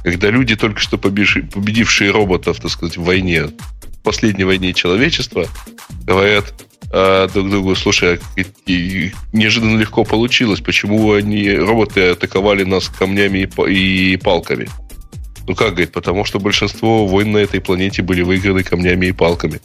[0.04, 5.48] когда люди, только что победившие роботов, так сказать, в войне, в последней войне человечества,
[6.04, 6.52] говорят
[6.92, 13.48] а, друг другу, слушай, а и- неожиданно легко получилось, почему они, роботы атаковали нас камнями
[13.68, 14.68] и и палками?
[15.46, 19.60] Ну как, говорит, потому что большинство войн на этой планете были выиграны камнями и палками.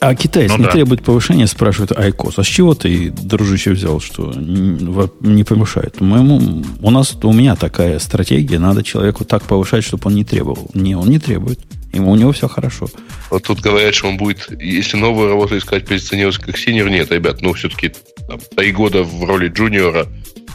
[0.00, 0.72] А китайцы ну, не да.
[0.72, 2.38] требует повышения, спрашивают Айкос.
[2.38, 6.00] А с чего ты, дружище, взял, что не повышает?
[6.00, 10.70] Моему, у нас, у меня такая стратегия, надо человеку так повышать, чтобы он не требовал.
[10.74, 11.60] Не, он не требует.
[11.92, 12.88] Ему, у него все хорошо.
[13.30, 17.40] Вот тут говорят, что он будет, если новую работу искать, позиционироваться как senior, нет, ребят,
[17.40, 17.92] ну, все-таки
[18.54, 20.06] три года в роли джуниора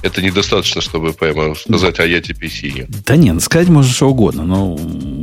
[0.01, 2.85] это недостаточно, чтобы прямо сказать, а я теперь senior.
[3.05, 4.79] Да нет, сказать можно что угодно, но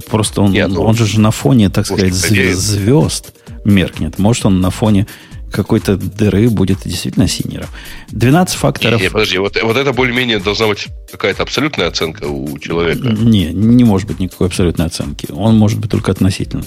[0.08, 3.32] просто он, нет, ну, он же на фоне, так сказать, звезд, звезд
[3.64, 4.18] меркнет.
[4.18, 5.06] Может, он на фоне
[5.50, 7.68] какой-то дыры будет действительно senior ом.
[8.10, 9.00] 12 факторов...
[9.00, 13.08] Не, подожди, вот, вот это более-менее должна быть какая-то абсолютная оценка у человека.
[13.08, 15.26] Не, не может быть никакой абсолютной оценки.
[15.32, 16.64] Он может быть только относительно.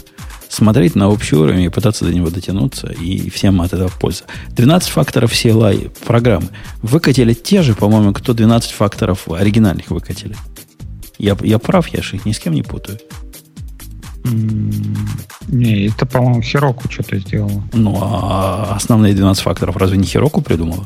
[0.52, 4.26] Смотреть на общий уровень и пытаться до него дотянуться, и всем от этого польза.
[4.50, 6.50] 12 факторов CLI программы.
[6.82, 10.36] Выкатили те же, по-моему, кто 12 факторов оригинальных выкатили.
[11.18, 13.00] Я, я прав, я же их ни с кем не путаю.
[14.26, 17.64] Не, это, по-моему, Хироку что-то сделала.
[17.72, 20.86] Ну, а основные 12 факторов разве не Хироку придумала?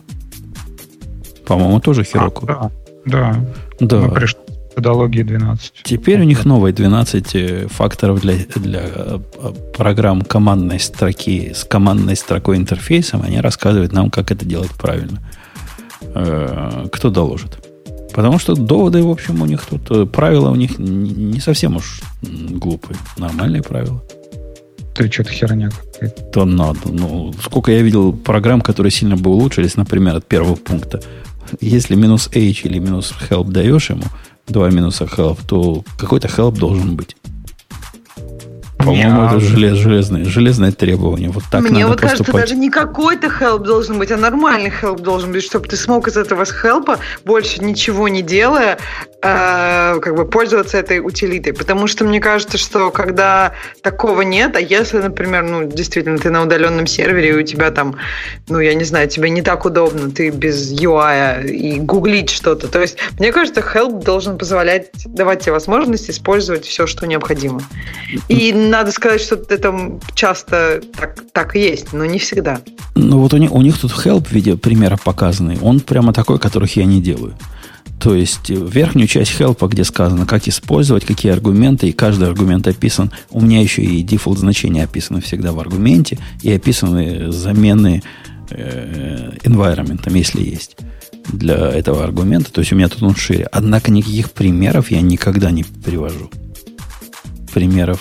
[1.47, 2.45] По-моему, тоже Хироку.
[2.47, 2.69] А,
[3.03, 3.45] да, да.
[3.79, 3.97] Да.
[3.97, 4.44] Мы пришли
[4.75, 5.73] к методологии 12.
[5.83, 9.19] Теперь у них новые 12 э, факторов для, для э,
[9.77, 13.21] программ командной строки с командной строкой интерфейсом.
[13.23, 15.21] Они рассказывают нам, как это делать правильно.
[16.01, 17.57] Э, кто доложит?
[18.13, 22.97] Потому что доводы, в общем, у них тут, правила у них не совсем уж глупые.
[23.17, 24.03] Нормальные правила.
[24.93, 25.69] Ты что-то херня
[26.31, 26.79] То надо.
[26.85, 31.01] Ну, сколько я видел программ, которые сильно бы улучшились, например, от первого пункта.
[31.59, 34.05] Если минус H или минус help даешь ему,
[34.47, 37.15] два минуса help, то какой-то help должен быть.
[38.77, 41.29] По-моему, это желез, железное, железное требование.
[41.29, 42.25] Вот так Мне надо вот поступать.
[42.27, 46.07] кажется, даже не какой-то help должен быть, а нормальный help должен быть, чтобы ты смог
[46.07, 48.77] из этого help больше ничего не делая,
[49.25, 51.53] э, как бы пользоваться этой утилитой.
[51.53, 56.43] Потому что мне кажется, что когда такого нет, а если, например, ну, действительно, ты на
[56.43, 57.97] удаленном сервере, и у тебя там,
[58.47, 62.67] ну, я не знаю, тебе не так удобно, ты без UI и гуглить что-то.
[62.67, 67.61] То есть, мне кажется, help должен позволять давать тебе возможность использовать все, что необходимо.
[68.27, 72.61] И надо сказать, что это часто так, так и есть, но не всегда.
[72.95, 75.57] Ну вот у них, у них тут help в виде примера показанный.
[75.61, 77.35] Он прямо такой, которых я не делаю.
[78.05, 83.11] То есть верхнюю часть help, где сказано, как использовать, какие аргументы, и каждый аргумент описан.
[83.31, 88.03] У меня еще и дефолт значения описаны всегда в аргументе, и описаны замены
[88.51, 90.77] э, environment, если есть
[91.33, 92.53] для этого аргумента.
[92.53, 93.47] То есть у меня тут он шире.
[93.51, 96.29] Однако никаких примеров я никогда не привожу.
[97.55, 97.99] Примеров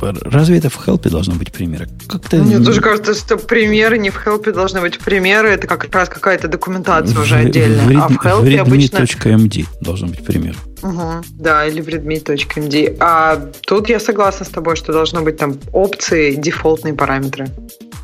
[0.00, 1.88] Разве это в хелпе должно быть примеры?
[2.08, 2.36] Как-то...
[2.36, 5.48] Мне тоже кажется, что примеры не в хелпе должны быть примеры.
[5.50, 7.84] Это как раз какая-то документация в, уже отдельная.
[7.84, 8.98] В, а в хелпе обычно...
[8.98, 10.56] .md должен быть пример.
[10.82, 12.96] Угу, да, или в redmi.md.
[13.00, 17.48] А тут я согласна с тобой, что должно быть там опции, дефолтные параметры.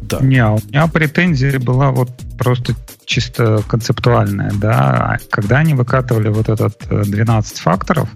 [0.00, 0.18] Да.
[0.20, 2.74] Не, а у меня претензия была вот просто
[3.06, 5.18] чисто концептуальная, да.
[5.30, 8.08] Когда они выкатывали вот этот 12 э, факторов,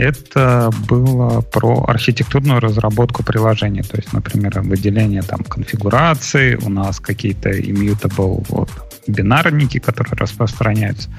[0.00, 3.82] это было про архитектурную разработку приложения.
[3.82, 8.70] То есть, например, выделение там конфигурации, у нас какие-то immutable вот,
[9.06, 11.10] бинарники, которые распространяются.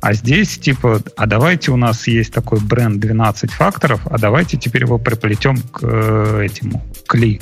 [0.00, 4.82] А здесь типа, а давайте у нас есть такой бренд 12 факторов, а давайте теперь
[4.82, 7.40] его приплетем к э, этому, к ли.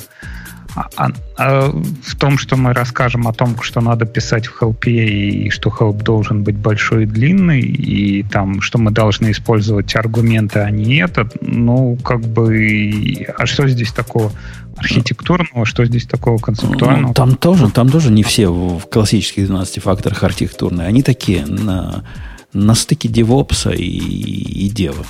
[0.75, 5.49] А, а, в том, что мы расскажем о том, что надо писать в хелпе, и
[5.49, 10.71] что хелп должен быть большой и длинный, и там, что мы должны использовать аргументы, а
[10.71, 14.31] не этот, ну, как бы, а что здесь такого
[14.75, 17.09] архитектурного, что здесь такого концептуального?
[17.09, 22.03] Ну, там тоже, там тоже не все в классических 12 факторах архитектурные, они такие на,
[22.53, 25.05] на стыке девопса и, и дева,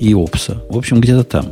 [0.00, 0.62] и опса.
[0.68, 1.46] В общем, где-то там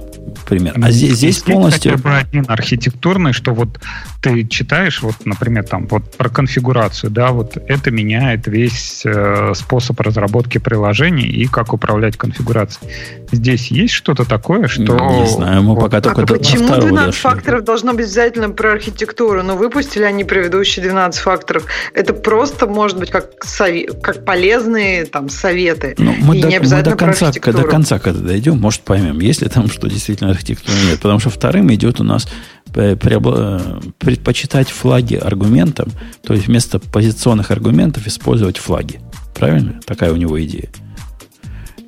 [0.46, 0.74] пример.
[0.82, 1.92] А здесь, здесь полностью...
[1.92, 3.80] Хотя бы один архитектурный, что вот
[4.22, 9.98] ты читаешь, вот, например, там, вот про конфигурацию, да, вот это меняет весь э, способ
[10.00, 12.92] разработки приложений и как управлять конфигурацией.
[13.32, 14.82] Здесь есть что-то такое, что...
[14.82, 15.84] Не знаю, мы вот.
[15.84, 17.12] пока только а до Почему 12 дошли.
[17.12, 19.42] факторов должно быть обязательно про архитектуру?
[19.42, 21.66] Ну, выпустили они предыдущие 12 факторов.
[21.94, 25.94] Это просто может быть как, совет, как полезные там советы.
[25.98, 29.20] Ну, мы и до, не обязательно мы до конца, до конца, когда дойдем, может, поймем,
[29.20, 31.00] есть ли там что действительно архитектура нет.
[31.00, 32.28] Потому что вторым идет у нас
[32.72, 35.90] предпочитать флаги аргументам,
[36.22, 39.00] то есть вместо позиционных аргументов использовать флаги.
[39.34, 39.80] Правильно?
[39.84, 40.70] Такая у него идея.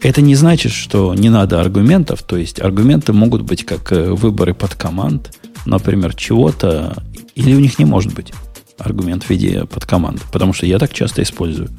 [0.01, 4.53] Это не значит, что не надо аргументов, то есть аргументы могут быть как э, выборы
[4.53, 5.31] под команд,
[5.65, 6.97] например, чего-то,
[7.37, 8.33] или у них не может быть
[8.79, 11.71] аргумент в виде под команды, потому что я так часто использую.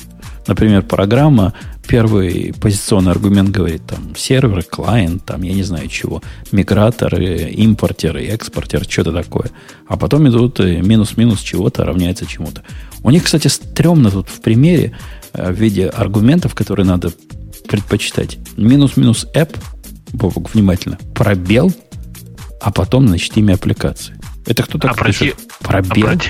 [0.48, 1.54] Например, программа
[1.88, 6.22] первый позиционный аргумент говорит там сервер, клиент, там я не знаю чего,
[6.52, 9.52] мигратор, импортер, экспортер, что-то такое.
[9.88, 12.64] А потом идут минус-минус чего-то равняется чему-то.
[13.04, 14.96] У них, кстати, стрёмно тут в примере
[15.34, 17.12] в виде аргументов, которые надо
[17.68, 18.38] предпочитать.
[18.58, 19.56] Минус-минус app,
[20.14, 21.74] Бобок, внимательно, пробел,
[22.62, 24.16] а потом, значит, имя аппликации.
[24.46, 25.20] Это кто так Обрати...
[25.20, 25.38] пишет?
[25.60, 26.08] Пробел?
[26.08, 26.30] Обрати...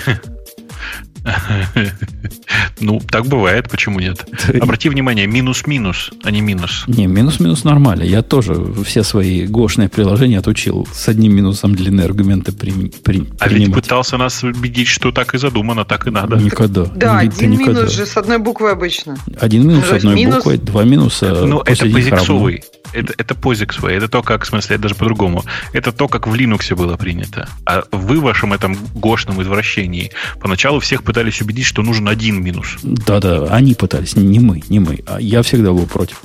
[2.80, 4.26] Ну, так бывает, почему нет?
[4.62, 6.84] Обрати внимание, минус-минус, а не минус.
[6.88, 8.04] Не, минус-минус нормально.
[8.04, 12.72] Я тоже все свои гошные приложения отучил с одним минусом длины аргументы при,
[13.04, 16.38] при, А ведь пытался нас убедить, что так и задумано, так и надо.
[16.38, 16.86] Никогда.
[16.86, 17.82] Да, один никогда.
[17.82, 19.18] минус же с одной буквой обычно.
[19.40, 20.36] Один минус с одной минус...
[20.36, 22.64] буквой, два минуса Ну, это позиксовый.
[22.94, 23.92] Это, это POSIX way.
[23.92, 25.44] Это то, как, в смысле, это даже по-другому.
[25.74, 27.50] Это то, как в Linux было принято.
[27.66, 32.78] А вы в вашем этом гошном извращении поначалу всех пытались убедить, что нужен один минус.
[32.84, 35.04] Да-да, они пытались, не мы, не мы.
[35.08, 36.22] А я всегда был против.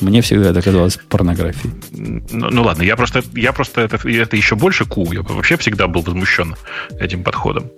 [0.00, 1.74] Мне всегда это казалось порнографией.
[2.30, 5.12] Ну, ну ладно, я просто, я просто это, это еще больше ку.
[5.12, 6.54] Я вообще всегда был возмущен
[7.00, 7.70] этим подходом.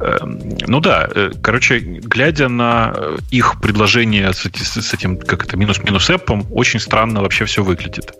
[0.00, 5.56] Эм, ну да, э, короче, глядя на э, их предложение с, с этим, как это,
[5.56, 8.12] минус-минус эпом, очень странно вообще все выглядит.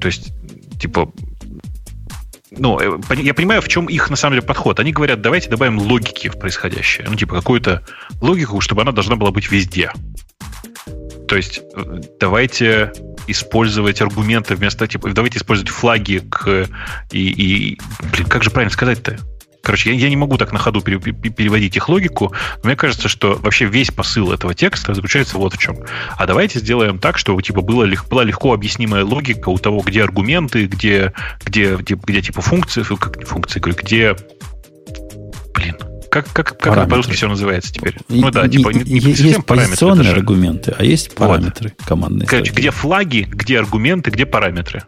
[0.00, 0.32] То есть,
[0.80, 1.12] типа,
[2.50, 4.80] ну, э, я понимаю, в чем их на самом деле подход.
[4.80, 7.06] Они говорят, давайте добавим логики в происходящее.
[7.08, 7.82] Ну, типа, какую-то
[8.20, 9.92] логику, чтобы она должна была быть везде.
[11.32, 11.62] То есть,
[12.20, 12.92] давайте
[13.26, 16.68] использовать аргументы вместо, типа, давайте использовать флаги к...
[17.10, 17.80] И, и
[18.12, 19.16] блин, как же правильно сказать-то?
[19.62, 23.08] Короче, я, я не могу так на ходу пере, переводить их логику, но мне кажется,
[23.08, 25.78] что вообще весь посыл этого текста заключается вот в чем.
[26.18, 30.66] А давайте сделаем так, чтобы типа было, была легко объяснимая логика у того, где аргументы,
[30.66, 31.14] где,
[31.46, 34.16] где, где, где типа функции, как функции, где
[35.54, 35.78] блин,
[36.12, 37.96] как, как, как это по-русски все называется теперь?
[38.10, 40.16] Ну да, типа не, не есть позиционные даже.
[40.18, 41.88] аргументы, а есть параметры вот.
[41.88, 42.26] командные.
[42.26, 44.82] Короче, где флаги, где аргументы, где параметры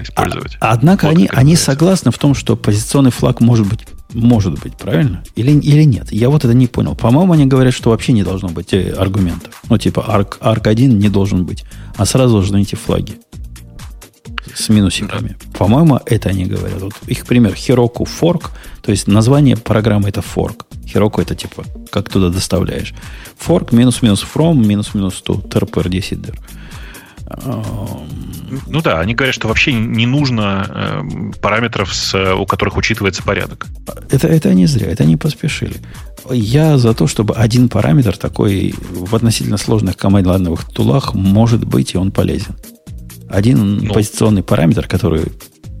[0.00, 0.56] использовать.
[0.60, 4.74] А, однако вот они, они согласны в том, что позиционный флаг может быть может быть,
[4.74, 5.22] правильно?
[5.36, 6.10] Или, или нет?
[6.10, 6.94] Я вот это не понял.
[6.96, 9.60] По-моему, они говорят, что вообще не должно быть э, аргументов.
[9.68, 11.64] Ну, типа, арк, арк 1 не должен быть.
[11.94, 13.18] А сразу должны идти флаги.
[14.58, 15.36] С минусиками.
[15.40, 15.58] Да.
[15.58, 16.80] По-моему, это они говорят.
[16.80, 17.52] Вот их пример.
[17.52, 18.50] Heroku fork.
[18.82, 20.64] То есть название программы это fork.
[20.92, 22.92] Heroku это типа, как туда доставляешь.
[23.38, 25.40] Fork минус-минус from минус-минус to.
[25.48, 26.18] trpr 10
[28.66, 33.66] ну да, они говорят, что вообще не нужно э, параметров, с, у которых учитывается порядок.
[34.10, 35.76] Это, это не зря, это они поспешили.
[36.30, 41.98] Я за то, чтобы один параметр такой в относительно сложных командных тулах может быть, и
[41.98, 42.56] он полезен.
[43.28, 45.24] Один ну, позиционный параметр, который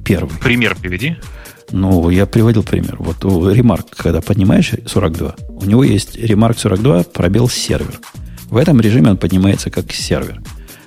[0.04, 0.38] первый.
[0.38, 1.16] Пример приведи.
[1.70, 2.96] Ну, я приводил пример.
[2.98, 8.00] Вот у ремарк, когда поднимаешь 42, у него есть ремарк 42, пробел сервер.
[8.50, 10.40] В этом режиме он поднимается как сервер.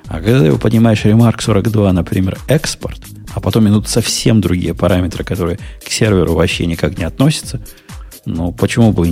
[0.07, 2.99] А когда ты его поднимаешь ремарк 42, например, экспорт,
[3.33, 7.61] а потом идут совсем другие параметры, которые к серверу вообще никак не относятся,
[8.25, 9.07] ну, почему бы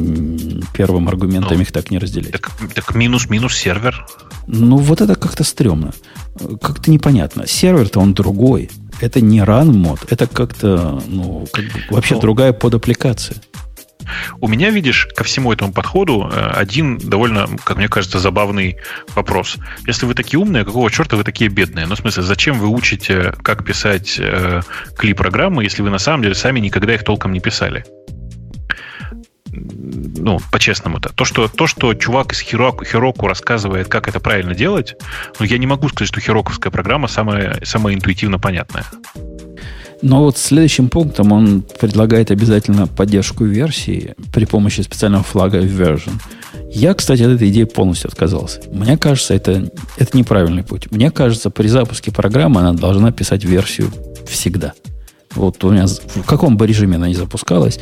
[0.73, 2.31] первым аргументом ну, их так не разделить?
[2.31, 4.05] Так, так минус-минус сервер.
[4.47, 5.93] Ну, вот это как-то стрёмно.
[6.61, 7.47] Как-то непонятно.
[7.47, 8.69] Сервер-то он другой.
[9.01, 13.37] Это не run мод, это как-то, ну, как бы вообще ну, другая подаппликация.
[14.41, 18.77] У меня, видишь, ко всему этому подходу э, один довольно, как мне кажется, забавный
[19.15, 19.57] вопрос.
[19.87, 21.85] Если вы такие умные, какого черта вы такие бедные?
[21.85, 24.61] Ну, в смысле, зачем вы учите, как писать э,
[24.97, 27.85] кли-программы, если вы на самом деле сами никогда их толком не писали?
[30.17, 34.95] Ну, по-честному-то, то, что, то, что чувак из Хироку, Хироку рассказывает, как это правильно делать,
[35.39, 38.85] ну, я не могу сказать, что хироковская программа самая, самая интуитивно понятная.
[40.01, 46.13] Но вот следующим пунктом он предлагает обязательно поддержку версии при помощи специального флага version.
[46.71, 48.61] Я, кстати, от этой идеи полностью отказался.
[48.71, 50.89] Мне кажется, это, это неправильный путь.
[50.91, 53.91] Мне кажется, при запуске программы она должна писать версию
[54.27, 54.73] всегда.
[55.35, 57.79] Вот у меня в каком бы режиме она ни запускалась,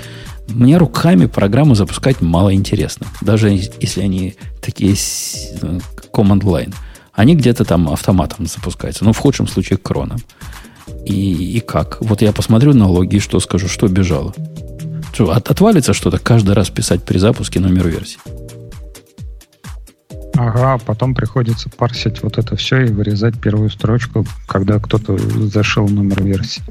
[0.48, 3.08] мне руками программу запускать мало интересно.
[3.22, 5.80] Даже если они такие э,
[6.12, 6.74] command line.
[7.14, 9.04] Они где-то там автоматом запускаются.
[9.04, 10.20] Ну, в худшем случае, кроном.
[11.06, 11.98] И, и как?
[12.02, 14.34] Вот я посмотрю на логи что скажу, что бежало.
[15.14, 18.20] Что, от, отвалится что-то каждый раз писать при запуске номер версии?
[20.36, 25.18] Ага, потом приходится парсить вот это все и вырезать первую строчку, когда кто-то
[25.48, 26.62] зашел номер версии.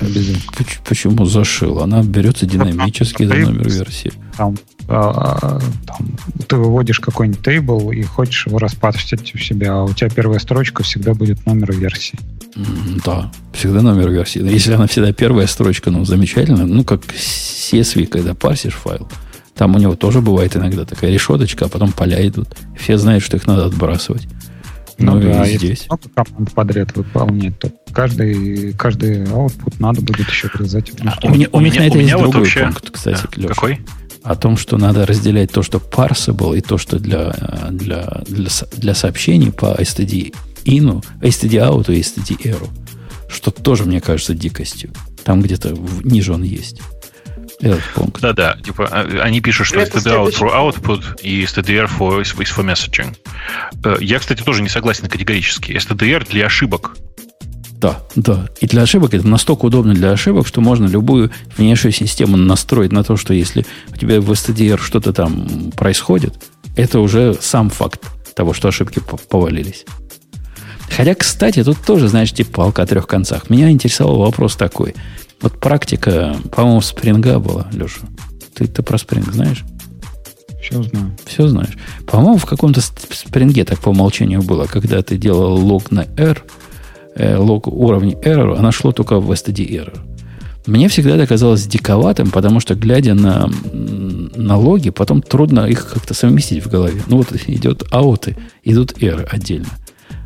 [0.00, 0.52] Обязательно.
[0.84, 1.80] Почему зашил?
[1.80, 4.12] Она берется динамически за номер версии.
[4.36, 4.56] Там,
[4.88, 6.16] а, там,
[6.46, 10.82] ты выводишь какой-нибудь тейбл и хочешь его распарсить у себя, а у тебя первая строчка
[10.82, 12.18] всегда будет номер версии.
[13.04, 14.42] Да, всегда номер версии.
[14.42, 16.66] Если она всегда первая строчка, ну, замечательно.
[16.66, 19.08] Ну, как CSV, когда парсишь файл.
[19.54, 22.48] Там у него тоже бывает иногда такая решеточка, а потом поля идут.
[22.78, 24.28] Все знают, что их надо отбрасывать.
[24.98, 25.86] Ну, ну да, и здесь.
[25.88, 30.92] много команд подряд выполнять, то каждый, каждый output надо будет еще вырезать.
[31.04, 32.64] А, у, меня, у меня, это есть вот другой вообще...
[32.64, 33.42] пункт, кстати, да.
[33.42, 33.54] Леша.
[33.54, 33.80] Какой?
[34.22, 37.34] О том, что надо разделять то, что parsable, и то, что для,
[37.70, 42.68] для, для, для сообщений по std in, std out и std error.
[43.28, 44.92] Что тоже, мне кажется, дикостью.
[45.24, 46.80] Там где-то ниже он есть
[47.60, 48.20] этот пункт.
[48.20, 52.36] Да-да, типа а, они пишут, что Это std out for output и stdr for, is
[52.36, 53.16] for messaging.
[53.84, 55.72] Э, я, кстати, тоже не согласен категорически.
[55.72, 56.96] stdr для ошибок.
[57.78, 58.48] Да, да.
[58.60, 63.04] И для ошибок это настолько удобно для ошибок, что можно любую внешнюю систему настроить на
[63.04, 66.34] то, что если у тебя в STDR что-то там происходит,
[66.76, 68.00] это уже сам факт
[68.34, 69.84] того, что ошибки повалились.
[70.90, 73.50] Хотя, кстати, тут тоже, знаешь, типа палка о трех концах.
[73.50, 74.94] Меня интересовал вопрос такой.
[75.40, 78.00] Вот практика, по-моему, спринга была, Леша.
[78.54, 79.64] Ты, ты про спринг знаешь?
[80.62, 81.16] Все знаю.
[81.26, 81.76] Все знаешь.
[82.06, 86.42] По-моему, в каком-то спринге так по умолчанию было, когда ты делал лог на R,
[87.14, 89.98] э, лог уровня error, она шло только в std error.
[90.66, 96.12] Мне всегда это казалось диковатым, потому что, глядя на, на логи, потом трудно их как-то
[96.12, 97.00] совместить в голове.
[97.06, 99.68] Ну вот идет ауты, идут error отдельно.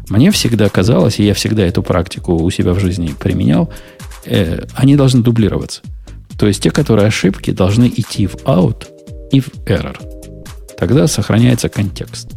[0.09, 3.71] Мне всегда казалось, и я всегда эту практику у себя в жизни применял,
[4.25, 5.83] э, они должны дублироваться.
[6.39, 8.87] То есть те, которые ошибки, должны идти в out
[9.31, 9.97] и в error.
[10.79, 12.31] Тогда сохраняется контекст.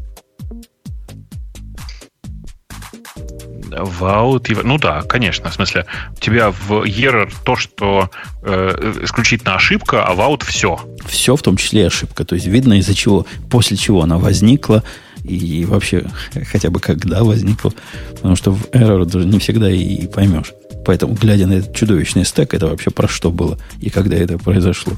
[3.69, 5.49] В out, ну да, конечно.
[5.49, 8.09] В смысле, у тебя в error то, что
[8.43, 10.79] э, исключительно ошибка, а в out все.
[11.05, 12.25] Все, в том числе и ошибка.
[12.25, 14.83] То есть видно, из-за чего, после чего она возникла,
[15.23, 16.05] и вообще
[16.51, 17.73] хотя бы когда возникла.
[18.11, 20.53] Потому что в error даже не всегда и поймешь.
[20.85, 24.93] Поэтому, глядя на этот чудовищный стек, это вообще про что было и когда это произошло.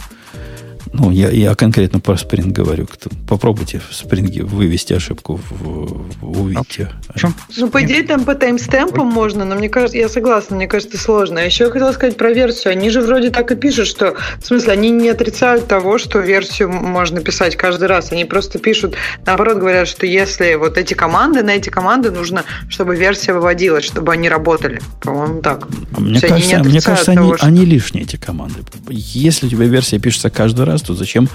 [0.94, 2.88] Ну, я, я конкретно про Spring говорю.
[3.28, 6.90] Попробуйте в Spring вывести ошибку, в, в, увидите.
[7.10, 10.98] А ну, по идее, там по таймстемпам можно, но мне кажется, я согласна, мне кажется,
[10.98, 11.40] сложно.
[11.40, 12.72] А еще я хотела сказать про версию.
[12.74, 16.72] Они же вроде так и пишут, что, в смысле, они не отрицают того, что версию
[16.72, 18.12] можно писать каждый раз.
[18.12, 18.96] Они просто пишут,
[19.26, 24.14] наоборот, говорят, что если вот эти команды, на эти команды нужно, чтобы версия выводилась, чтобы
[24.14, 24.82] они работали.
[25.02, 25.68] По-моему, так.
[25.96, 27.46] А мне кажется, мне кажется того, они, что...
[27.46, 28.60] они лишние, эти команды.
[28.90, 31.30] Если у тебя версия пишется каждый раз, то зачем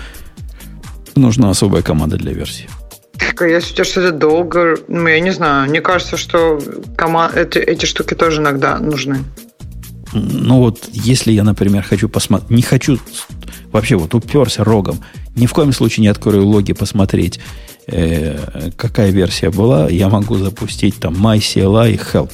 [1.14, 2.68] нужна особая команда для версии?
[3.40, 6.60] Если у тебя что-то долго, ну, я не знаю, мне кажется, что
[6.96, 7.30] кома...
[7.34, 9.24] эти, эти штуки тоже иногда нужны.
[10.12, 12.98] Ну вот, если я, например, хочу посмотреть, не хочу,
[13.72, 14.98] вообще вот уперся рогом,
[15.36, 17.40] ни в коем случае не открою логи посмотреть,
[17.86, 22.32] э, какая версия была, я могу запустить там MyCLI help.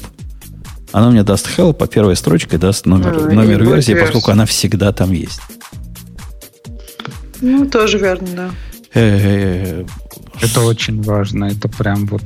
[0.92, 4.92] Она мне даст help, а первой строчкой даст номер, а, номер версии, поскольку она всегда
[4.92, 5.40] там есть.
[7.40, 8.50] Ну, тоже верно, да.
[8.94, 11.46] Это очень важно.
[11.46, 12.22] Это прям вот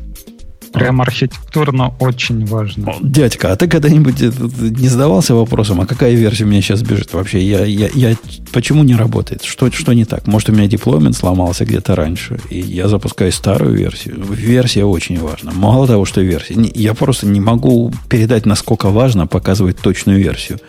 [0.72, 2.94] Прям архитектурно очень важно.
[3.00, 7.42] Дядька, а ты когда-нибудь не задавался вопросом, а какая версия у меня сейчас бежит вообще?
[7.42, 8.16] Я, я, я,
[8.52, 9.42] почему не работает?
[9.42, 10.28] Что, что не так?
[10.28, 14.24] Может, у меня дипломент сломался где-то раньше, и я запускаю старую версию.
[14.30, 15.50] Версия очень важна.
[15.52, 16.54] Мало того, что версия.
[16.74, 20.60] Я просто не могу передать, насколько важно показывать точную версию.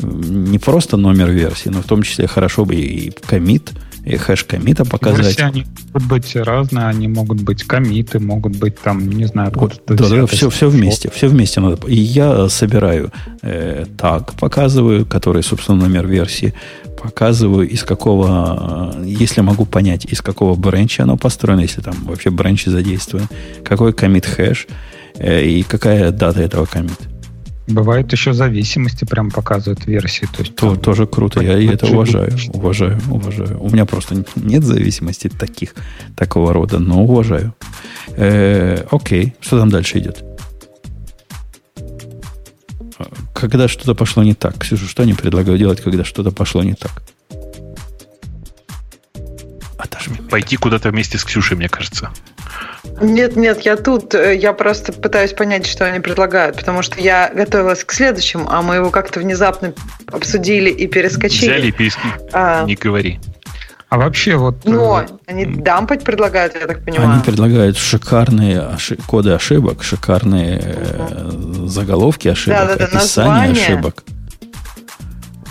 [0.00, 3.70] Не просто номер версии, но в том числе хорошо бы и комит,
[4.04, 5.24] и хэш комита показать.
[5.24, 9.82] Версии они могут быть разные, они могут быть комиты, могут быть там, не знаю, вот,
[9.86, 11.86] да, да, все, все вместе, все вместе надо.
[11.86, 13.10] И я собираю
[13.42, 16.52] э, так, показываю, который, собственно, номер версии,
[17.02, 22.30] показываю, из какого, э, если могу понять, из какого бренча оно построено, если там вообще
[22.30, 23.28] бренчи задействованы,
[23.64, 24.66] какой комит хэш
[25.16, 27.13] э, и какая дата этого комита.
[27.66, 30.26] Бывают еще зависимости, прям показывают версии.
[30.26, 33.58] То есть, То, там, тоже круто, я и это уважаю, уважаю, уважаю.
[33.62, 35.74] У меня просто нет зависимости таких,
[36.14, 37.54] такого рода, но уважаю.
[38.16, 40.22] Э, окей, что там дальше идет?
[43.32, 44.58] Когда что-то пошло не так.
[44.58, 47.02] Ксюша, что они предлагают делать, когда что-то пошло не так?
[50.30, 52.10] Пойти куда-то вместе с Ксюшей, мне кажется.
[53.00, 54.14] Нет, нет, я тут.
[54.14, 58.62] Э, я просто пытаюсь понять, что они предлагают, потому что я готовилась к следующему, а
[58.62, 59.72] мы его как-то внезапно
[60.12, 61.50] обсудили и перескочили.
[61.50, 62.28] Взяли и перескочили.
[62.32, 63.20] А, Не говори.
[63.94, 64.64] А вообще вот...
[64.64, 67.12] Но э, они дампать предлагают, я так понимаю.
[67.12, 69.00] Они предлагают шикарные ошиб...
[69.06, 71.30] коды ошибок, шикарные э,
[71.66, 73.64] заголовки ошибок, да, да, да, описания название.
[73.64, 74.04] ошибок.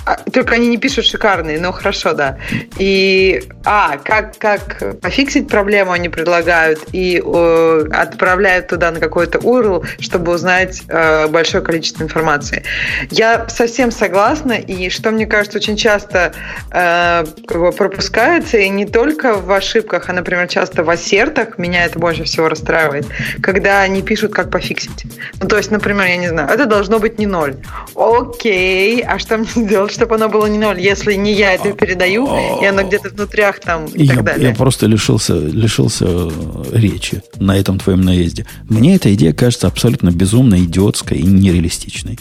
[0.05, 2.37] А, только они не пишут шикарные, но хорошо, да.
[2.77, 9.85] И, а, как, как пофиксить проблему они предлагают и э, отправляют туда на какой-то URL,
[9.99, 12.63] чтобы узнать э, большое количество информации.
[13.11, 16.33] Я совсем согласна, и что мне кажется очень часто
[16.71, 22.25] э, пропускается, и не только в ошибках, а, например, часто в ассертах, меня это больше
[22.25, 23.05] всего расстраивает,
[23.41, 25.05] когда они пишут, как пофиксить.
[25.41, 27.55] Ну, то есть, например, я не знаю, это должно быть не ноль.
[27.95, 32.27] Окей, а что мне сделать, чтобы оно было не ноль, если не я это передаю,
[32.61, 34.49] и оно где-то внутрях там и я, так далее?
[34.49, 38.45] Я просто лишился, лишился э, речи на этом твоем наезде.
[38.69, 42.19] Мне эта идея кажется абсолютно безумной, идиотской и нереалистичной.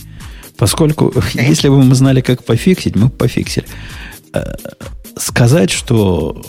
[0.56, 3.66] Поскольку, если бы мы знали, как пофиксить, мы бы пофиксили.
[4.34, 4.54] Э,
[5.16, 6.40] сказать, что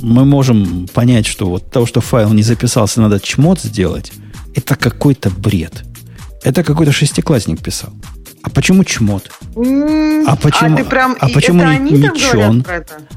[0.00, 4.12] мы можем понять, что вот того, что файл не записался, надо чмот сделать,
[4.54, 5.84] это какой-то бред.
[6.42, 7.92] Это какой-то шестиклассник писал.
[8.42, 9.30] А почему чмот?
[9.56, 12.64] А почему, а, прям, а почему не, не чон?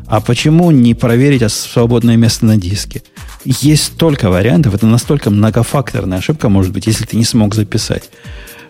[0.07, 3.03] А почему не проверить свободное место на диске?
[3.43, 8.09] Есть столько вариантов, это настолько многофакторная ошибка может быть, если ты не смог записать,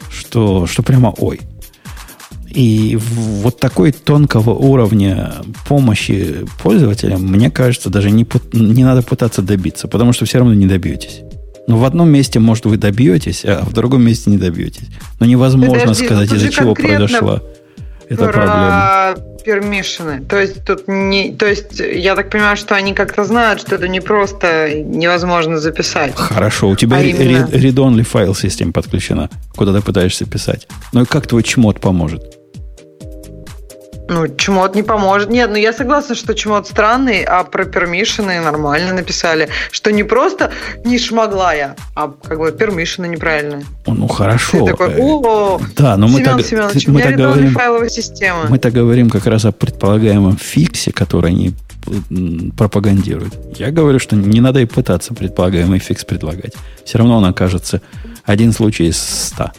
[0.10, 1.42] что, что прямо ой.
[2.50, 5.36] И вот такой тонкого уровня
[5.68, 10.68] помощи пользователям, мне кажется, даже не, не надо пытаться добиться, потому что все равно не
[10.68, 11.22] добьетесь.
[11.72, 14.88] Но в одном месте, может, вы добьетесь, а в другом месте не добьетесь.
[15.22, 17.42] Но невозможно Подожди, сказать, из-за чего произошла
[18.10, 19.16] эта проблема.
[19.46, 20.22] Пермишины.
[20.30, 21.32] То есть тут не.
[21.32, 26.14] То есть, я так понимаю, что они как-то знают, что это не просто невозможно записать.
[26.14, 27.46] Хорошо, у тебя а именно...
[27.46, 30.68] read-only файл система подключена, куда ты пытаешься писать.
[30.92, 32.41] Ну и как твой чмот поможет?
[34.12, 35.30] Ну, чмот не поможет.
[35.30, 39.48] Нет, ну я согласна, что чмот странный, а про пермишины нормально написали.
[39.72, 40.52] Что не просто
[40.84, 43.64] не шмогла я, а как бы пермишины неправильные.
[43.88, 44.66] Ну, хорошо.
[44.66, 48.48] Ты такой, о, да, но мы Семен так, Семенович, мы так говорим, файловая система.
[48.50, 51.54] Мы так говорим как раз о предполагаемом фиксе, который они
[52.58, 53.34] пропагандируют.
[53.58, 56.52] Я говорю, что не надо и пытаться предполагаемый фикс предлагать.
[56.84, 57.82] Все равно он окажется
[58.26, 59.54] один случай из ста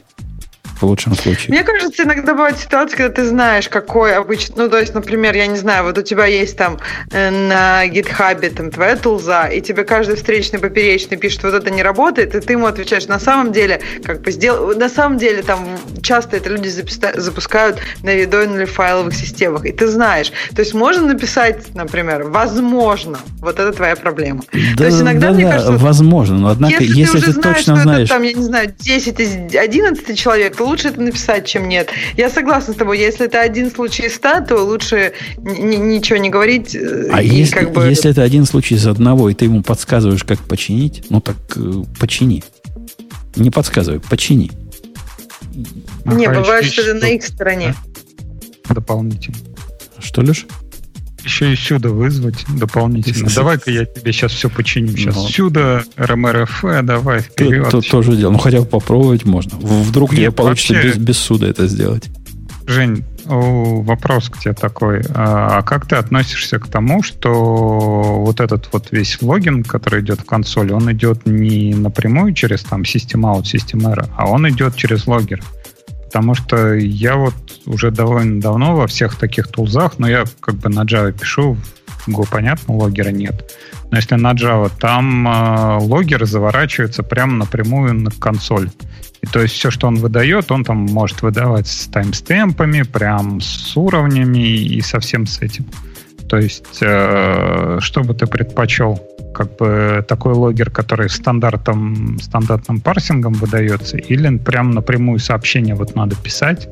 [0.82, 1.54] в лучшем случае.
[1.54, 4.64] Мне кажется, иногда бывают ситуации, когда ты знаешь, какой обычно...
[4.64, 6.78] Ну, то есть, например, я не знаю, вот у тебя есть там
[7.10, 11.82] э, на гитхабе там твоя тулза, и тебе каждый встречный поперечный пишет, вот это не
[11.82, 14.76] работает, и ты ему отвечаешь, на самом деле, как бы сделал...
[14.76, 20.32] На самом деле, там часто это люди запускают на видойных файловых системах, и ты знаешь.
[20.54, 24.42] То есть, можно написать, например, возможно, вот это твоя проблема.
[24.52, 25.72] Да, то есть, иногда, да, мне да, кажется...
[25.72, 28.08] возможно, но однако, если, если ты, ты знаешь, точно знаешь...
[28.08, 31.90] Это, там, я не знаю, 10 из 11 человек, то лучше это написать, чем нет.
[32.16, 32.98] Я согласна с тобой.
[32.98, 36.74] Если это один случай из ста, то лучше ничего не говорить.
[36.74, 37.84] Э, а если, как бы...
[37.84, 41.84] если это один случай из одного, и ты ему подсказываешь, как починить, ну так э,
[42.00, 42.42] почини.
[43.36, 44.50] Не подсказывай, почини.
[46.06, 47.74] Не, а бывает, что это на их стороне.
[48.68, 49.36] Дополнительно.
[49.98, 50.46] Что, Леш?
[51.24, 53.28] Еще и сюда вызвать дополнительно.
[53.34, 54.96] Давай-ка я тебе сейчас все починю.
[54.96, 57.70] Сейчас ну, сюда, РМРФ, давай вперед.
[57.70, 58.32] То, то, тоже дело.
[58.32, 59.58] Ну, хотя бы попробовать можно.
[59.58, 60.88] Вдруг не получится вообще...
[60.88, 62.08] без, без суда это сделать.
[62.66, 65.02] Жень, вопрос к тебе такой.
[65.14, 70.20] А, а как ты относишься к тому, что вот этот вот весь логин, который идет
[70.20, 74.76] в консоли, он идет не напрямую через там System Out, System Error, а он идет
[74.76, 75.42] через логер?
[76.12, 77.34] Потому что я вот
[77.64, 81.56] уже довольно давно во всех таких тулзах, но я как бы на Java пишу,
[82.06, 83.56] в Go понятно, логера нет.
[83.90, 88.70] Но если на Java, там э, логер заворачивается прямо напрямую на консоль.
[89.22, 93.74] И то есть все, что он выдает, он там может выдавать с таймстемпами, прям с
[93.74, 95.64] уровнями и совсем с этим.
[96.28, 99.00] То есть, э, что бы ты предпочел?
[99.42, 106.14] Как бы такой логер, который стандартом, стандартным парсингом выдается, или прям напрямую сообщение вот надо
[106.14, 106.68] писать,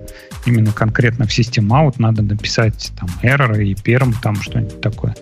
[0.47, 5.17] именно конкретно в System Out надо написать там error и перм, там что-нибудь такое?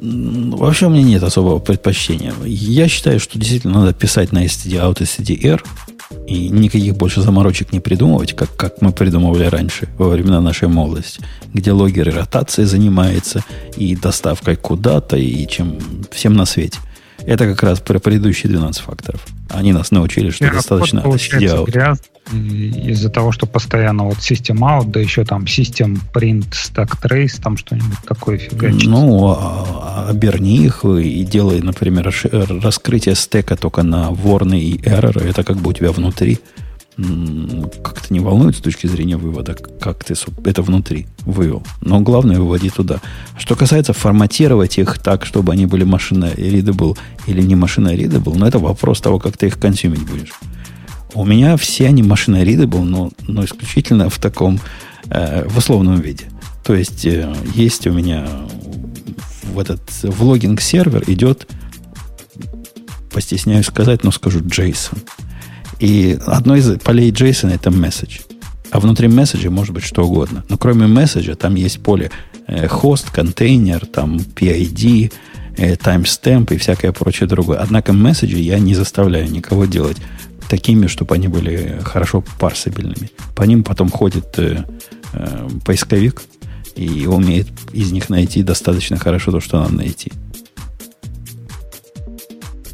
[0.00, 2.32] Вообще у меня нет особого предпочтения.
[2.46, 5.62] Я считаю, что действительно надо писать на std out и stdr,
[6.26, 11.20] и никаких больше заморочек не придумывать, как, как мы придумывали раньше, во времена нашей молодости,
[11.52, 13.44] где логеры ротацией занимается,
[13.76, 15.78] и доставкой куда-то, и чем
[16.10, 16.78] всем на свете.
[17.26, 19.20] Это как раз про предыдущие 12 факторов.
[19.50, 21.98] Они нас научили, что Я достаточно SDA
[22.32, 27.56] из-за того, что постоянно вот System Out, да еще там System Print Stack Trace, там
[27.56, 28.88] что-нибудь такое фигачится.
[28.88, 32.12] Ну, а, а, оберни их и делай, например,
[32.62, 35.22] раскрытие стека только на ворны и error.
[35.22, 36.40] Это как бы у тебя внутри
[36.96, 40.14] как-то не волнует с точки зрения вывода, как ты
[40.44, 41.62] это внутри вывел.
[41.82, 43.00] Но главное выводи туда.
[43.38, 46.96] Что касается форматировать их так, чтобы они были машина readable
[47.26, 50.32] или не машина readable, но это вопрос того, как ты их консюмить будешь.
[51.12, 54.58] У меня все они машина readable, но, но исключительно в таком,
[55.10, 56.24] э, в условном виде.
[56.64, 58.26] То есть, э, есть у меня
[59.42, 61.46] в этот в логинг сервер идет,
[63.10, 64.98] постесняюсь сказать, но скажу JSON.
[65.78, 68.22] И одно из полей JSON это message.
[68.70, 70.44] А внутри месседжа может быть что угодно.
[70.48, 72.10] Но кроме месседжа там есть поле
[72.46, 75.12] э, хост, контейнер, там PID,
[75.56, 77.58] э, timestamp и всякое прочее другое.
[77.58, 79.98] Однако месседжи я не заставляю никого делать
[80.48, 83.10] такими, чтобы они были хорошо парсабельными.
[83.34, 84.64] По ним потом ходит э,
[85.12, 86.22] э, поисковик
[86.74, 90.12] и умеет из них найти достаточно хорошо то, что надо найти.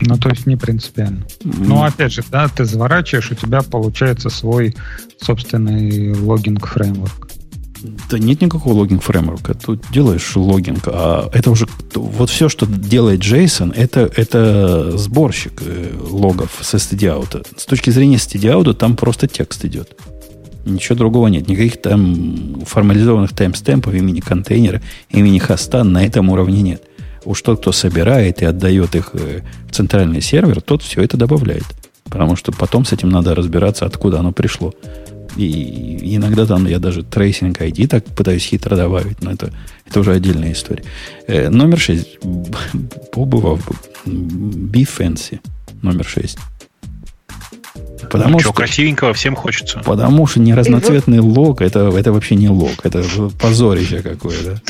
[0.04, 1.24] Ну, то есть не принципиально.
[1.44, 1.64] Mm.
[1.66, 4.74] Ну, опять же, да, ты заворачиваешь, у тебя получается свой
[5.20, 7.28] собственный логинг фреймворк.
[8.10, 9.54] Да нет никакого логинг фреймворка.
[9.54, 15.92] Тут делаешь логинг, а это уже вот все, что делает JSON, это, это сборщик э,
[16.00, 17.46] логов с stdout.
[17.56, 19.96] С точки зрения stdout там просто текст идет.
[20.64, 21.48] Ничего другого нет.
[21.48, 24.80] Никаких там формализованных timestamp ов имени контейнера,
[25.10, 26.82] имени хоста на этом уровне нет.
[27.24, 31.64] Уж тот, кто собирает и отдает их э, в центральный сервер, тот все это добавляет.
[32.04, 34.74] Потому что потом с этим надо разбираться, откуда оно пришло.
[35.36, 39.52] И иногда там я даже tracing ID так пытаюсь хитро добавить, но это,
[39.86, 40.84] это уже отдельная история.
[41.26, 42.18] Э, номер 6.
[43.12, 43.60] Побывав.
[44.04, 45.40] Be fancy.
[45.80, 46.38] Номер 6.
[48.10, 49.80] Потому ну, что, что красивенького всем хочется.
[49.84, 53.02] Потому что не разноцветный лог, это, это вообще не лог, это
[53.40, 54.60] позорище какое-то.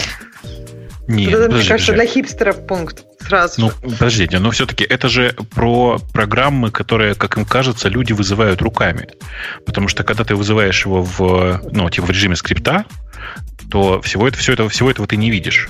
[1.08, 3.60] Нет, это, мне кажется, для хипстеров пункт сразу.
[3.60, 9.08] Ну, подождите, но все-таки это же про программы, которые, как им кажется, люди вызывают руками.
[9.66, 12.84] Потому что когда ты вызываешь его в, ну, типа в режиме скрипта,
[13.70, 15.68] то всего, это, все это, всего этого ты не видишь.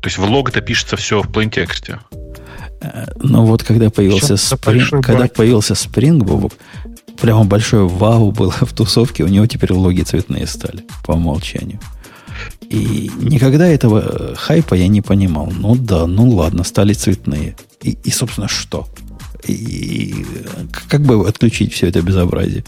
[0.00, 1.98] То есть в лог это пишется все в плейн-тексте.
[2.80, 6.52] Э, ну вот когда появился Spring, когда появился Spring,
[7.20, 11.80] прямо большое вау было в тусовке, у него теперь логи цветные стали по умолчанию.
[12.68, 15.52] И никогда этого э, хайпа я не понимал.
[15.56, 17.56] Ну да, ну ладно, стали цветные.
[17.82, 18.86] И, и собственно, что?
[19.46, 20.24] И
[20.88, 22.64] как бы отключить все это безобразие?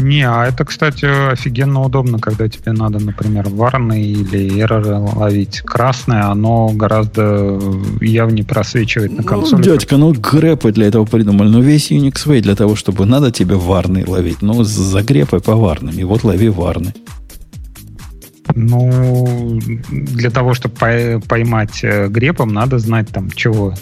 [0.00, 5.60] Не, а это, кстати, офигенно удобно, когда тебе надо, например, варны или эрроры ловить.
[5.62, 7.60] Красное, оно гораздо
[8.00, 9.56] явнее просвечивает на консоли.
[9.56, 11.48] Ну, дядька, ну грепы для этого придумали.
[11.48, 14.40] Ну, весь Unix Way для того, чтобы надо тебе варны ловить.
[14.40, 15.98] Ну, за грепой по варным.
[15.98, 16.94] И вот лови варны.
[18.54, 19.58] Ну,
[19.90, 23.74] для того, чтобы поймать э, грепом, надо знать там чего.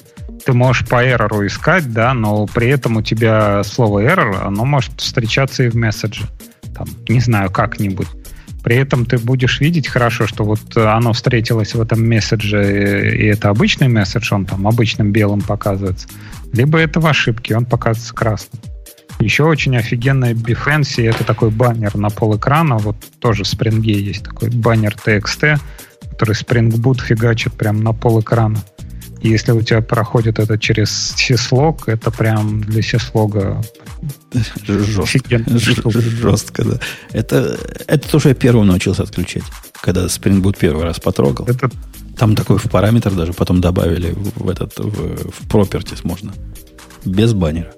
[0.44, 5.00] Ты можешь по эррору искать, да, но при этом у тебя слово error, оно может
[5.00, 6.26] встречаться и в месседже.
[6.74, 8.08] Там, не знаю, как-нибудь.
[8.62, 13.50] При этом ты будешь видеть хорошо, что вот оно встретилось в этом месседже, и это
[13.50, 16.08] обычный месседж, он там обычным белым показывается.
[16.52, 18.60] Либо это в ошибке, он показывается красным.
[19.20, 24.24] Еще очень офигенная Behance, это такой баннер на пол экрана, вот тоже в Spring есть
[24.24, 25.58] такой баннер TXT,
[26.10, 28.58] который Spring Boot фигачит прям на пол экрана.
[29.22, 33.64] И если у тебя проходит это через syslog, это прям для syslog
[34.66, 36.80] жестко, жестко, да.
[37.12, 39.44] Это, это то, что я первым научился отключать,
[39.80, 41.46] когда Spring Boot первый раз потрогал.
[41.46, 41.70] Это...
[42.18, 46.32] Там такой в параметр даже потом добавили в этот в, в properties можно.
[47.04, 47.72] Без баннера.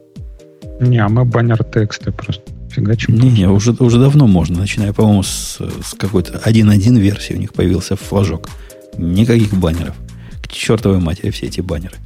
[0.80, 3.14] Не, а мы баннер тексты просто фигачим.
[3.14, 7.52] Не, не, уже, уже давно можно, начиная, по-моему, с, с какой-то 1.1 версии у них
[7.52, 8.48] появился флажок.
[8.96, 9.94] Никаких баннеров.
[10.42, 11.96] К чертовой матери все эти баннеры.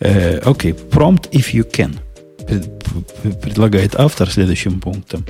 [0.00, 0.90] Э, окей, okay.
[0.90, 1.96] prompt if you can.
[3.42, 5.24] Предлагает автор следующим пунктом.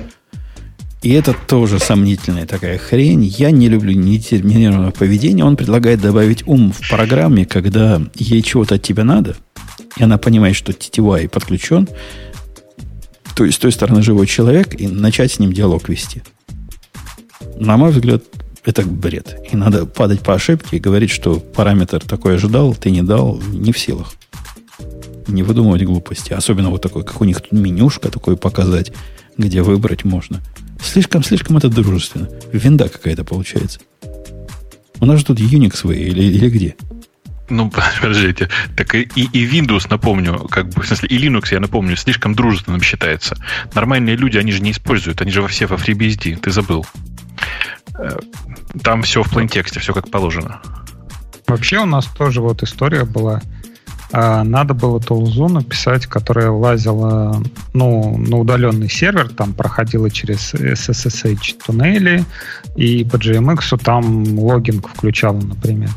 [1.01, 3.23] И это тоже сомнительная такая хрень.
[3.23, 5.45] Я не люблю нетерминированное поведение.
[5.45, 9.37] Он предлагает добавить ум в программе, когда ей чего-то от тебя надо,
[9.95, 11.87] и она понимает, что TTY подключен,
[13.39, 16.23] то с той стороны живой человек, и начать с ним диалог вести.
[17.55, 18.21] На мой взгляд,
[18.65, 19.37] это бред.
[19.49, 23.71] И надо падать по ошибке и говорить, что параметр такой ожидал, ты не дал, не
[23.71, 24.11] в силах.
[25.27, 26.33] Не выдумывать глупости.
[26.33, 28.91] Особенно вот такой, как у них тут менюшка такой показать,
[29.37, 30.41] где выбрать можно.
[30.83, 32.27] Слишком-слишком это дружественно.
[32.51, 33.79] Винда какая-то получается.
[34.99, 36.75] У нас же тут Unix вы или, или где?
[37.49, 37.71] Ну,
[38.01, 38.49] подождите.
[38.75, 42.81] Так и, и Windows, напомню, как бы, в смысле, и Linux, я напомню, слишком дружественным
[42.81, 43.37] считается.
[43.73, 46.85] Нормальные люди, они же не используют, они же во все во FreeBSD, ты забыл.
[47.97, 48.17] Э,
[48.83, 50.61] там все в плейнтексте, все как положено.
[51.47, 53.41] Вообще у нас тоже вот история была.
[54.11, 57.41] А, надо было тулзу написать, которая лазила
[57.73, 62.25] ну, на удаленный сервер, там проходила через SSH туннели,
[62.75, 65.91] и по GMX там логинг включала, например.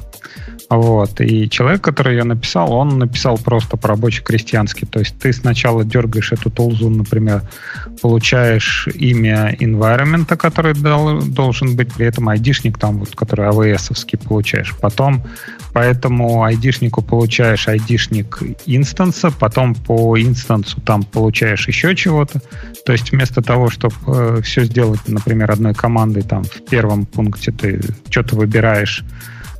[0.77, 1.20] Вот.
[1.20, 4.86] И человек, который ее написал, он написал просто по-рабоче-крестьянски.
[4.86, 7.43] То есть ты сначала дергаешь эту тулзу, например,
[8.01, 14.74] получаешь имя environment, который должен быть, при этом айдишник там, вот, который AWS-овский получаешь.
[14.81, 15.23] Потом
[15.74, 22.40] по этому айдишнику получаешь айдишник инстанса, потом по инстансу там получаешь еще чего-то.
[22.86, 27.53] То есть вместо того, чтобы э, все сделать, например, одной командой, там в первом пункте
[27.53, 29.05] ты что-то выбираешь,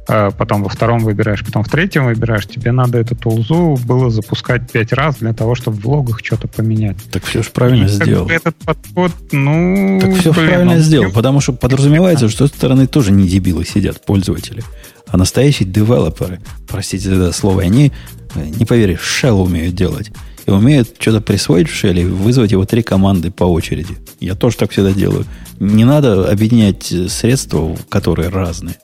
[0.07, 4.93] потом во втором выбираешь, потом в третьем выбираешь, тебе надо эту тулзу было запускать пять
[4.93, 6.97] раз для того, чтобы в логах что-то поменять.
[7.11, 8.29] Так все же правильно и сделал.
[8.29, 9.99] Этот подход, ну...
[10.01, 11.13] Так все блин, правильно сделал, не...
[11.13, 14.63] потому что подразумевается, что с той стороны тоже не дебилы сидят, пользователи.
[15.07, 17.93] А настоящие девелоперы, простите за слово, они,
[18.35, 20.11] э, не поверишь, shell умеют делать.
[20.47, 23.97] И умеют что-то присвоить в шеле, вызвать его три команды по очереди.
[24.19, 25.25] Я тоже так всегда делаю.
[25.61, 28.77] Не надо объединять средства, которые разные.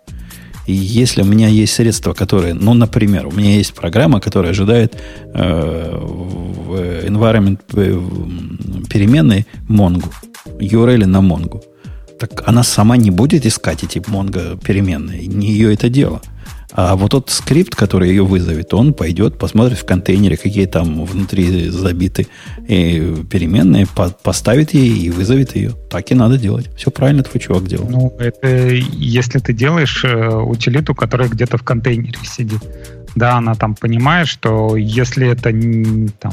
[0.69, 4.97] И если у меня есть средства, которые, ну, например, у меня есть программа, которая ожидает
[5.35, 6.74] э, в
[7.07, 7.99] environment э,
[8.90, 10.12] переменной Mongo,
[10.61, 11.62] URL на Mongo,
[12.19, 15.27] так она сама не будет искать эти Mongo переменные.
[15.27, 16.20] Не ее это дело.
[16.73, 21.69] А вот тот скрипт, который ее вызовет, он пойдет, посмотрит в контейнере, какие там внутри
[21.70, 22.27] забиты
[22.66, 25.73] и переменные, по поставит ей и вызовет ее.
[25.90, 26.69] Так и надо делать.
[26.77, 27.89] Все правильно твой чувак делал.
[27.89, 32.61] Ну, это если ты делаешь э, утилиту, которая где-то в контейнере сидит.
[33.16, 35.51] Да, она там понимает, что если это
[36.20, 36.32] там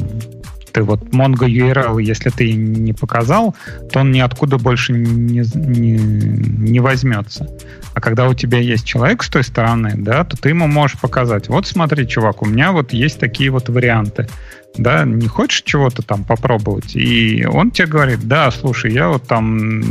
[0.76, 3.56] ты вот Mongo URL, если ты не показал,
[3.92, 7.48] то он ниоткуда больше не, не, не возьмется.
[7.94, 11.48] А когда у тебя есть человек с той стороны, да, то ты ему можешь показать,
[11.48, 14.28] вот смотри, чувак, у меня вот есть такие вот варианты
[14.78, 16.98] да, не хочешь чего-то там попробовать?
[16.98, 19.82] И он тебе говорит, да, слушай, я вот там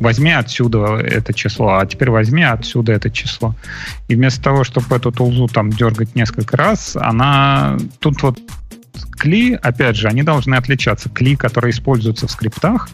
[0.00, 3.54] возьми отсюда это число, а теперь возьми отсюда это число.
[4.08, 8.40] И вместо того, чтобы эту тулзу там дергать несколько раз, она тут вот
[9.04, 11.08] кли, опять же, они должны отличаться.
[11.08, 12.88] Кли, которые используются в скриптах,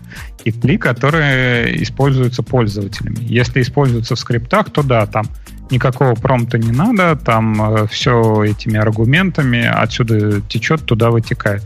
[0.44, 3.18] и кли, которые используются пользователями.
[3.20, 5.26] Если используются в скриптах, то да, там
[5.70, 11.62] никакого промпта не надо, там э, все этими аргументами отсюда течет, туда вытекает.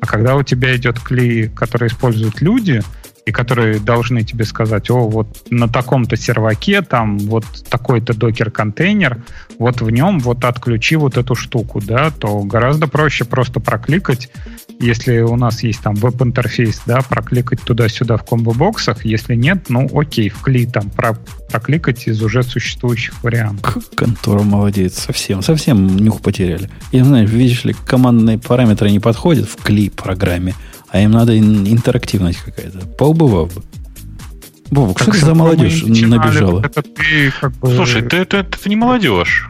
[0.00, 2.82] А когда у тебя идет кли, который используют люди,
[3.24, 9.22] и которые должны тебе сказать, о, вот на таком-то серваке там вот такой-то докер-контейнер,
[9.58, 14.30] вот в нем вот отключи вот эту штуку, да, то гораздо проще просто прокликать,
[14.80, 20.28] если у нас есть там веб-интерфейс, да, прокликать туда-сюда в комбо-боксах, если нет, ну окей,
[20.28, 21.16] в кли там про
[21.52, 23.76] прокликать из уже существующих вариантов.
[23.94, 26.70] Контора молодец, совсем, совсем нюх потеряли.
[26.92, 30.54] Я знаю, видишь ли, командные параметры не подходят в кли программе,
[30.92, 32.86] а им надо интерактивность какая-то.
[32.86, 33.62] Поубывал бы.
[34.70, 36.60] Бобок, что это за молодежь набежала?
[36.60, 37.74] Это ты, как бы...
[37.74, 39.48] Слушай, ты, ты, ты, ты не молодежь.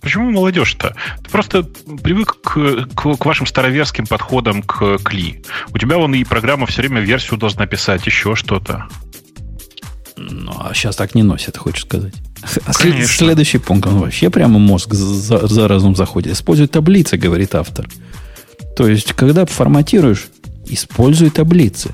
[0.00, 0.94] Почему молодежь-то?
[1.24, 1.64] Ты просто
[2.02, 5.42] привык к, к, к вашим староверским подходам к кли.
[5.74, 8.86] У тебя вон и программа все время версию должна писать, еще что-то.
[10.16, 12.14] Ну, а сейчас так не носят, хочешь сказать.
[12.64, 13.06] А Конечно.
[13.06, 16.34] Следующий пункт, он вообще прямо мозг за, за разум заходит.
[16.34, 17.88] Используй таблицы, говорит автор.
[18.76, 20.26] То есть, когда форматируешь,
[20.68, 21.90] Используй таблицы.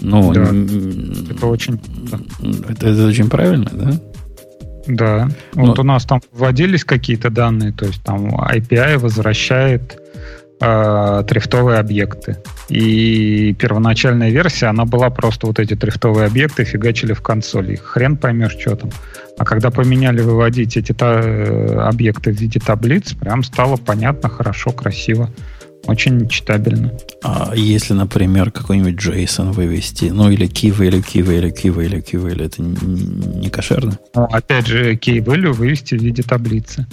[0.00, 0.50] Ну, да,
[1.30, 1.80] это очень...
[2.68, 4.00] Это, это очень правильно, да?
[4.86, 5.28] Да.
[5.54, 5.66] Но...
[5.66, 9.98] Вот у нас там вводились какие-то данные, то есть там API возвращает
[10.60, 12.36] э, трифтовые объекты.
[12.68, 17.76] И первоначальная версия, она была просто вот эти трифтовые объекты фигачили в консоли.
[17.76, 18.90] Хрен поймешь, что там.
[19.38, 24.70] А когда поменяли выводить эти та, э, объекты в виде таблиц, прям стало понятно, хорошо,
[24.70, 25.30] красиво.
[25.86, 26.92] Очень читабельно.
[27.22, 32.22] А если, например, какой-нибудь JSON вывести, ну или key value, key value, key value, key
[32.22, 33.98] value, это не, кошерно?
[34.14, 36.86] Ну, опять же, key value вывести в виде таблицы.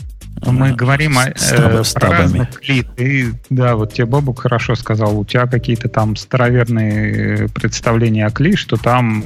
[0.43, 2.47] А, Мы говорим о, э, про разных.
[2.67, 8.55] И, да, вот тебе Бобук хорошо сказал, у тебя какие-то там староверные представления о кли,
[8.55, 9.23] что там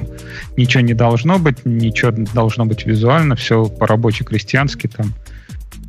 [0.57, 5.13] ничего не должно быть, ничего должно быть визуально, все по-рабоче-крестьянски там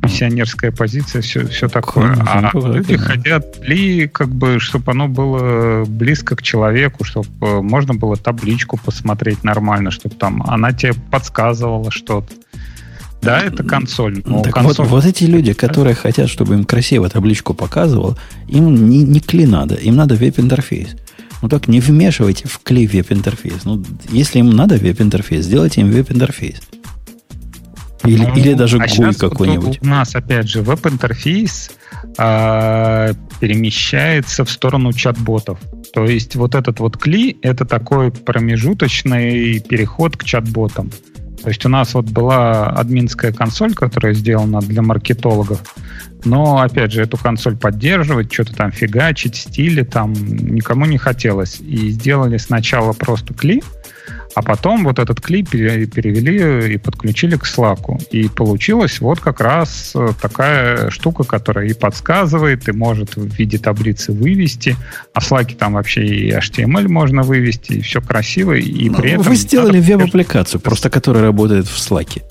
[0.03, 2.15] миссионерская позиция, все, все такое.
[2.25, 7.93] А люди хотят ли, как бы, чтобы оно было близко к человеку, чтобы э, можно
[7.93, 12.33] было табличку посмотреть нормально, чтобы там она тебе подсказывала что-то.
[13.21, 14.21] Да, это консоль.
[14.21, 14.85] так консоль...
[14.85, 18.17] Вот, вот эти люди, которые хотят, чтобы им красиво табличку показывал,
[18.47, 20.95] им не, не CLI надо, им надо веб-интерфейс.
[21.41, 23.65] Ну так не вмешивайте в CLI веб-интерфейс.
[23.65, 26.61] Ну, если им надо веб-интерфейс, сделайте им веб-интерфейс.
[28.07, 29.79] Или, ну, или даже а GUI какой-нибудь.
[29.81, 31.71] У нас, опять же, веб-интерфейс
[32.17, 35.59] э, перемещается в сторону чат-ботов.
[35.93, 40.89] То есть вот этот вот CLI— это такой промежуточный переход к чат-ботам.
[41.41, 45.61] То есть у нас вот была админская консоль, которая сделана для маркетологов,
[46.25, 51.59] но, опять же, эту консоль поддерживать, что-то там фигачить, стили там никому не хотелось.
[51.61, 53.63] И сделали сначала просто клип,
[54.37, 58.07] а потом вот этот клип перевели и подключили к Slack.
[58.11, 63.57] И получилась вот как раз э, такая штука, которая и подсказывает, и может в виде
[63.57, 64.75] таблицы вывести.
[65.15, 68.53] А в Slack там вообще и HTML можно вывести, и все красиво.
[68.53, 72.21] И ну, при этом вы сделали веб-аппликацию, просто которая работает в Slack.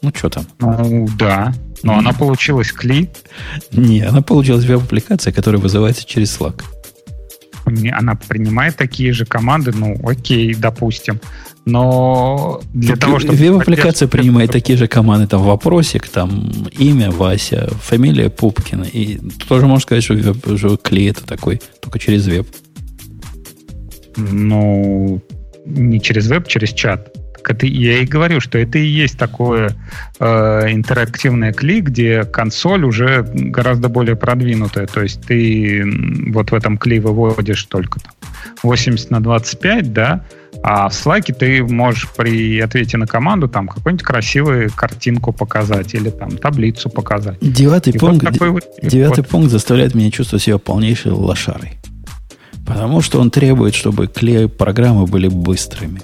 [0.00, 0.46] Ну, что там?
[0.58, 1.52] Ну, да.
[1.82, 1.98] Но mm.
[1.98, 3.10] она получилась клип.
[3.72, 6.62] Не, она получилась веб-аппликация, которая вызывается через Slack
[7.64, 11.20] она принимает такие же команды, ну, окей, допустим.
[11.64, 13.34] Но для того, чтобы...
[13.36, 18.84] Веб-аппликация принимает такие же команды, там, вопросик, там, имя Вася, фамилия Пупкина.
[18.84, 19.18] И
[19.48, 22.48] тоже можно сказать, что, веб, что клей это такой, только через веб.
[24.16, 25.22] Ну,
[25.64, 27.11] не через веб, через чат
[27.50, 29.72] это, я и говорю, что это и есть такое
[30.18, 34.86] э, интерактивное кли, где консоль уже гораздо более продвинутая.
[34.86, 35.82] То есть ты
[36.28, 38.12] вот в этом кли выводишь только там,
[38.62, 40.24] 80 на 25, да,
[40.62, 46.10] а в Slack ты можешь при ответе на команду там какую-нибудь красивую картинку показать или
[46.10, 47.38] там таблицу показать.
[47.40, 49.28] Девятый, пункт, вот вот, девятый вот.
[49.28, 51.72] пункт заставляет меня чувствовать себя полнейшей лошарой.
[52.64, 56.02] Потому что он требует, чтобы клей программы были быстрыми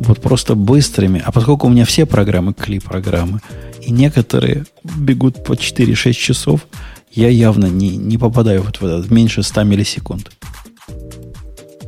[0.00, 1.22] вот просто быстрыми.
[1.24, 3.40] А поскольку у меня все программы кли-программы,
[3.82, 6.66] и некоторые бегут по 4-6 часов,
[7.12, 10.30] я явно не, не попадаю вот в этот меньше 100 миллисекунд.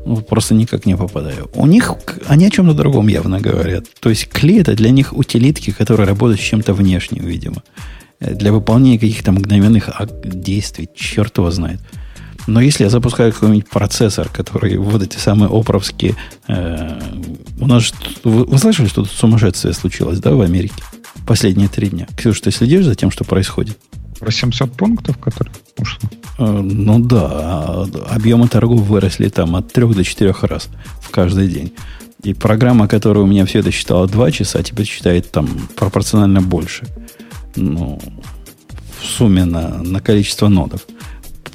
[0.07, 1.51] Ну, просто никак не попадаю.
[1.55, 1.95] У них,
[2.27, 3.85] они о чем-то другом явно говорят.
[4.01, 7.63] То есть кли это для них утилитки, которые работают с чем-то внешним, видимо.
[8.19, 9.91] Э, для выполнения каких-то мгновенных
[10.25, 11.81] действий, черт его знает.
[12.47, 16.17] Но если я запускаю какой-нибудь процессор, который вот эти самые опровские...
[16.49, 17.01] Э,
[17.61, 17.93] у нас...
[18.25, 20.75] Вы, вы слышали, что тут сумасшествие случилось, да, в Америке?
[21.27, 22.07] Последние три дня.
[22.17, 23.79] Ксюша, ты следишь за тем, что происходит?
[24.19, 26.09] Про 700 пунктов, которые ушло?
[26.39, 27.29] Э, ну да.
[27.31, 30.69] А объемы торгов выросли там от 3 до 4 раз
[31.01, 31.73] в каждый день.
[32.23, 36.87] И программа, которая у меня все это считала 2 часа, теперь считает там пропорционально больше.
[37.57, 38.01] Ну,
[39.01, 40.87] в сумме на, на количество нодов.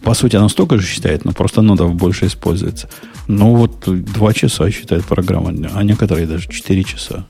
[0.05, 2.87] По сути, оно столько же считает, но просто нодов больше используется.
[3.27, 7.25] Ну, вот два часа считает программа, а некоторые даже 4 часа.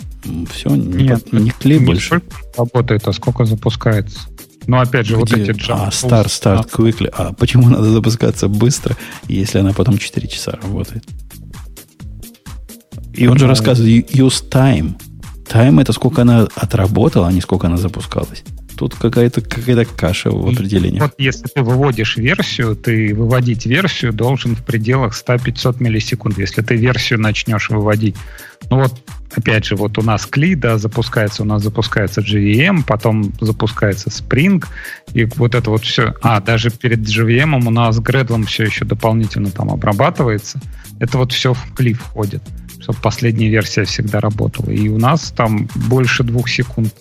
[0.52, 2.22] Все, не, Нет, не клей не больше.
[2.58, 4.20] работает, а сколько запускается.
[4.68, 5.20] Но опять же, Где?
[5.22, 7.08] вот эти jump А, start, start, quickly.
[7.16, 8.98] А почему надо запускаться быстро,
[9.30, 11.06] если она потом 4 часа работает?
[13.14, 14.96] И он же рассказывает use time.
[15.48, 18.44] Time это сколько она отработала, а не сколько она запускалась.
[18.76, 21.00] Тут какая-то какая каша в определении.
[21.00, 26.38] Вот если ты выводишь версию, ты выводить версию должен в пределах 100-500 миллисекунд.
[26.38, 28.16] Если ты версию начнешь выводить,
[28.70, 28.94] ну вот
[29.36, 34.64] опять же, вот у нас Кли, да, запускается, у нас запускается JVM, потом запускается Spring,
[35.14, 36.16] и вот это вот все.
[36.22, 40.60] А, даже перед JVM у нас Gradle все еще дополнительно там обрабатывается.
[41.00, 42.42] Это вот все в Кли входит
[42.86, 44.70] чтобы последняя версия всегда работала.
[44.70, 46.94] И у нас там больше двух секунд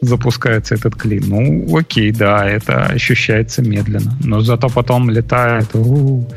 [0.00, 1.24] запускается этот клин.
[1.28, 4.18] Ну, окей, да, это ощущается медленно.
[4.20, 5.68] Но зато потом летает.
[5.74, 6.28] У-у-у,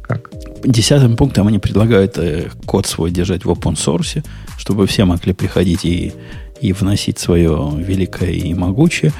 [0.00, 0.30] как?
[0.64, 4.24] Десятым пунктом они предлагают э, код свой держать в open source,
[4.56, 6.14] чтобы все могли приходить и,
[6.62, 9.12] и вносить свое великое и могучее.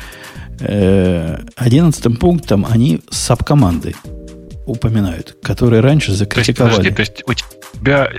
[0.60, 3.94] Э, одиннадцатым пунктом они сабкоманды
[4.64, 6.90] упоминают, которые раньше закритиковали.
[6.90, 7.44] То есть, подожди, то есть
[7.74, 8.10] у тебя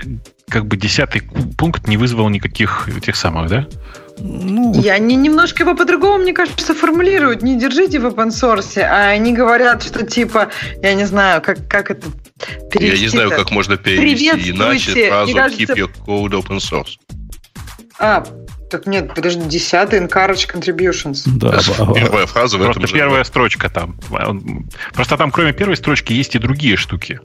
[0.50, 1.22] как бы десятый
[1.56, 3.66] пункт не вызвал никаких тех самых, да?
[4.18, 7.42] Ну, и они немножко его по-другому, мне кажется, формулируют.
[7.42, 10.50] Не держите в open source, а они говорят, что типа,
[10.82, 12.06] я не знаю, как, как это
[12.70, 12.96] перевести.
[12.96, 15.62] Я не знаю, как можно перевести иначе фразу кажется...
[15.62, 16.98] keep your code open source.
[17.98, 18.24] А,
[18.70, 21.22] так нет, подожди, десятый encourage contributions.
[21.26, 21.60] Да,
[21.94, 23.28] первая фраза в Просто этом первая же.
[23.28, 23.98] строчка там.
[24.94, 27.20] Просто там, кроме первой строчки, есть и другие штуки.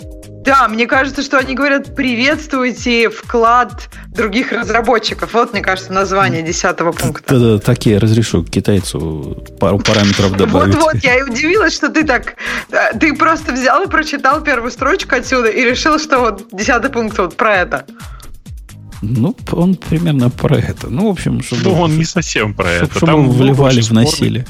[0.45, 5.33] Да, мне кажется, что они говорят приветствуйте вклад других разработчиков.
[5.33, 7.33] Вот, мне кажется, название десятого пункта.
[7.33, 10.75] Да-да, такие разрешу китайцу пару параметров добавить.
[10.75, 12.35] Вот-вот, я и удивилась, что ты так...
[12.71, 17.17] Э, ты просто взял и прочитал первую строчку отсюда и решил, что вот десятый пункт
[17.17, 17.85] вот про это.
[19.01, 20.89] Ну, он примерно про это.
[20.89, 21.63] Ну, в общем, чтобы...
[21.63, 22.97] Ну, он не совсем про чтобы, это.
[22.97, 24.45] Чтобы Там вливали, вносили.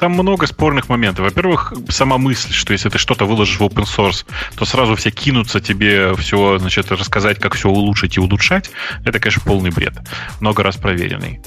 [0.00, 1.26] Там много спорных моментов.
[1.26, 4.24] Во-первых, сама мысль, что если ты что-то выложишь в open source,
[4.56, 8.70] то сразу все кинутся тебе все, значит, рассказать, как все улучшить и улучшать.
[9.04, 9.92] Это, конечно, полный бред.
[10.40, 11.40] Много раз проверенный.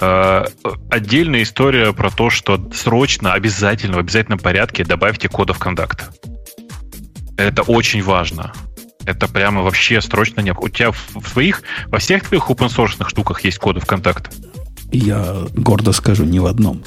[0.00, 0.46] А,
[0.90, 6.08] отдельная история про то, что срочно, обязательно, в обязательном порядке добавьте кодов контакта.
[7.36, 8.52] Это очень важно.
[9.06, 10.66] Это прямо вообще срочно необходимо.
[10.66, 14.32] У тебя в, своих, во всех твоих open source штуках есть коды ВКонтакте?
[14.92, 16.82] Я гордо скажу, ни в одном.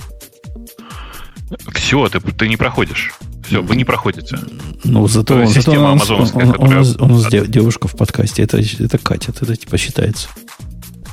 [1.74, 3.14] Все, ты, ты не проходишь.
[3.46, 4.40] Все, вы не проходите.
[4.84, 6.02] Ну, зато, он, зато он, он,
[6.34, 8.44] он, он, он, он девушка в подкасте.
[8.44, 10.30] Это, это катит, это типа считается.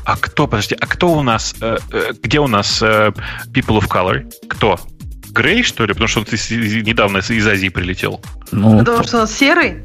[0.04, 3.12] А кто, подожди, а кто у нас, э, э, где у нас э,
[3.52, 4.32] People of Color?
[4.48, 4.78] Кто?
[5.30, 5.92] Грей, что ли?
[5.92, 8.20] Потому что он из, недавно из Азии прилетел.
[8.50, 9.84] Ну, Потому что он серый?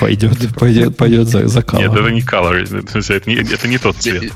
[0.00, 1.80] Пойдет, пойдет, пойдет за, за color.
[1.80, 2.64] Нет, это не color.
[2.64, 4.32] Это не, это не тот цвет.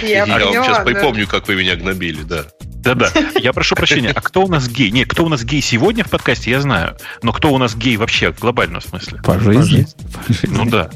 [0.00, 0.84] Я, я вам сейчас да.
[0.84, 2.44] припомню, как вы меня гнобили, да.
[2.60, 3.10] Да-да.
[3.40, 4.90] Я прошу прощения, а кто у нас гей?
[4.90, 6.96] Не, кто у нас гей сегодня в подкасте, я знаю.
[7.22, 9.20] Но кто у нас гей вообще в глобальном смысле?
[9.24, 9.86] По жизни.
[10.14, 10.56] По жизни.
[10.56, 10.90] Ну да.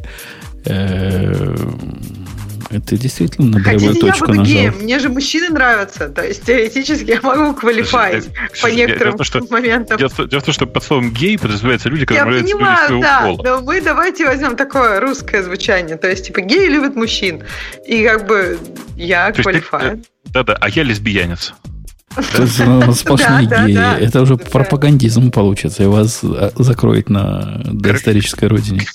[2.72, 4.54] Это действительно на болевую точку я буду нажал.
[4.54, 4.74] Геем.
[4.80, 6.08] Мне же мужчины нравятся.
[6.08, 8.28] То есть теоретически я могу квалифовать
[8.62, 9.98] по некоторым дело, что, моментам.
[9.98, 13.20] Дело, дело в том, что под словом гей подразумеваются люди, которые я понимаю, своего да,
[13.22, 13.42] пола.
[13.44, 15.96] Но мы давайте возьмем такое русское звучание.
[15.96, 17.42] То есть, типа, геи любят мужчин.
[17.86, 18.58] И как бы
[18.96, 20.02] я квалифаю.
[20.26, 21.52] Да-да, а я лесбиянец.
[22.16, 24.02] Это сплошные геи.
[24.02, 28.86] Это уже пропагандизм получится, и вас а, закроет на доисторической родине.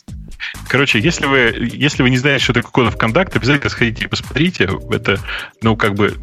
[0.68, 4.70] Короче, если вы, если вы не знаете, что такое код ВКонтакт, обязательно сходите и посмотрите.
[4.92, 5.20] Это,
[5.62, 6.16] ну, как бы,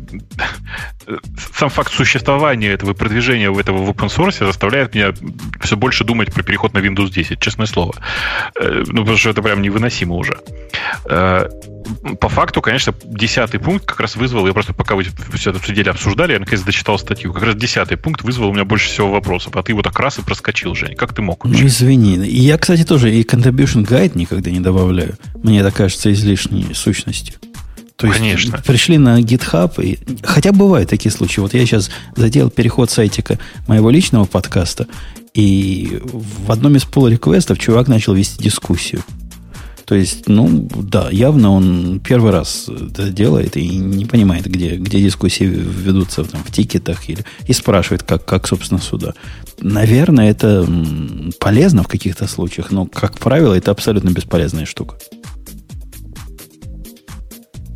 [1.54, 5.12] сам факт существования этого продвижения в этого в open source заставляет меня
[5.60, 7.94] все больше думать про переход на Windows 10, честное слово.
[8.58, 10.38] Э, ну, потому что это прям невыносимо уже.
[12.20, 15.04] По факту, конечно, десятый пункт как раз вызвал, я просто пока вы
[15.34, 18.64] все это сидели, обсуждали, я наконец дочитал статью, как раз десятый пункт вызвал у меня
[18.64, 20.94] больше всего вопросов, а ты его так раз и проскочил, Жень.
[20.94, 21.44] Как ты мог?
[21.44, 22.16] Ну, извини.
[22.26, 25.16] Я, кстати, тоже и contribution guide никогда не добавляю.
[25.42, 27.34] Мне это кажется излишней сущностью.
[27.96, 28.58] То есть Конечно.
[28.58, 31.40] пришли на GitHub, и, хотя бывают такие случаи.
[31.40, 33.38] Вот я сейчас заделал переход сайтика
[33.68, 34.88] моего личного подкаста,
[35.32, 39.02] и в одном из pull реквестов чувак начал вести дискуссию.
[39.86, 45.02] То есть, ну, да, явно он первый раз это делает и не понимает, где, где
[45.02, 49.12] дискуссии ведутся там, в тикетах или, и спрашивает, как, как, собственно, сюда.
[49.60, 50.66] Наверное, это
[51.38, 54.96] полезно в каких-то случаях, но, как правило, это абсолютно бесполезная штука.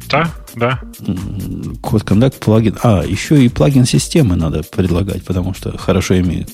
[0.09, 0.81] Да, да.
[1.83, 2.79] Код контакт плагин.
[2.83, 6.47] А, еще и плагин системы надо предлагать, потому что хорошо ими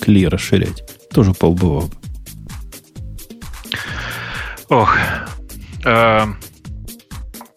[0.00, 0.84] кли расширять.
[1.12, 1.99] Тоже полбывало бы.
[4.70, 4.96] Ох.
[5.84, 6.26] Э,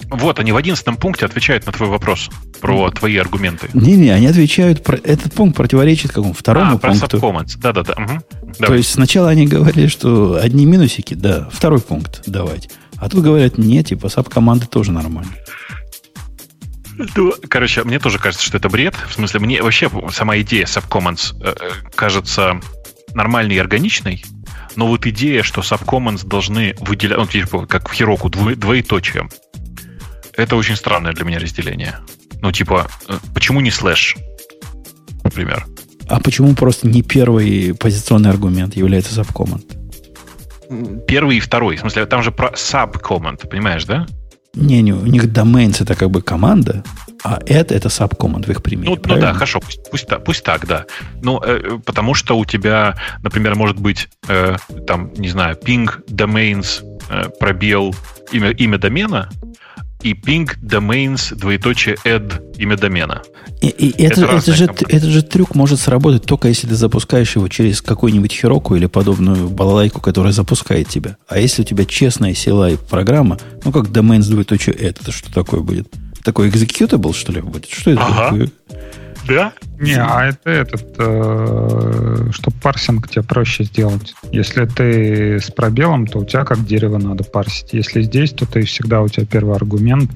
[0.09, 2.29] вот они в одиннадцатом пункте отвечают на твой вопрос
[2.59, 3.69] про твои аргументы.
[3.73, 7.19] Не-не, они отвечают, про, этот пункт противоречит какому второму а, пункту.
[7.19, 7.93] про да-да-да.
[7.93, 8.23] Угу.
[8.65, 12.69] То есть сначала они говорили, что одни минусики, да, второй пункт давать.
[12.97, 15.33] А тут говорят, нет, типа саб-команды тоже нормально.
[17.15, 18.95] Ну, короче, мне тоже кажется, что это бред.
[19.09, 22.59] В смысле, мне вообще сама идея subcomments э, э кажется
[23.13, 24.23] нормальной и органичной,
[24.75, 29.29] но вот идея, что subcommons должны выделять, ну, типа, как в Хироку, двоеточие,
[30.35, 31.99] это очень странное для меня разделение.
[32.41, 34.17] Ну, типа, э, почему не слэш,
[35.23, 35.65] например?
[36.07, 39.63] А почему просто не первый позиционный аргумент является subcommand?
[41.05, 41.77] Первый и второй.
[41.77, 44.07] В смысле, там же про subcommand, понимаешь, да?
[44.55, 46.83] Не, не, у них domains это как бы команда,
[47.23, 48.89] а это это subcommand в их примере.
[48.89, 50.85] Ну, ну да, хорошо, пусть, пусть, так, пусть так, да.
[51.21, 56.83] Ну, э, потому что у тебя, например, может быть, э, там, не знаю, ping domains,
[57.09, 57.95] э, пробел,
[58.31, 59.29] имя, имя домена,
[60.03, 63.21] и ping domains, двоеточие add имя домена.
[63.61, 67.37] И, и это, это, это, же, этот же трюк может сработать только если ты запускаешь
[67.37, 71.15] его через какую-нибудь хироку или подобную балалайку, которая запускает тебя.
[71.29, 75.61] А если у тебя честная CLI программа, ну как domains двоеточие add, это что такое
[75.61, 75.87] будет?
[76.23, 77.67] Такой executable, что ли, будет?
[77.69, 78.23] Что это ага.
[78.23, 78.49] такое?
[79.27, 79.53] Да?
[79.79, 84.13] Не, а это этот, э, чтобы парсинг тебе проще сделать.
[84.31, 87.73] Если ты с пробелом, то у тебя как дерево надо парсить.
[87.73, 90.11] Если здесь, то ты всегда у тебя первый аргумент.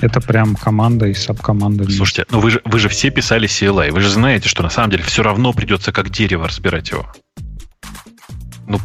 [0.00, 1.90] Это прям команда и сабкоманда.
[1.90, 3.90] Слушайте, ну вы же, вы же все писали CLI.
[3.90, 7.12] Вы же знаете, что на самом деле все равно придется как дерево разбирать его.
[8.66, 8.78] Ну,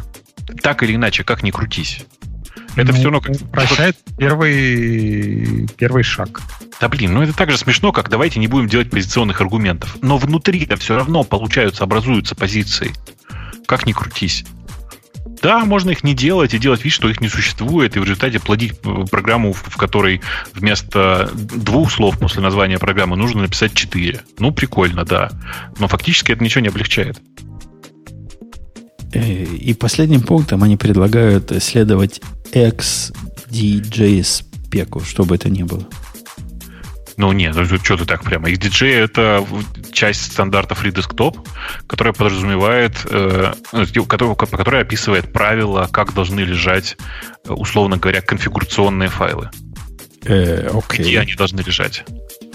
[0.62, 2.04] так или иначе, как ни крутись.
[2.76, 3.20] Это ну, все равно...
[3.50, 6.40] Прощает первый, первый шаг.
[6.80, 9.96] Да блин, ну это так же смешно, как давайте не будем делать позиционных аргументов.
[10.00, 12.92] Но внутри-то все равно получаются, образуются позиции.
[13.66, 14.44] Как ни крутись.
[15.42, 18.40] Да, можно их не делать и делать вид, что их не существует, и в результате
[18.40, 20.20] плодить э, программу, в которой
[20.52, 24.22] вместо двух слов после названия программы нужно написать четыре.
[24.38, 25.30] Ну, прикольно, да.
[25.78, 27.20] Но фактически это ничего не облегчает.
[29.12, 32.20] Э, и последним пунктом они предлагают следовать
[32.52, 35.86] XDJ спеку, что бы это ни было.
[37.16, 38.48] Ну, нет, ну что ты так прямо.
[38.48, 39.44] XDJ— это
[39.92, 41.36] часть стандарта Free Desktop,
[41.88, 46.96] которая подразумевает, э, ну, которая, которая описывает правила, как должны лежать,
[47.48, 49.50] условно говоря, конфигурационные файлы.
[50.26, 51.06] Э, окей.
[51.06, 52.04] Где они должны лежать.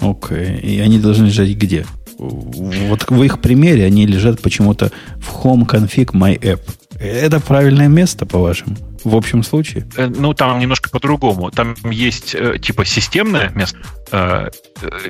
[0.00, 0.58] Окей.
[0.60, 1.84] И они должны лежать где?
[2.18, 6.60] Вот в их примере они лежат почему-то в Home Config My App.
[6.98, 8.76] Это правильное место, по-вашему?
[9.04, 9.86] В общем случае?
[9.96, 11.50] Э, ну, там немножко по-другому.
[11.50, 13.78] Там есть э, типа системное место,
[14.10, 14.50] э,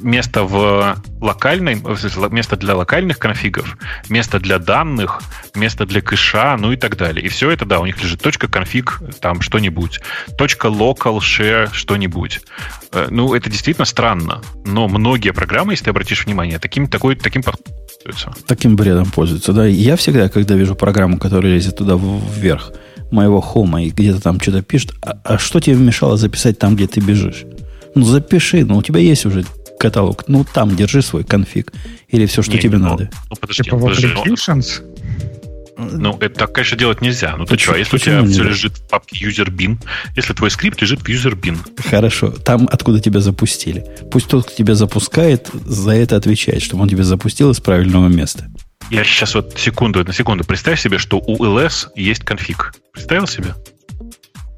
[0.00, 1.80] место в локальной,
[2.30, 5.22] место для локальных конфигов, место для данных,
[5.54, 7.24] место для кэша, ну и так далее.
[7.24, 10.00] И все это, да, у них лежит точка конфиг, там что-нибудь,
[10.36, 12.40] точка local share что-нибудь.
[13.10, 17.42] Ну, это действительно странно, но многие программы, если ты обратишь внимание, таким, такой, таким
[18.04, 18.34] пользуются.
[18.46, 19.66] Таким бредом пользуются, да.
[19.66, 22.72] Я всегда, когда вижу программу, которая лезет туда вверх,
[23.10, 26.86] моего хома и где-то там что-то пишет, а, а что тебе мешало записать там, где
[26.86, 27.44] ты бежишь?
[27.94, 29.44] Ну, запиши, ну, у тебя есть уже
[29.78, 31.72] каталог, ну, там держи свой конфиг
[32.08, 33.10] или все, что не, тебе ну, надо.
[33.30, 34.82] Ну, подожди, типа подожди, applications?
[35.76, 37.36] Ну, это так, конечно, делать нельзя.
[37.36, 38.34] Ну, ты что, если у тебя нельзя?
[38.34, 39.78] все лежит в папке user
[40.14, 41.36] если твой скрипт лежит в user
[41.88, 43.84] Хорошо, там, откуда тебя запустили.
[44.10, 48.46] Пусть тот, кто тебя запускает, за это отвечает, чтобы он тебя запустил из правильного места.
[48.90, 52.74] Я сейчас вот секунду, на секунду представь себе, что у LS есть конфиг.
[52.92, 53.54] Представил себе?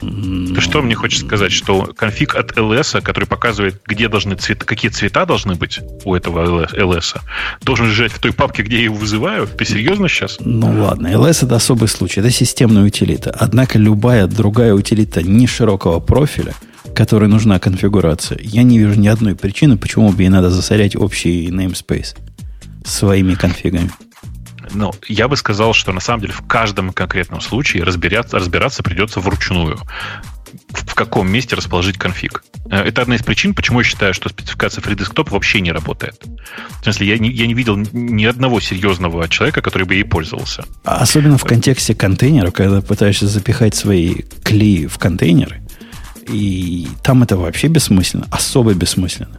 [0.01, 4.90] Ты что мне хочешь сказать, что конфиг от LS, который показывает, где должны цвета, какие
[4.90, 7.19] цвета должны быть у этого LS,
[7.62, 9.47] должен лежать в той папке, где я его вызываю?
[9.47, 10.36] Ты серьезно сейчас?
[10.40, 13.35] Ну ладно, LS это особый случай, это системная утилита.
[13.39, 16.55] Однако любая другая утилита не широкого профиля,
[16.94, 21.48] которой нужна конфигурация, я не вижу ни одной причины, почему бы ей надо засорять общий
[21.48, 22.16] namespace
[22.85, 23.90] своими конфигами
[24.73, 29.21] ну, я бы сказал, что на самом деле в каждом конкретном случае разбираться, разбираться придется
[29.21, 29.79] вручную
[30.71, 32.45] в каком месте расположить конфиг.
[32.71, 36.23] Э, это одна из причин, почему я считаю, что спецификация FreeDesktop вообще не работает.
[36.81, 40.65] В смысле, я не, я не видел ни одного серьезного человека, который бы ей пользовался.
[40.85, 45.63] Особенно в контексте контейнера, когда пытаешься запихать свои клеи в контейнеры,
[46.29, 49.37] и там это вообще бессмысленно, особо бессмысленно.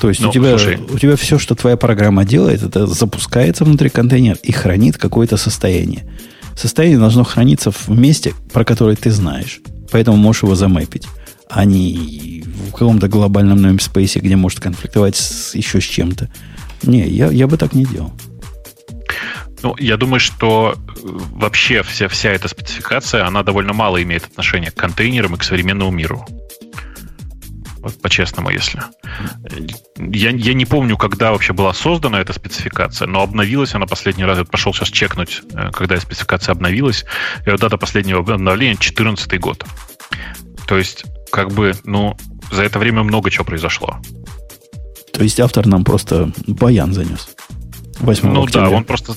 [0.00, 3.88] То есть ну, у, тебя, у тебя все, что твоя программа делает, это запускается внутри
[3.88, 6.06] контейнера и хранит какое-то состояние.
[6.56, 9.60] Состояние должно храниться в месте, про которое ты знаешь.
[9.90, 11.06] Поэтому можешь его замэпить.
[11.50, 16.28] А не в каком-то глобальном namespace, где может конфликтовать с, еще с чем-то.
[16.82, 18.12] Не, я, я бы так не делал.
[19.62, 24.70] Ну, я думаю, что э, вообще вся, вся эта спецификация, она довольно мало имеет отношения
[24.70, 26.26] к контейнерам и к современному миру.
[27.88, 28.82] Вот по-честному, если.
[29.98, 34.36] Я, я не помню, когда вообще была создана эта спецификация, но обновилась она последний раз.
[34.36, 37.06] Я пошел сейчас чекнуть, э, когда спецификация обновилась.
[37.46, 39.64] И вот дата последнего обновления 2014 год.
[40.66, 42.14] То есть, как бы, ну,
[42.50, 43.96] за это время много чего произошло.
[45.14, 47.30] То есть автор нам просто баян занес.
[48.00, 48.68] 8 ну октября.
[48.68, 49.16] да, он просто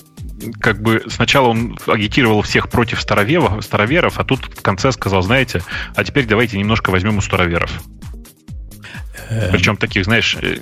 [0.59, 5.61] как бы сначала он агитировал всех против староверов, староверов, а тут в конце сказал, знаете,
[5.95, 7.81] а теперь давайте немножко возьмем у староверов.
[9.31, 9.51] Эм.
[9.51, 10.57] Причем таких, знаешь, э,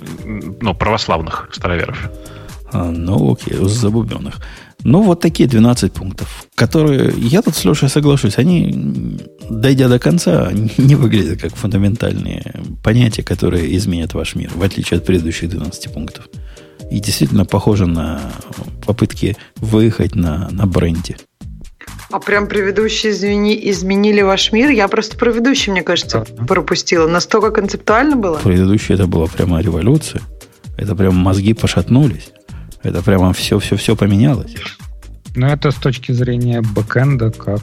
[0.60, 2.10] ну, православных староверов.
[2.72, 4.36] А, ну, окей, забубенных.
[4.84, 9.18] Ну, вот такие 12 пунктов, которые, я тут с Лешей соглашусь, они,
[9.50, 15.04] дойдя до конца, не выглядят как фундаментальные понятия, которые изменят ваш мир, в отличие от
[15.04, 16.28] предыдущих 12 пунктов.
[16.92, 18.20] И действительно похоже на
[18.86, 21.16] попытки выехать на, на бренде.
[22.12, 24.70] А прям предыдущие извини, изменили ваш мир?
[24.70, 26.44] Я просто про предыдущий, мне кажется, да.
[26.44, 27.06] пропустила.
[27.06, 28.38] Настолько концептуально было?
[28.38, 30.22] Предыдущий это была прямо революция.
[30.76, 32.30] Это прям мозги пошатнулись.
[32.82, 34.54] Это прямо все-все-все поменялось.
[35.36, 37.60] Ну, это с точки зрения бэкэнда, как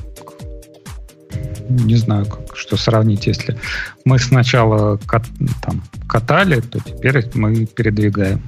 [1.69, 3.57] не знаю, как, что сравнить, если
[4.05, 5.25] мы сначала кат,
[5.61, 8.41] там, катали, то теперь мы передвигаем.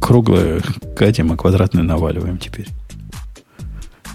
[0.00, 0.60] Круглое
[0.96, 2.68] катим, а квадратное наваливаем теперь.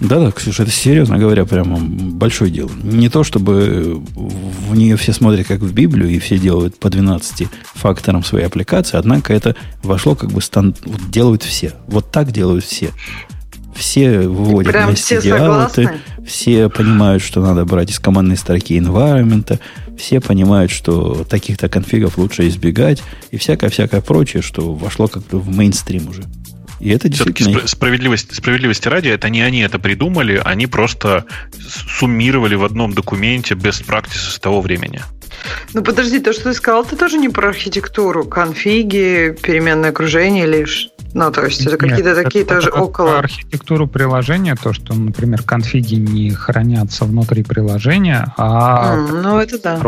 [0.00, 2.70] Да-да, Ксюша, это серьезно говоря, прямо большое дело.
[2.82, 7.48] Не то, чтобы в нее все смотрят как в Библию и все делают по 12
[7.74, 10.74] факторам своей аппликации, однако это вошло как бы стан...
[11.10, 11.74] делают все.
[11.86, 12.90] Вот так делают все.
[13.74, 15.90] Все выводят Прям все диалоты,
[16.26, 19.58] все понимают, что надо брать из командной строки environment,
[19.98, 25.54] все понимают, что таких-то конфигов лучше избегать и всякое-всякое прочее, что вошло как бы в
[25.54, 26.24] мейнстрим уже.
[26.80, 27.66] И это действительно...
[27.66, 31.26] Справедливости, справедливости ради, это не они это придумали, они просто
[31.98, 35.02] суммировали в одном документе без practices с того времени.
[35.74, 38.24] Ну подожди, то, что ты сказал, это тоже не про архитектуру.
[38.24, 40.90] Конфиги, переменное окружение лишь.
[41.12, 43.18] Ну, то есть это какие-то такие это, тоже это около...
[43.18, 48.94] архитектуру приложения, то, что, например, конфиги не хранятся внутри приложения, а...
[48.96, 49.80] Mm, ну, это да.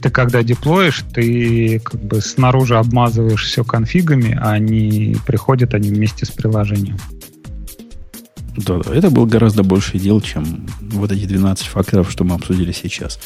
[0.00, 6.26] Ты когда деплоишь, ты как бы снаружи обмазываешь все конфигами, а они приходят они вместе
[6.26, 6.98] с приложением.
[8.56, 12.72] Да, да, это было гораздо больше дел, чем вот эти 12 факторов, что мы обсудили
[12.72, 13.18] сейчас.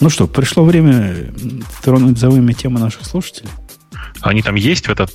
[0.00, 1.32] Ну что, пришло время
[1.82, 3.48] тронуть за вами темы наших слушателей.
[4.20, 5.10] Они там есть в этот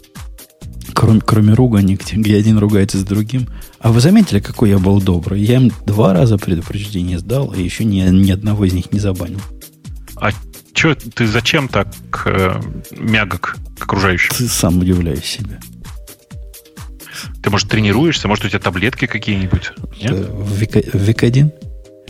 [0.99, 3.47] кроме, кроме ругани, где, где один ругается с другим.
[3.79, 5.41] А вы заметили, какой я был добрый?
[5.41, 9.39] Я им два раза предупреждение сдал, и еще ни, ни одного из них не забанил.
[10.17, 10.31] А
[10.79, 11.87] что ты зачем так
[12.25, 12.61] э,
[12.97, 14.33] мягок к окружающим?
[14.33, 15.59] Ты сам удивляешь себя.
[17.43, 18.29] Ты, может, тренируешься?
[18.29, 19.73] Может, у тебя таблетки какие-нибудь?
[20.01, 20.29] Нет?
[20.93, 21.51] Вик-1?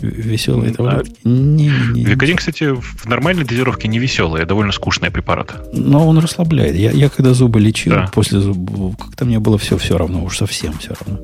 [0.00, 1.16] Веселые таблетки?
[1.24, 2.04] Не, не, не.
[2.04, 5.68] Викодин, кстати, в нормальной дозировке не веселый, а довольно скучный препарат.
[5.72, 6.76] Но он расслабляет.
[6.76, 8.10] Я, я когда зубы лечил, да.
[8.14, 11.20] после зубов, как-то мне было все все равно, уж совсем все равно.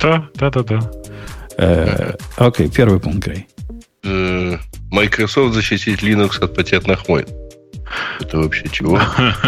[0.00, 0.90] Да, да, да, да.
[1.56, 3.46] Э, окей, первый пункт, Грей.
[4.90, 7.26] Э, Microsoft защитить Linux от патентных войн.
[8.20, 9.00] Это вообще чего?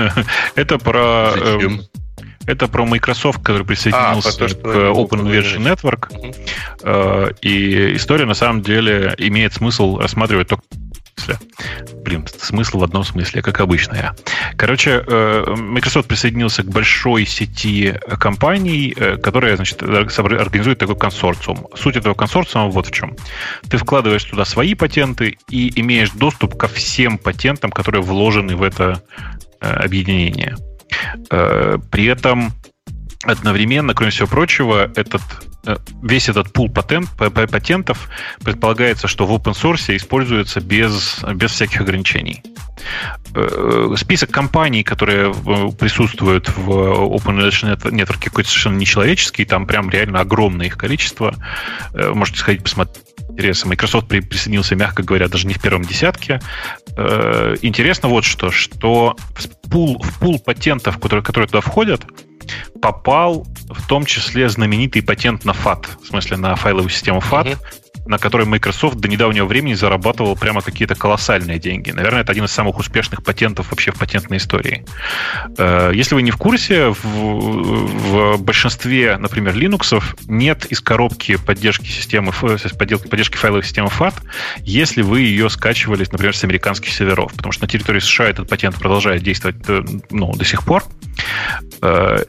[0.54, 1.32] Это про...
[1.36, 1.82] Зачем?
[2.44, 6.10] Это про Microsoft, который присоединился а, то, к Open Version Network.
[6.82, 7.36] Uh-huh.
[7.40, 10.64] И история на самом деле имеет смысл рассматривать только
[12.04, 14.14] Блин, смысл в одном смысле, как обычно я.
[14.56, 21.66] Короче, э, Microsoft присоединился к большой сети компаний, э, которая, значит, организует такой консорциум.
[21.74, 23.16] Суть этого консорциума вот в чем.
[23.68, 29.02] Ты вкладываешь туда свои патенты и имеешь доступ ко всем патентам, которые вложены в это
[29.60, 30.56] объединение.
[31.30, 32.52] Э, при этом
[33.24, 35.22] одновременно, кроме всего прочего, этот,
[35.66, 38.08] э, весь этот пул патент, патентов
[38.42, 42.42] предполагается, что в open source используется без, без всяких ограничений.
[43.34, 45.32] Э, список компаний, которые
[45.78, 51.34] присутствуют в Open Network, какой-то совершенно нечеловеческий, там прям реально огромное их количество.
[51.94, 53.70] Можете сходить посмотреть интересно.
[53.70, 56.40] Microsoft присоединился, мягко говоря, даже не в первом десятке.
[56.96, 62.02] Э, интересно вот что, что в пул, в пул патентов, которые, которые туда входят,
[62.80, 67.81] попал в том числе знаменитый патент на FAT, в смысле на файловую систему FAT, mm-hmm
[68.06, 71.90] на которой Microsoft до недавнего времени зарабатывал прямо какие-то колоссальные деньги.
[71.90, 74.84] Наверное, это один из самых успешных патентов вообще в патентной истории.
[75.56, 81.86] Э, если вы не в курсе, в, в большинстве, например, Linux нет из коробки поддержки
[81.86, 84.14] системы, поддержки, поддержки файловой системы FAT,
[84.60, 87.32] если вы ее скачивали, например, с американских серверов.
[87.32, 90.84] Потому что на территории США этот патент продолжает действовать э, ну, до сих пор.
[91.80, 92.24] Э,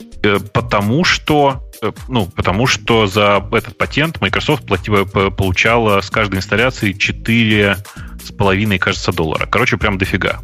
[0.53, 1.72] потому что Э,
[2.07, 7.77] ну, потому что за этот патент Microsoft платила, получала с каждой инсталляции 4
[8.23, 9.45] с половиной, кажется, доллара.
[9.45, 10.39] Короче, прям дофига.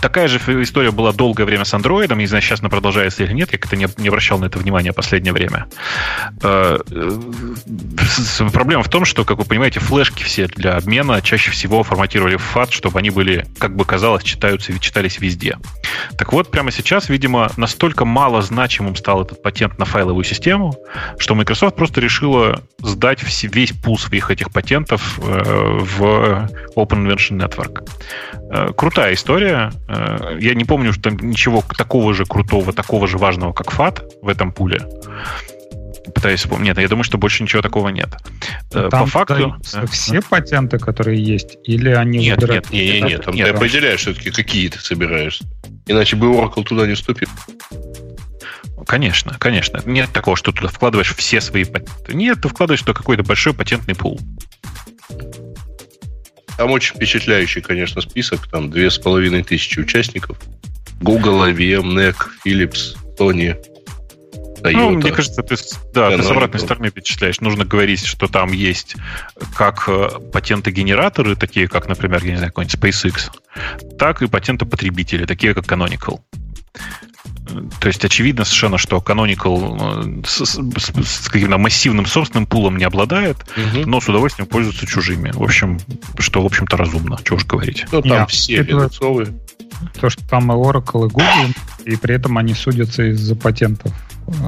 [0.00, 2.14] Такая же история была долгое время с Android.
[2.14, 3.52] Не знаю, сейчас она продолжается или нет.
[3.52, 5.66] Я как-то не, не обращал на это внимания последнее время.
[6.42, 11.82] Э, э, проблема в том, что, как вы понимаете, флешки все для обмена чаще всего
[11.82, 15.58] форматировали в FAT, чтобы они были, как бы казалось, читаются читались везде.
[16.16, 20.74] Так вот, прямо сейчас, видимо, настолько мало значимым стал этот патент на файловую систему,
[21.18, 28.74] что Microsoft просто решила сдать весь пул своих этих патентов э, в Open Invention Network.
[28.74, 29.70] Крутая история.
[29.88, 34.02] Э, я не помню, что там ничего такого же крутого, такого же важного, как FAT
[34.22, 34.80] в этом пуле.
[36.14, 36.68] Пытаюсь вспомнить.
[36.68, 38.10] Нет, я думаю, что больше ничего такого нет.
[38.72, 39.56] Э, там По факту...
[39.90, 42.70] Все патенты, которые есть, или они нет, выбирают...
[42.70, 43.24] Нет, нет, нет, нет.
[43.24, 45.44] Там нет, ты определяешь все-таки, какие ты собираешься.
[45.86, 47.28] Иначе бы Oracle туда не вступил.
[48.86, 49.82] Конечно, конечно.
[49.84, 52.14] Нет такого, что ты туда вкладываешь все свои патенты.
[52.14, 54.18] Нет, ты вкладываешь туда какой-то большой патентный пул.
[56.58, 58.48] Там очень впечатляющий, конечно, список.
[58.48, 60.38] Там две с половиной тысячи участников.
[61.00, 63.56] Google, IBM, NEC, Philips, Sony,
[64.60, 64.72] Toyota.
[64.72, 65.54] Ну, мне кажется, ты,
[65.94, 67.40] да, ты с обратной стороны впечатляешь.
[67.40, 68.96] Нужно говорить, что там есть
[69.54, 73.30] как э, патенты-генераторы, такие как, например, я не знаю, какой-нибудь SpaceX,
[73.96, 76.20] так и патенты-потребители, такие как Canonical.
[77.80, 82.84] То есть очевидно совершенно, что Canonical э, с, с, с каким-то массивным собственным пулом не
[82.84, 83.86] обладает, угу.
[83.86, 85.30] но с удовольствием пользуется чужими.
[85.32, 85.78] В общем,
[86.18, 87.18] что, в общем-то, разумно.
[87.24, 87.86] Чего уж говорить.
[87.92, 89.34] Ну, там Нет, все линуксовые.
[90.00, 91.54] То, что там и Oracle, и Google,
[91.84, 93.92] и при этом они судятся из-за патентов.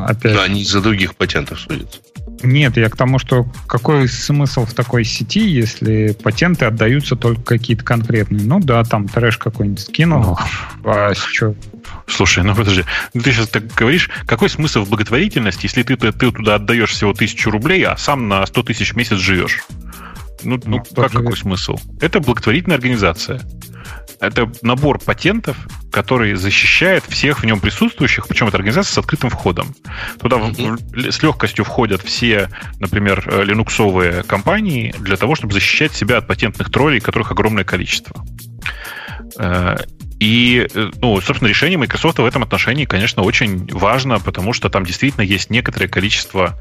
[0.07, 0.35] Опять.
[0.35, 2.01] Да, они из-за других патентов судятся.
[2.43, 7.85] Нет, я к тому, что какой смысл в такой сети, если патенты отдаются только какие-то
[7.85, 8.47] конкретные.
[8.47, 10.39] Ну да, там трэш какой-нибудь скинул.
[10.85, 11.55] А что?
[12.07, 12.85] Слушай, ну подожди,
[13.15, 16.91] ну, ты сейчас так говоришь, какой смысл в благотворительности, если ты, ты, ты туда отдаешь
[16.91, 19.63] всего тысячу рублей, а сам на 100 тысяч в месяц живешь?
[20.43, 21.79] Ну, ну, ну как какой смысл?
[22.01, 23.43] Это благотворительная организация.
[24.21, 25.57] Это набор патентов,
[25.91, 29.75] который защищает всех в нем присутствующих, причем это организация с открытым входом.
[30.21, 31.11] Туда mm-hmm.
[31.11, 36.71] с легкостью входят все, например, э, линуксовые компании для того, чтобы защищать себя от патентных
[36.71, 38.25] троллей, которых огромное количество.
[40.21, 40.69] И,
[41.01, 45.49] ну, собственно, решение Microsoft в этом отношении, конечно, очень важно, потому что там действительно есть
[45.49, 46.59] некоторое количество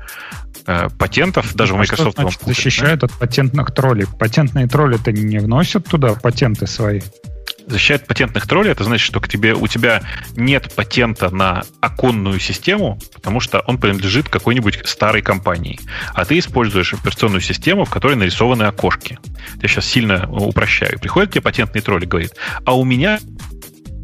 [0.66, 2.14] э, патентов, даже ну, в Microsoft.
[2.14, 3.08] Что значит, защищают да?
[3.08, 4.06] от патентных троллей.
[4.18, 7.02] Патентные тролли-то не вносят туда патенты свои
[7.70, 10.02] защищает патентных троллей, это значит, что к тебе, у тебя
[10.36, 15.80] нет патента на оконную систему, потому что он принадлежит какой-нибудь старой компании.
[16.14, 19.20] А ты используешь операционную систему, в которой нарисованы окошки.
[19.62, 21.00] Я сейчас сильно упрощаю.
[21.00, 22.34] Приходит тебе патентный тролль и говорит,
[22.66, 23.20] а у меня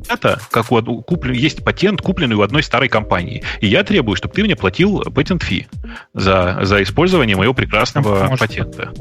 [0.08, 3.44] это, как у, куплен, есть патент, купленный у одной старой компании.
[3.60, 5.68] И я требую, чтобы ты мне платил патент фи
[6.14, 8.92] за, за использование моего прекрасного патента.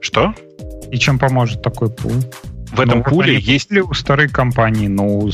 [0.00, 0.34] Что?
[0.90, 2.12] И чем поможет такой пул?
[2.72, 3.70] В этом ну, пуле есть...
[3.72, 5.28] у старой компании, но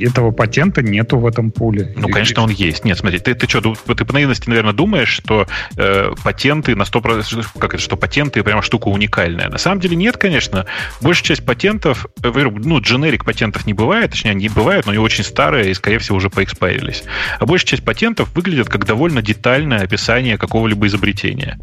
[0.00, 1.94] этого патента нету в этом пуле.
[1.96, 2.84] Ну, конечно, он есть.
[2.84, 5.46] Нет, смотри, ты, ты что, ты по наивности, наверное, думаешь, что
[5.76, 9.48] э, патенты на 100%, как это, что патенты прямо штука уникальная.
[9.48, 10.66] На самом деле нет, конечно.
[11.00, 15.24] Большая часть патентов, э, ну, дженерик патентов не бывает, точнее, они бывают, но они очень
[15.24, 17.04] старые и, скорее всего, уже поэкспайрились.
[17.38, 21.58] А большая часть патентов выглядит как довольно детальное описание какого-либо изобретения.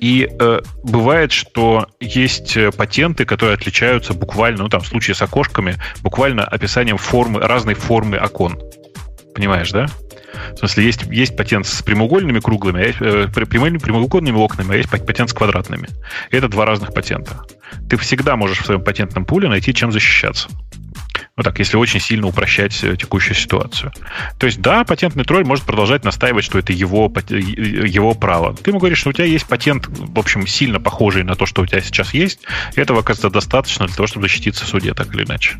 [0.00, 5.14] И э, бывает, что есть э, патенты, которые отличаются буквально буквально, ну там в случае
[5.14, 8.58] с окошками, буквально описанием формы, разной формы окон.
[9.34, 9.86] Понимаешь, да?
[10.54, 14.76] В смысле, есть, есть патент с прямоугольными круглыми, а есть, э, прямыми прямоугольными окнами, а
[14.76, 15.88] есть патент с квадратными.
[16.30, 17.42] Это два разных патента.
[17.88, 20.48] Ты всегда можешь в своем патентном пуле найти, чем защищаться.
[21.40, 23.92] Ну так, если очень сильно упрощать э, текущую ситуацию.
[24.38, 28.54] То есть, да, патентный тролль может продолжать настаивать, что это его, его право.
[28.54, 31.62] Ты ему говоришь, что у тебя есть патент, в общем, сильно похожий на то, что
[31.62, 32.40] у тебя сейчас есть.
[32.76, 35.56] И этого, оказывается, достаточно для того, чтобы защититься в суде, так или иначе.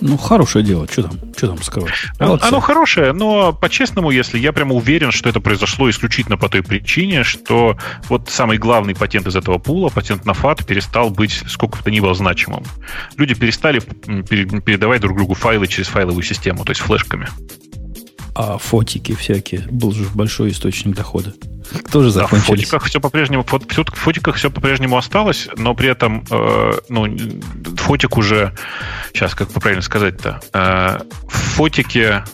[0.00, 1.92] Ну, хорошее дело, что там, что там скрывать?
[2.18, 2.46] Молодцы.
[2.46, 7.24] Оно хорошее, но по-честному, если я прямо уверен, что это произошло исключительно по той причине,
[7.24, 7.76] что
[8.08, 11.90] вот самый главный патент из этого пула, патент на FAT, перестал быть сколько бы то
[11.90, 12.64] ни было значимым.
[13.16, 17.28] Люди перестали передавать друг другу файлы через файловую систему, то есть флешками.
[18.34, 21.34] А фотики всякие, был же большой источник дохода.
[21.90, 22.46] Тоже закончились.
[22.46, 27.06] Да, в фотиках все по-прежнему, в фотиках все по-прежнему осталось, но при этом, э, ну,
[27.76, 28.54] фотик уже,
[29.12, 30.98] сейчас, как правильно сказать-то, э,
[31.28, 32.24] в фотике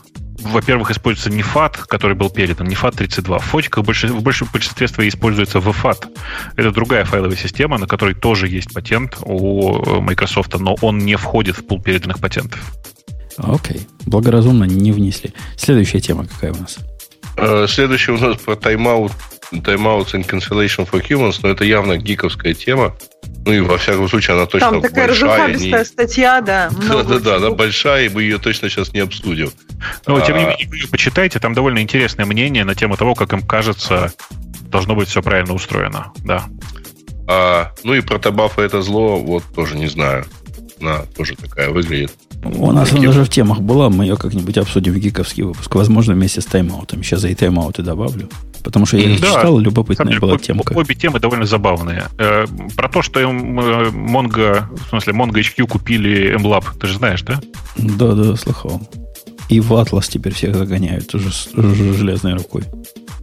[0.44, 3.38] во-первых, используется не FAT, который был передан, не FAT32.
[3.38, 6.06] В фотиках больше, в большем большинстве своей используется VFAT.
[6.56, 11.56] Это другая файловая система, на которой тоже есть патент у Microsoft, но он не входит
[11.58, 12.60] в пул переданных патентов.
[13.36, 13.86] Окей.
[14.06, 15.32] Благоразумно не внесли.
[15.56, 16.78] Следующая тема какая у нас?
[17.36, 19.12] Э, следующий у нас про тайм-аут
[19.52, 22.94] Timeouts and Cancellation for Humans, но это явно гиковская тема.
[23.46, 25.56] Ну и во всяком случае она точно Там такая большая.
[25.56, 25.84] Не...
[25.84, 26.70] статья, да.
[26.88, 29.50] Да-да-да, она большая, и мы ее точно сейчас не обсудим.
[30.06, 30.20] А...
[30.20, 34.12] тем не менее, вы почитайте, там довольно интересное мнение на тему того, как им кажется,
[34.70, 36.44] должно быть все правильно устроено, да.
[37.26, 40.24] А, ну и про табафа это зло, вот тоже не знаю.
[40.84, 42.12] Она тоже такая выглядит.
[42.44, 45.74] У нас она даже в темах была, мы ее как-нибудь обсудим в гиковский выпуск.
[45.74, 47.02] Возможно, вместе с тайм-аутом.
[47.02, 48.28] Сейчас я и тайм-ауты добавлю.
[48.62, 50.72] Потому что я их да, читал, любопытная была темка.
[50.72, 52.04] Обе темы довольно забавные.
[52.18, 52.46] Э,
[52.76, 57.22] про то, что им э, Mongo, в смысле, Mongo HQ купили MLab, ты же знаешь,
[57.22, 57.40] да?
[57.76, 58.80] Да, да, слыхал.
[59.48, 62.64] И в Atlas теперь всех загоняют уже, железной рукой.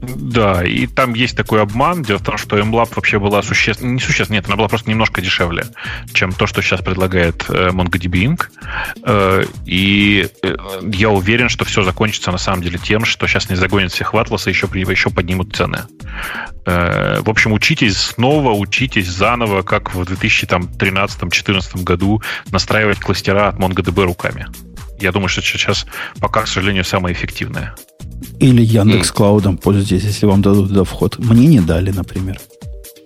[0.01, 2.01] Да, и там есть такой обман.
[2.01, 3.91] Дело в том, что MLab вообще была существенно...
[3.91, 5.65] Не существенно, нет, она была просто немножко дешевле,
[6.13, 8.45] чем то, что сейчас предлагает э, MongoDB Inc.
[9.03, 10.55] Э, и э,
[10.91, 14.17] я уверен, что все закончится на самом деле тем, что сейчас не загонят всех в
[14.17, 15.83] Atlas, и еще, еще поднимут цены.
[16.63, 22.21] В общем, учитесь снова, учитесь заново, как в 2013-2014 году
[22.51, 24.47] настраивать кластера от MongoDB руками.
[25.01, 25.85] Я думаю, что сейчас
[26.19, 27.75] пока, к сожалению, самое эффективное.
[28.39, 31.17] Или Яндекс Клаудом пользуйтесь, если вам дадут туда вход.
[31.19, 32.39] Мне не дали, например.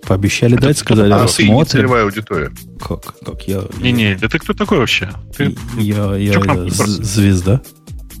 [0.06, 1.64] Пообещали Это дать, сказали, а рассмотрим.
[1.64, 2.52] Ты целевая аудитория.
[2.80, 3.18] Как?
[3.24, 3.62] Как я?
[3.80, 5.10] Не-не, да ты кто такой вообще?
[5.36, 7.60] Ты, я, я, я звезда.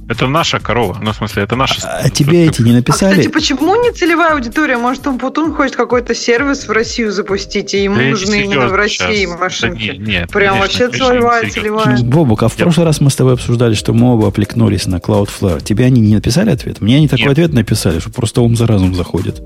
[0.08, 0.98] Это наша корова.
[1.02, 1.80] Ну, в смысле, это наша...
[1.82, 3.14] А, а тебе эти не написали?
[3.14, 4.76] А, кстати, почему не целевая аудитория?
[4.76, 8.74] Может, он потом хочет какой-то сервис в Россию запустить, и ему да нужны именно в
[8.74, 9.40] России сейчас.
[9.40, 9.86] машинки?
[9.86, 11.98] Да, нет, нет, Прям конечно, вообще целевая, целевая.
[12.02, 15.62] Бобук, а в прошлый раз мы с тобой обсуждали, что мы оба опликнулись на Cloudflare.
[15.62, 16.80] Тебе они не написали ответ?
[16.80, 17.32] Мне они такой нет.
[17.32, 19.42] ответ написали, что просто ум за разум заходит.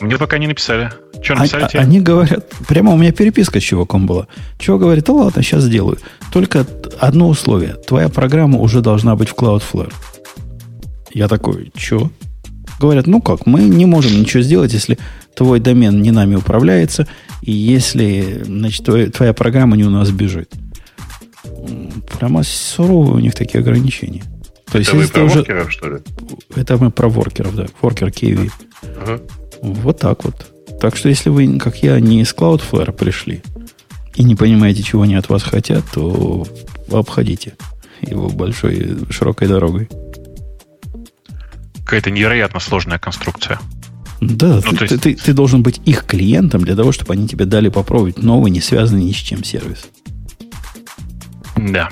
[0.00, 0.90] Мне пока не написали.
[1.22, 1.80] Что а, написали а, тебе?
[1.80, 4.26] Они говорят, прямо у меня переписка с чуваком была.
[4.58, 5.98] Чувак говорит, да ладно, сейчас сделаю.
[6.32, 6.66] Только
[6.98, 7.74] одно условие.
[7.74, 9.92] Твоя программа уже должна быть в Cloudflare.
[11.12, 12.10] Я такой, что?
[12.78, 14.98] Говорят, ну как, мы не можем ничего сделать, если
[15.34, 17.06] твой домен не нами управляется,
[17.40, 20.52] и если значит, твоя, твоя программа не у нас бежит.
[22.18, 24.24] Прямо суровые у них такие ограничения.
[24.70, 25.38] То есть, это вы про уже...
[25.38, 25.98] воркеров, что ли?
[26.54, 27.66] Это мы про воркеров, да.
[27.80, 28.50] Воркер KV.
[29.00, 29.20] Ага.
[29.62, 30.52] Вот так вот.
[30.80, 33.42] Так что, если вы, как я, не из Cloudflare пришли,
[34.14, 36.46] и не понимаете, чего они от вас хотят, то
[36.90, 37.54] обходите
[38.02, 39.88] его большой, широкой дорогой.
[41.84, 43.60] Какая-то невероятно сложная конструкция.
[44.20, 45.02] Да, ну, ты, есть...
[45.02, 48.60] ты, ты должен быть их клиентом для того, чтобы они тебе дали попробовать новый, не
[48.60, 49.88] связанный ни с чем сервис.
[51.56, 51.90] Да.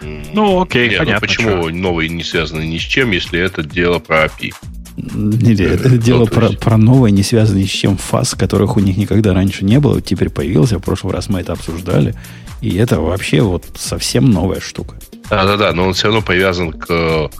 [0.00, 1.14] Ну, окей, Не, ну понятно.
[1.14, 1.70] Ну, почему что?
[1.70, 4.52] новый не связанный ни с чем, если это дело про API?
[4.96, 9.32] Не, это дело про, про новое, не связанное с чем фаз, которых у них никогда
[9.32, 10.78] раньше не было, теперь появился.
[10.78, 12.14] В прошлый раз мы это обсуждали.
[12.60, 14.96] И это вообще вот совсем новая штука.
[15.30, 17.30] Да-да-да, но он все равно привязан к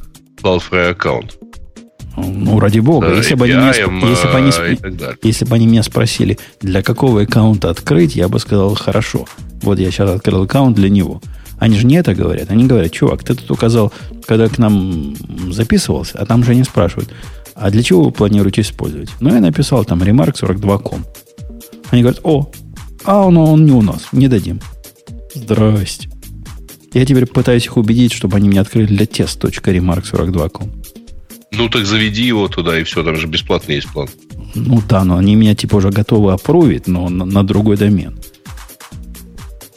[0.42, 1.38] Cloudflare аккаунт.
[2.16, 3.08] Ну, ради бога.
[3.08, 4.52] Да, если, бы они меня, если, бы они,
[5.22, 9.26] если бы они меня спросили, для какого аккаунта открыть, я бы сказал, хорошо.
[9.62, 11.22] Вот я сейчас открыл аккаунт для него.
[11.58, 12.50] Они же не это говорят.
[12.50, 13.92] Они говорят, чувак, ты тут указал,
[14.26, 15.14] когда к нам
[15.50, 17.10] записывался, а там же они спрашивают,
[17.54, 19.10] а для чего вы планируете использовать?
[19.20, 21.04] Ну, я написал там remark 42.com.
[21.90, 22.50] Они говорят, о,
[23.04, 24.60] а он, он не у нас, не дадим.
[25.34, 26.08] Здрасте.
[26.92, 30.70] Я теперь пытаюсь их убедить, чтобы они мне открыли для test.remark42.com.
[31.52, 34.08] Ну, так заведи его туда, и все, там же бесплатный есть план.
[34.54, 38.18] Ну да, но они меня типа уже готовы опровить, но на, на другой домен.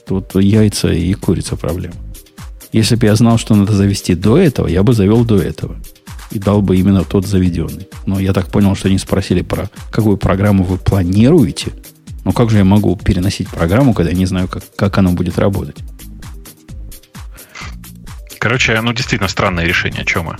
[0.07, 1.95] Тут яйца и курица проблема.
[2.71, 5.77] Если бы я знал, что надо завести до этого, я бы завел до этого.
[6.35, 7.87] И дал бы именно тот заведенный.
[8.05, 11.71] Но я так понял, что они спросили про какую программу вы планируете.
[12.25, 15.39] Но как же я могу переносить программу, когда я не знаю, как, как она будет
[15.39, 15.77] работать?
[18.37, 20.01] Короче, ну действительно странное решение.
[20.01, 20.37] О чем мы?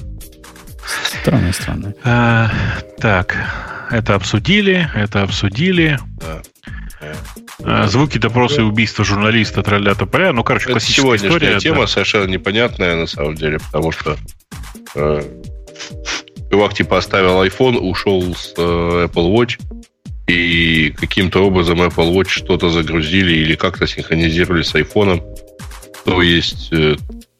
[1.21, 1.95] Странное, странное.
[2.03, 2.51] А,
[2.99, 3.37] так,
[3.89, 5.97] это обсудили, это обсудили.
[7.63, 10.33] А, звуки допроса и убийства журналиста тролля тополя.
[10.33, 11.59] Ну, короче, это классическая сегодняшняя история.
[11.59, 11.87] тема да.
[11.87, 14.17] совершенно непонятная на самом деле, потому что
[14.95, 15.23] э,
[16.51, 19.59] чувак типа оставил iPhone, ушел с э, Apple Watch,
[20.27, 25.21] и каким-то образом Apple Watch что-то загрузили или как-то синхронизировали с iPhone.
[26.03, 26.95] То есть э,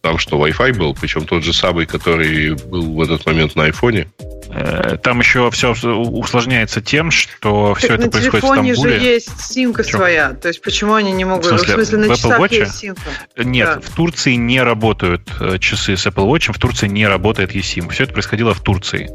[0.06, 4.07] там что, Wi-Fi был, причем тот же самый, который был в этот момент на айфоне.
[4.52, 8.61] Э, там еще все усложняется тем, что так все это происходит в Стамбуле.
[8.61, 9.98] На телефоне же есть симка Чем?
[9.98, 10.34] своя.
[10.34, 11.45] То есть почему они не могут...
[11.45, 12.53] В смысле, в смысле на в часах Watch?
[12.53, 13.02] есть симка?
[13.36, 13.82] Нет, да.
[13.82, 17.90] в Турции не работают э, часы с Apple Watch, в Турции не работает eSIM.
[17.90, 19.10] Все это происходило в Турции.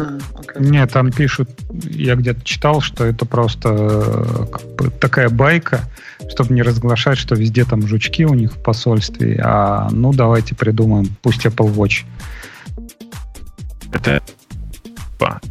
[0.00, 0.60] Okay.
[0.60, 3.68] Нет, там пишут, я где-то читал, что это просто
[4.78, 5.80] э, такая байка,
[6.28, 11.08] чтобы не разглашать, что везде там жучки у них в посольстве, а ну давайте придумаем,
[11.22, 12.04] пусть Apple Watch.
[13.92, 14.22] Это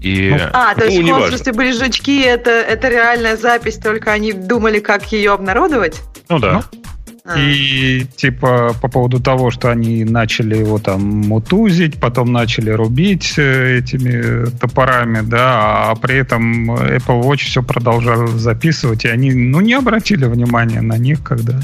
[0.02, 0.32] и...
[0.32, 4.34] Ну, а, то есть ну, в консульстве были жучки, это, это реальная запись, только они
[4.34, 6.02] думали, как ее обнародовать?
[6.28, 6.54] Ну да.
[6.54, 6.89] Ну, а.
[7.38, 13.80] И типа по поводу того, что они начали его там мутузить, потом начали рубить э,
[13.80, 19.74] этими топорами, да, а при этом Apple Watch все продолжал записывать, и они, ну, не
[19.74, 21.60] обратили внимания на них, когда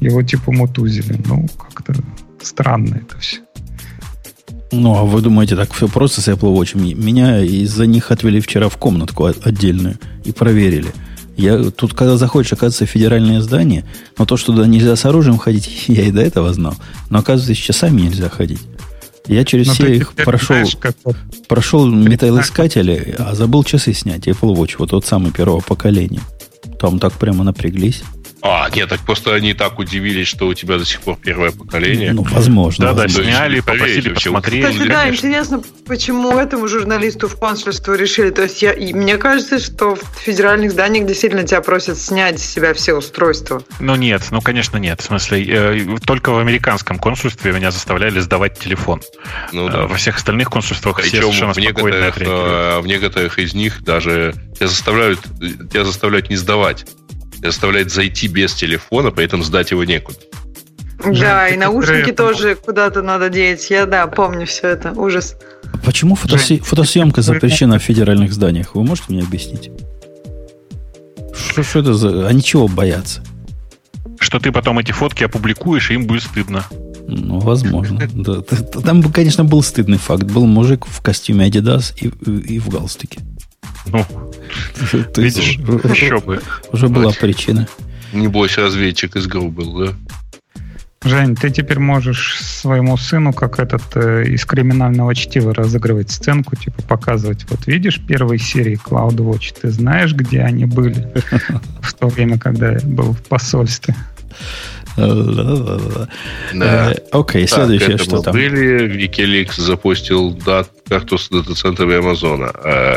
[0.00, 1.18] его типа мутузили.
[1.26, 1.94] Ну, как-то
[2.42, 3.38] странно это все.
[4.72, 6.76] Ну, а вы думаете, так все просто с Apple Watch?
[6.76, 10.88] Меня из-за них отвели вчера в комнатку отдельную и проверили–
[11.38, 13.84] я, тут, когда заходишь, оказывается, федеральное здание,
[14.18, 16.74] но то, что туда нельзя с оружием ходить, я и до этого знал.
[17.10, 18.60] Но, оказывается, с часами нельзя ходить.
[19.26, 20.96] Я через но все их прошел, знаешь, как
[21.48, 24.26] прошел металлоискатели, а забыл часы снять.
[24.26, 26.22] Apple Watch, вот тот самый первого поколения.
[26.80, 28.02] Там так прямо напряглись.
[28.42, 32.12] А, нет, так просто они так удивились, что у тебя до сих пор первое поколение.
[32.12, 32.86] Ну, возможно.
[32.86, 34.64] Да, да, сняли, попросили посмотреть.
[34.64, 38.30] Кстати, да, интересно, почему этому журналисту в консульство решили.
[38.30, 42.74] То есть я, мне кажется, что в федеральных зданиях действительно тебя просят снять с себя
[42.74, 43.62] все устройства.
[43.80, 45.00] Ну нет, ну конечно нет.
[45.00, 49.02] В смысле, э, только в американском консульстве меня заставляли сдавать телефон.
[49.52, 49.86] Ну, да.
[49.86, 54.34] Во всех остальных консульствах Причем все совершенно в некоторых, э, в некоторых из них даже
[54.54, 55.20] тебя заставляют,
[55.72, 56.86] тебя заставляют не сдавать
[57.42, 60.18] заставляет зайти без телефона, при этом сдать его некуда.
[61.04, 63.70] Да, и наушники тоже куда-то надо деть.
[63.70, 64.92] Я, да, помню все это.
[64.92, 65.36] Ужас.
[65.84, 68.74] Почему фотоси- фотосъемка запрещена в федеральных зданиях?
[68.74, 69.70] Вы можете мне объяснить?
[71.34, 72.26] Что, что это за...
[72.26, 73.22] Они чего боятся?
[74.18, 76.64] Что ты потом эти фотки опубликуешь, и им будет стыдно.
[77.06, 78.00] Ну, возможно.
[78.12, 78.42] Да.
[78.82, 80.24] Там, конечно, был стыдный факт.
[80.24, 82.08] Был мужик в костюме Adidas и,
[82.54, 83.20] и в галстуке.
[83.92, 84.06] Ну,
[85.14, 86.40] ты видишь, еще бы.
[86.72, 87.68] Уже была причина.
[88.12, 89.94] Не бойся, разведчик из ГРУ был, да?
[91.04, 96.82] Жень, ты теперь можешь своему сыну, как этот э, из криминального чтива, разыгрывать сценку, типа
[96.82, 101.12] показывать, вот видишь первой серии CloudWatch, ты знаешь, где они были
[101.80, 103.94] в то время, когда я был в посольстве?
[104.98, 106.92] Да.
[106.92, 108.32] Э, окей, следующее, что там?
[108.32, 110.36] Были, Wikileaks запустил
[110.88, 112.52] карту с дата-центрами Амазона.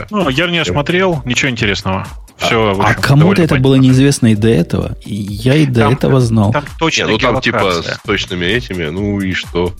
[0.09, 2.07] Ну, я не осмотрел, ничего интересного.
[2.41, 4.97] Все, а, а кому-то это было неизвестно и до этого.
[5.05, 6.51] И я и до там, этого знал.
[6.51, 9.75] Там точно ну там типа с точными этими, ну и что?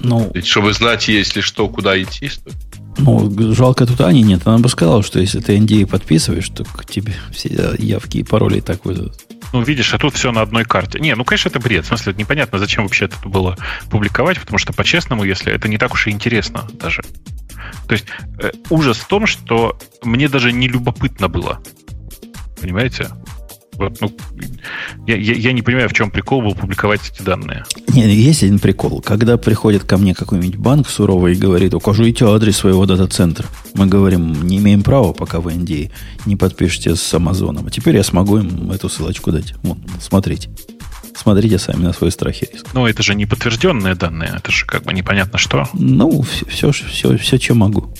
[0.00, 2.50] Ну, Ведь чтобы знать, если что, куда идти, что
[2.98, 4.42] ну, жалко тут Ани нет.
[4.44, 8.58] Она бы сказала, что если ты NDA подписываешь, то к тебе все явки и пароли
[8.58, 9.14] и так выйдут.
[9.52, 10.98] Ну, видишь, а тут все на одной карте.
[10.98, 11.84] Не, ну, конечно, это бред.
[11.84, 13.56] В смысле, непонятно, зачем вообще это было
[13.90, 17.02] публиковать, потому что, по-честному, если это не так уж и интересно даже.
[17.86, 18.06] То есть
[18.40, 21.62] э, ужас в том, что мне даже не любопытно было.
[22.60, 23.10] Понимаете?
[23.82, 24.12] Вот, ну,
[25.08, 27.64] я, я, я не понимаю, в чем прикол был публиковать эти данные.
[27.88, 29.00] Нет, есть один прикол.
[29.00, 33.46] Когда приходит ко мне какой-нибудь банк суровый и говорит, укажите адрес своего дата-центра.
[33.74, 35.90] Мы говорим, не имеем права, пока вы NDA
[36.26, 37.66] не подпишете с Амазоном.
[37.66, 39.54] А теперь я смогу им эту ссылочку дать.
[39.64, 40.48] Вот, смотрите.
[41.16, 42.66] Смотрите сами на свой страх и риск.
[42.72, 44.34] Ну, это же не подтвержденные данные.
[44.36, 45.68] Это же как бы непонятно что.
[45.72, 47.92] Ну, все, все, все, все что могу.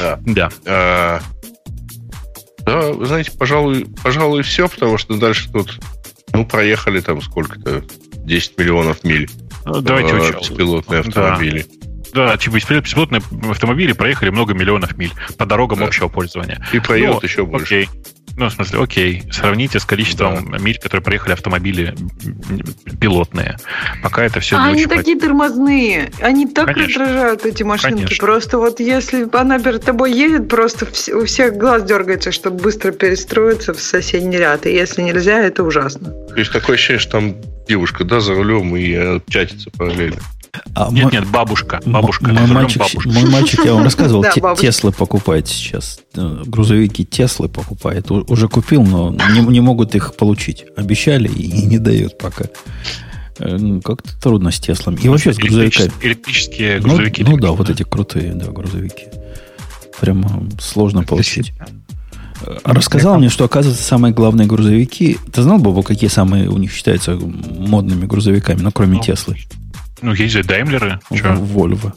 [0.00, 0.50] Да.
[0.64, 1.22] да.
[2.64, 5.78] Да, вы знаете, пожалуй, пожалуй, все, потому что дальше тут,
[6.32, 7.84] ну, проехали там сколько-то,
[8.14, 9.28] 10 миллионов миль.
[9.64, 10.38] Ну, давайте э.
[10.38, 11.66] Беспилотные автомобили.
[12.12, 12.28] Да.
[12.28, 13.20] Да, типа беспилотные
[13.50, 15.86] автомобили проехали много миллионов миль по дорогам да.
[15.86, 16.64] общего пользования.
[16.72, 17.64] И проедут ну, еще больше.
[17.64, 17.88] Окей.
[18.36, 20.58] Ну, в смысле, окей, сравните с количеством да.
[20.58, 21.94] миль, которые проехали автомобили
[23.00, 23.56] пилотные.
[24.02, 24.56] Пока это все...
[24.56, 26.10] А они такие тормозные.
[26.20, 27.04] Они так Конечно.
[27.04, 28.02] раздражают, эти машинки.
[28.04, 28.26] Конечно.
[28.26, 33.72] Просто вот если она перед тобой едет, просто у всех глаз дергается, чтобы быстро перестроиться
[33.72, 34.66] в соседний ряд.
[34.66, 36.10] И если нельзя, это ужасно.
[36.10, 37.36] То есть такое ощущение, что там
[37.68, 40.18] девушка, да, за рулем и э, чатится параллельно.
[40.74, 41.80] А нет, нет, бабушка.
[41.84, 42.32] Бабушка.
[42.32, 43.08] Мой мальчик, бабушка.
[43.08, 44.24] мой мальчик, я вам рассказывал,
[44.56, 46.00] Теслы покупает сейчас.
[46.14, 48.10] Э, грузовики Теслы покупает.
[48.10, 50.64] Уже купил, но не, не могут их получить.
[50.76, 52.44] Обещали и не дают пока.
[53.38, 55.00] Э, ну, как-то трудно с Теслами.
[55.00, 55.90] И вообще с грузовиками.
[56.02, 57.24] Электрические ну, грузовики.
[57.24, 59.06] Ну, ну да, вот эти крутые да, грузовики.
[60.00, 61.52] Прямо сложно получить.
[62.42, 65.18] Э, рассказал мне, что, оказывается, самые главные грузовики...
[65.32, 69.36] Ты знал, Бобу, какие самые у них считаются модными грузовиками, ну, кроме ну, Теслы?
[70.04, 71.00] Ну, есть же Даймлеры.
[71.10, 71.94] Volvo.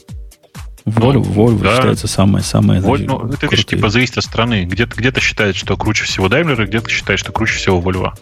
[0.86, 1.76] Volvo, Volvo да.
[1.76, 4.64] считается самое самое Volvo, ну, Это, видишь, типа зависит от страны.
[4.64, 8.12] Где-то где считает, что круче всего Даймлеры, где-то считает, что круче всего Volvo.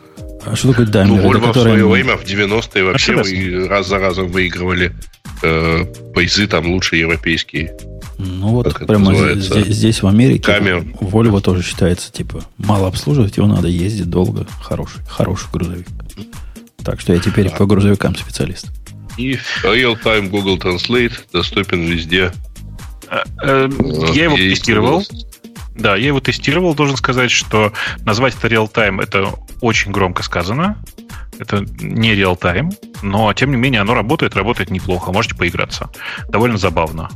[0.44, 1.06] А что такое Daimler?
[1.06, 1.74] Ну, Volvo который...
[1.74, 4.92] в свое время в 90-е вообще вы, раз за разом выигрывали
[5.44, 7.76] э, призы там лучшие европейские.
[8.18, 10.84] Ну вот как прямо здесь, здесь в Америке Камер.
[11.00, 14.48] Volvo тоже считается типа мало обслуживать, его надо ездить долго.
[14.60, 15.86] Хороший, хороший грузовик.
[16.82, 18.66] Так что я теперь по грузовикам специалист.
[19.16, 22.32] И Real-Time Google Translate доступен везде.
[23.10, 23.68] Э, э,
[24.14, 25.05] я его тестировал.
[25.74, 30.82] Да, я его тестировал, должен сказать, что назвать это real-time это очень громко сказано.
[31.38, 32.72] Это не real-time,
[33.02, 35.12] но тем не менее оно работает, работает неплохо.
[35.12, 35.90] Можете поиграться.
[36.28, 37.10] Довольно забавно.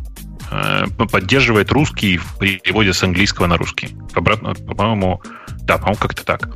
[0.51, 3.97] Э, поддерживает русский в переводе с английского на русский.
[4.15, 5.23] Обратно, по-моему,
[5.63, 6.49] да, по-моему, как-то так.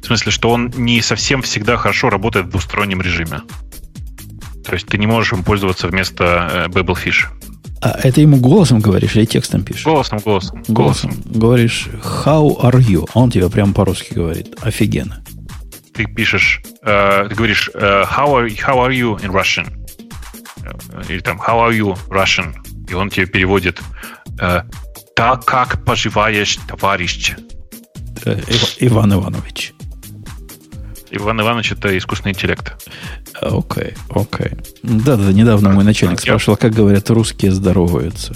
[0.00, 3.42] В смысле, что он не совсем всегда хорошо работает в двустороннем режиме.
[4.64, 7.26] То есть ты не можешь им пользоваться вместо э, Babelfish.
[7.80, 9.84] А это ему голосом говоришь или текстом пишешь?
[9.84, 10.62] Голосом, голосом.
[10.68, 11.12] Голосом.
[11.26, 13.08] Говоришь, how are you?
[13.12, 14.56] А он тебе прям по-русски говорит.
[14.62, 15.22] Офигенно.
[15.92, 19.68] Ты пишешь, э, ты говоришь, э, how, are, how are you in Russian?
[20.64, 22.54] Э, или там, how are you Russian?
[22.88, 23.80] И он тебе переводит,
[24.40, 24.62] э,
[25.14, 27.34] так как поживаешь, товарищ?
[28.24, 28.40] Э,
[28.80, 29.73] Иван Иванович.
[31.16, 32.74] Иван Иванович это искусственный интеллект.
[33.40, 34.46] Окей, okay, окей.
[34.46, 34.66] Okay.
[34.82, 38.34] Да-да, недавно мой начальник спрашивал, как говорят русские здороваются.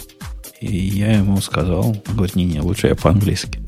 [0.60, 3.60] И я ему сказал, он говорит, не-не, лучше я по-английски.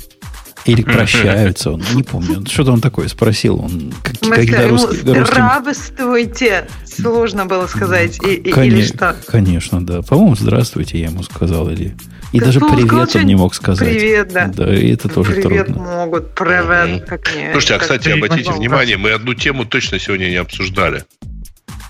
[0.65, 2.45] Или прощаются, он не помню.
[2.47, 3.61] Что-то он такое спросил.
[3.61, 8.19] Он, как, когда русский, здравствуйте, сложно было сказать.
[8.27, 9.16] И, Кон- или что?
[9.27, 10.03] Конечно, да.
[10.03, 11.70] По-моему, здравствуйте, я ему сказал.
[11.70, 11.97] Или...
[12.32, 13.89] И да даже привет он не мог сказать.
[13.89, 14.47] Привет, да.
[14.49, 15.82] Да, и это тоже привет трудно.
[15.82, 17.05] могут, привет.
[17.07, 21.05] Как не, Слушайте, а, кстати, обратите внимание, мы одну тему точно сегодня не обсуждали.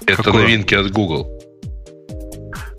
[0.06, 0.42] Это Какое?
[0.44, 1.28] новинки от Google.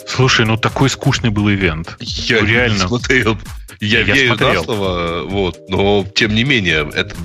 [0.08, 1.96] Слушай, ну такой скучный был ивент.
[2.00, 2.88] Я ну, реально.
[2.88, 3.38] смотрел.
[3.82, 4.54] Я, я верю смотрел.
[4.54, 7.16] на слово, вот, но тем не менее, это,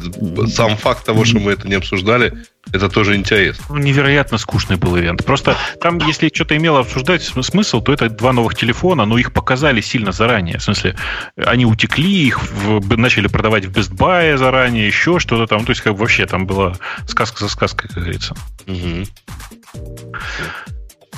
[0.49, 2.33] сам факт того, что мы это не обсуждали,
[2.73, 3.62] это тоже интересно.
[3.68, 5.23] Ну, невероятно скучный был ивент.
[5.25, 9.83] Просто там, если что-то имело обсуждать смысл, то это два новых телефона, но их показали
[9.83, 10.59] сильно заранее.
[10.59, 10.97] В смысле,
[11.36, 15.67] они утекли, их в, начали продавать в Best Buy заранее, еще что-то там.
[15.67, 16.76] То есть, как вообще там была
[17.07, 18.35] сказка за сказкой, как говорится.
[18.67, 19.05] Угу.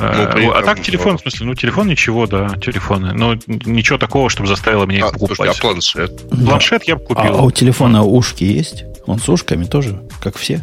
[0.00, 0.46] Ну, при...
[0.46, 3.12] А так телефон, в смысле, ну телефон ничего, да, телефоны.
[3.12, 5.36] Но ничего такого, чтобы заставило меня а, их покупать.
[5.36, 6.28] Слушайте, а планшет?
[6.30, 7.34] Планшет я бы купил.
[7.34, 8.84] А, а у телефона ушки есть?
[9.06, 10.62] Он с ушками тоже, как все?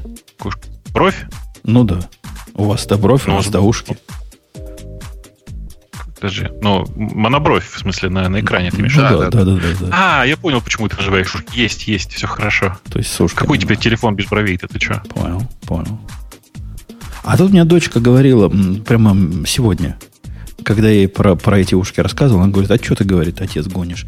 [0.93, 1.25] Бровь?
[1.63, 1.99] Ну да.
[2.53, 3.97] У вас-то бровь, ну, у нас-то ушки.
[6.15, 6.47] Подожди.
[6.61, 8.95] Ну, монобровь, в смысле, на, на экране ты имеешь?
[8.95, 9.89] Ну, да, да, да, да, да.
[9.91, 11.35] А, я понял, почему ты называешь.
[11.51, 12.77] Есть, есть, все хорошо.
[12.89, 13.41] То есть сушка.
[13.41, 15.03] Какой теперь телефон без бровей-то, ты что?
[15.13, 15.99] Понял, понял.
[17.25, 18.49] А тут меня дочка говорила
[18.85, 19.97] прямо сегодня,
[20.63, 23.65] когда я ей про, про эти ушки рассказывал, она говорит, а что ты, говорит, отец,
[23.67, 24.05] гонишь?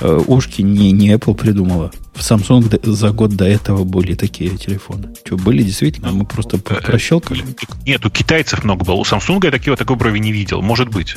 [0.00, 1.90] Э, ушки не, не Apple придумала.
[2.14, 5.08] В Samsung за год до этого были такие телефоны.
[5.24, 6.12] Что, были действительно?
[6.12, 7.44] Мы просто Э, прощелкали?
[7.86, 8.94] Нет, у китайцев много было.
[8.94, 10.62] У Samsung я такие, вот такой брови не видел.
[10.62, 11.16] Может быть.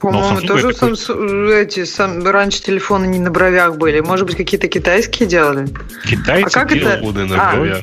[0.00, 4.00] По-моему, Samsung тоже такой- Samsung- эти, сам, раньше телефоны не на бровях были.
[4.00, 5.66] Может быть, какие-то китайские делали?
[6.06, 7.24] Китайцы А как делают- это?
[7.26, 7.54] На А.
[7.54, 7.82] бровях.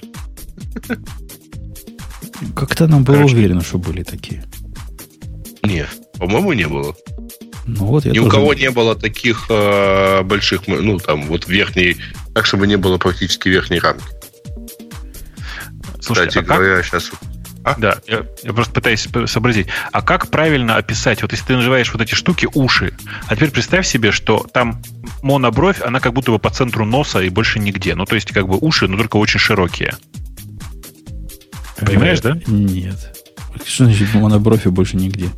[2.55, 3.35] Как-то нам было Короче.
[3.35, 4.43] уверено, что были такие.
[5.63, 6.95] Нет, по-моему, не было.
[7.65, 11.47] Ну вот я Ни у тоже- кого не было таких э, больших, ну, там, вот
[11.47, 11.97] верхней,
[12.33, 14.03] так, чтобы не было практически верхней рамки.
[16.01, 17.11] Слушай, Кстати а как- говоря, сейчас...
[17.77, 19.67] Да, я, я просто пытаюсь сообразить.
[19.91, 22.93] А как правильно описать, вот если ты называешь вот эти штуки уши,
[23.27, 24.81] а теперь представь себе, что там
[25.21, 27.93] монобровь, она как будто бы по центру носа и больше нигде.
[27.95, 29.93] Ну, то есть как бы уши, но только очень широкие.
[31.85, 32.37] Понимаешь, да?
[32.47, 33.17] Нет.
[33.65, 35.29] Что значит монобровь и больше нигде?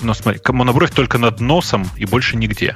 [0.00, 2.74] Но смотри, монобровь только над носом и больше нигде.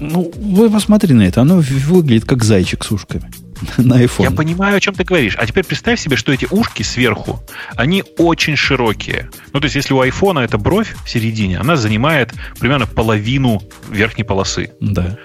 [0.00, 1.42] Ну, вы посмотри на это.
[1.42, 3.30] Оно выглядит как зайчик с ушками.
[3.76, 4.24] На iPhone.
[4.24, 5.36] Я понимаю, о чем ты говоришь.
[5.38, 7.40] А теперь представь себе, что эти ушки сверху,
[7.76, 9.30] они очень широкие.
[9.52, 14.24] Ну, то есть, если у айфона эта бровь в середине, она занимает примерно половину верхней
[14.24, 14.72] полосы.
[14.80, 15.16] Да.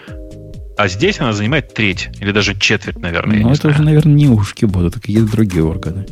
[0.78, 3.38] А здесь она занимает треть, или даже четверть, наверное.
[3.38, 3.76] не это знаю.
[3.76, 6.06] уже, наверное, не ушки будут, а какие-то другие органы.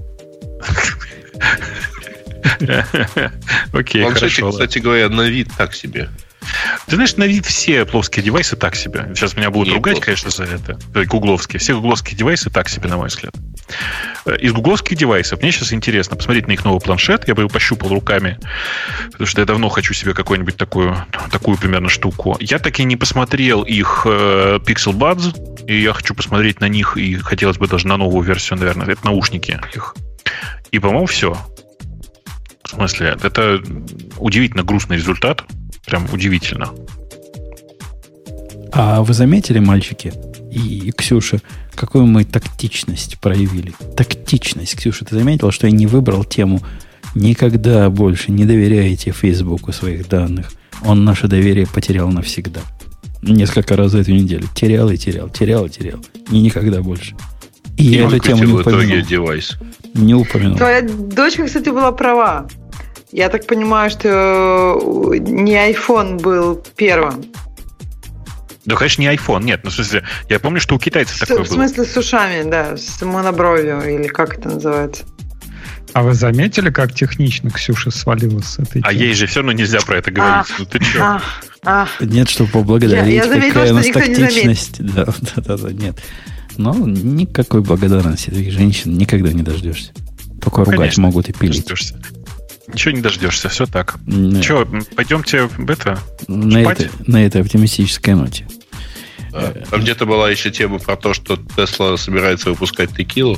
[3.74, 4.46] Окей, Планшетик, хорошо.
[4.46, 4.52] ладно.
[4.60, 6.10] кстати говоря, на вид так себе.
[6.88, 9.08] Ты знаешь, на вид все плоские девайсы так себе.
[9.16, 10.78] Сейчас меня будут ругать, конечно, за это.
[10.94, 11.60] То есть гугловские.
[11.60, 13.34] Все гугловские девайсы так себе, на мой взгляд.
[14.26, 17.28] Э, Из гугловских девайсов мне сейчас интересно посмотреть на их новый планшет.
[17.28, 18.38] Я бы его пощупал руками,
[19.12, 20.96] потому что я давно хочу себе какую-нибудь такую,
[21.32, 22.38] такую примерно штуку.
[22.40, 26.96] Я так и не посмотрел их э, Pixel Buds, и я хочу посмотреть на них,
[26.96, 28.88] и хотелось бы даже на новую версию, наверное.
[28.88, 29.96] Это наушники их.
[30.72, 31.38] И, по-моему, все.
[32.64, 33.62] В смысле, это
[34.18, 35.44] удивительно грустный результат.
[35.86, 36.70] Прям удивительно.
[38.74, 40.14] А вы заметили, мальчики
[40.56, 41.42] и Ксюша,
[41.76, 43.74] какую мы тактичность проявили?
[43.96, 44.76] Тактичность.
[44.78, 46.62] Ксюша, ты заметила, что я не выбрал тему
[47.14, 50.52] «Никогда больше не доверяйте Фейсбуку своих данных».
[50.84, 52.62] Он наше доверие потерял навсегда.
[53.22, 54.48] Несколько раз за эту неделю.
[54.56, 56.00] Терял и терял, терял и терял.
[56.32, 57.16] И никогда больше.
[57.78, 59.06] И я эту тему не в итоге упомянул.
[59.06, 59.58] девайс.
[59.94, 60.58] Не упомянул.
[60.58, 62.48] Твоя дочка, кстати, была права.
[63.12, 67.26] Я так понимаю, что э, не iPhone был первым.
[68.66, 69.44] Да, конечно, не iPhone.
[69.44, 71.54] Нет, ну, в смысле, я помню, что у китайцев С- такое в было.
[71.56, 75.04] смысле с ушами, да, с монобровью, или как это называется.
[75.94, 79.04] А вы заметили, как технично Ксюша свалилась с этой А темы?
[79.04, 80.48] ей же все равно нельзя про это говорить.
[80.60, 81.02] Ну ты что?
[81.04, 81.22] А,
[81.64, 84.72] а, Нет, чтобы поблагодарить, Я- я заметила, какая что у нас никто не заметил.
[84.96, 85.96] Да, да, да, да, нет.
[86.58, 89.92] Но никакой благодарности этих женщин никогда не дождешься.
[90.42, 91.62] Только ругать Конечно, могут и пилить.
[91.62, 92.00] Дождешься.
[92.68, 93.98] Ничего не дождешься, все так.
[94.06, 94.44] Нет.
[94.44, 96.00] Че, пойдемте в это?
[96.28, 96.80] на, спать?
[96.82, 98.48] этой, на этой оптимистической ноте.
[99.32, 99.54] Да.
[99.70, 103.38] Там где-то была еще тема про то, что Тесла собирается выпускать текилу.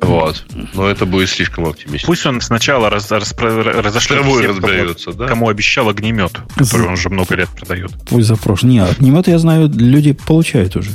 [0.00, 0.44] Вот.
[0.74, 2.06] Но это будет слишком оптимистично.
[2.06, 5.26] Пусть он сначала раз, распро- разошлет всех, кому- разберется, да?
[5.28, 7.92] кому обещал огнемет, который он уже много лет продает.
[8.08, 8.68] Пусть запрошен.
[8.68, 10.90] Не, огнемет, я знаю, люди получают уже.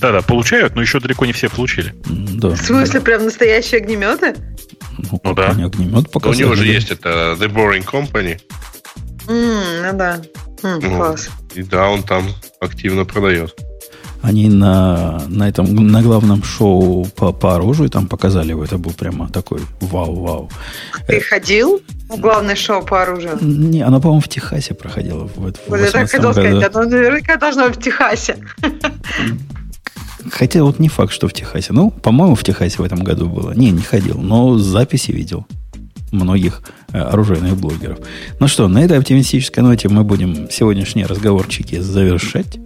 [0.00, 1.94] Да-да, получают, но еще далеко не все получили.
[2.06, 2.50] Да.
[2.50, 4.34] в смысле, прям настоящие огнеметы?
[4.98, 5.48] Ну, Ну да.
[5.50, 6.38] они огнемет Но у показали.
[6.42, 6.68] него же да.
[6.68, 8.40] есть это The Boring Company.
[9.28, 10.20] М, ну да.
[10.62, 10.96] М, Ну.
[10.96, 11.28] класс.
[11.54, 12.26] И да, он там
[12.60, 13.54] активно продает.
[14.20, 18.64] Они на, на этом, на главном шоу по, по оружию там показали его.
[18.64, 20.50] Это был прямо такой вау-вау.
[21.06, 23.38] Ты ходил в главное шоу по оружию?
[23.40, 25.28] Не, оно, по-моему, в Техасе проходило.
[25.28, 26.40] В, в Вот я так 18 хотел году.
[26.60, 28.38] сказать, оно наверняка должно быть в Техасе.
[30.30, 31.72] Хотя вот не факт, что в Техасе.
[31.72, 33.52] Ну, по-моему, в Техасе в этом году было.
[33.52, 35.46] Не, не ходил, но записи видел
[36.10, 37.98] многих э, оружейных блогеров.
[38.40, 42.58] Ну что, на этой оптимистической ноте мы будем сегодняшние разговорчики завершать.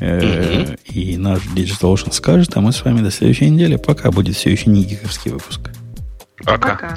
[0.00, 3.76] Э, И наш Digital Ocean скажет, а мы с вами до следующей недели.
[3.76, 5.70] Пока будет все еще не гиковский выпуск.
[6.44, 6.70] Пока.
[6.70, 6.96] Пока.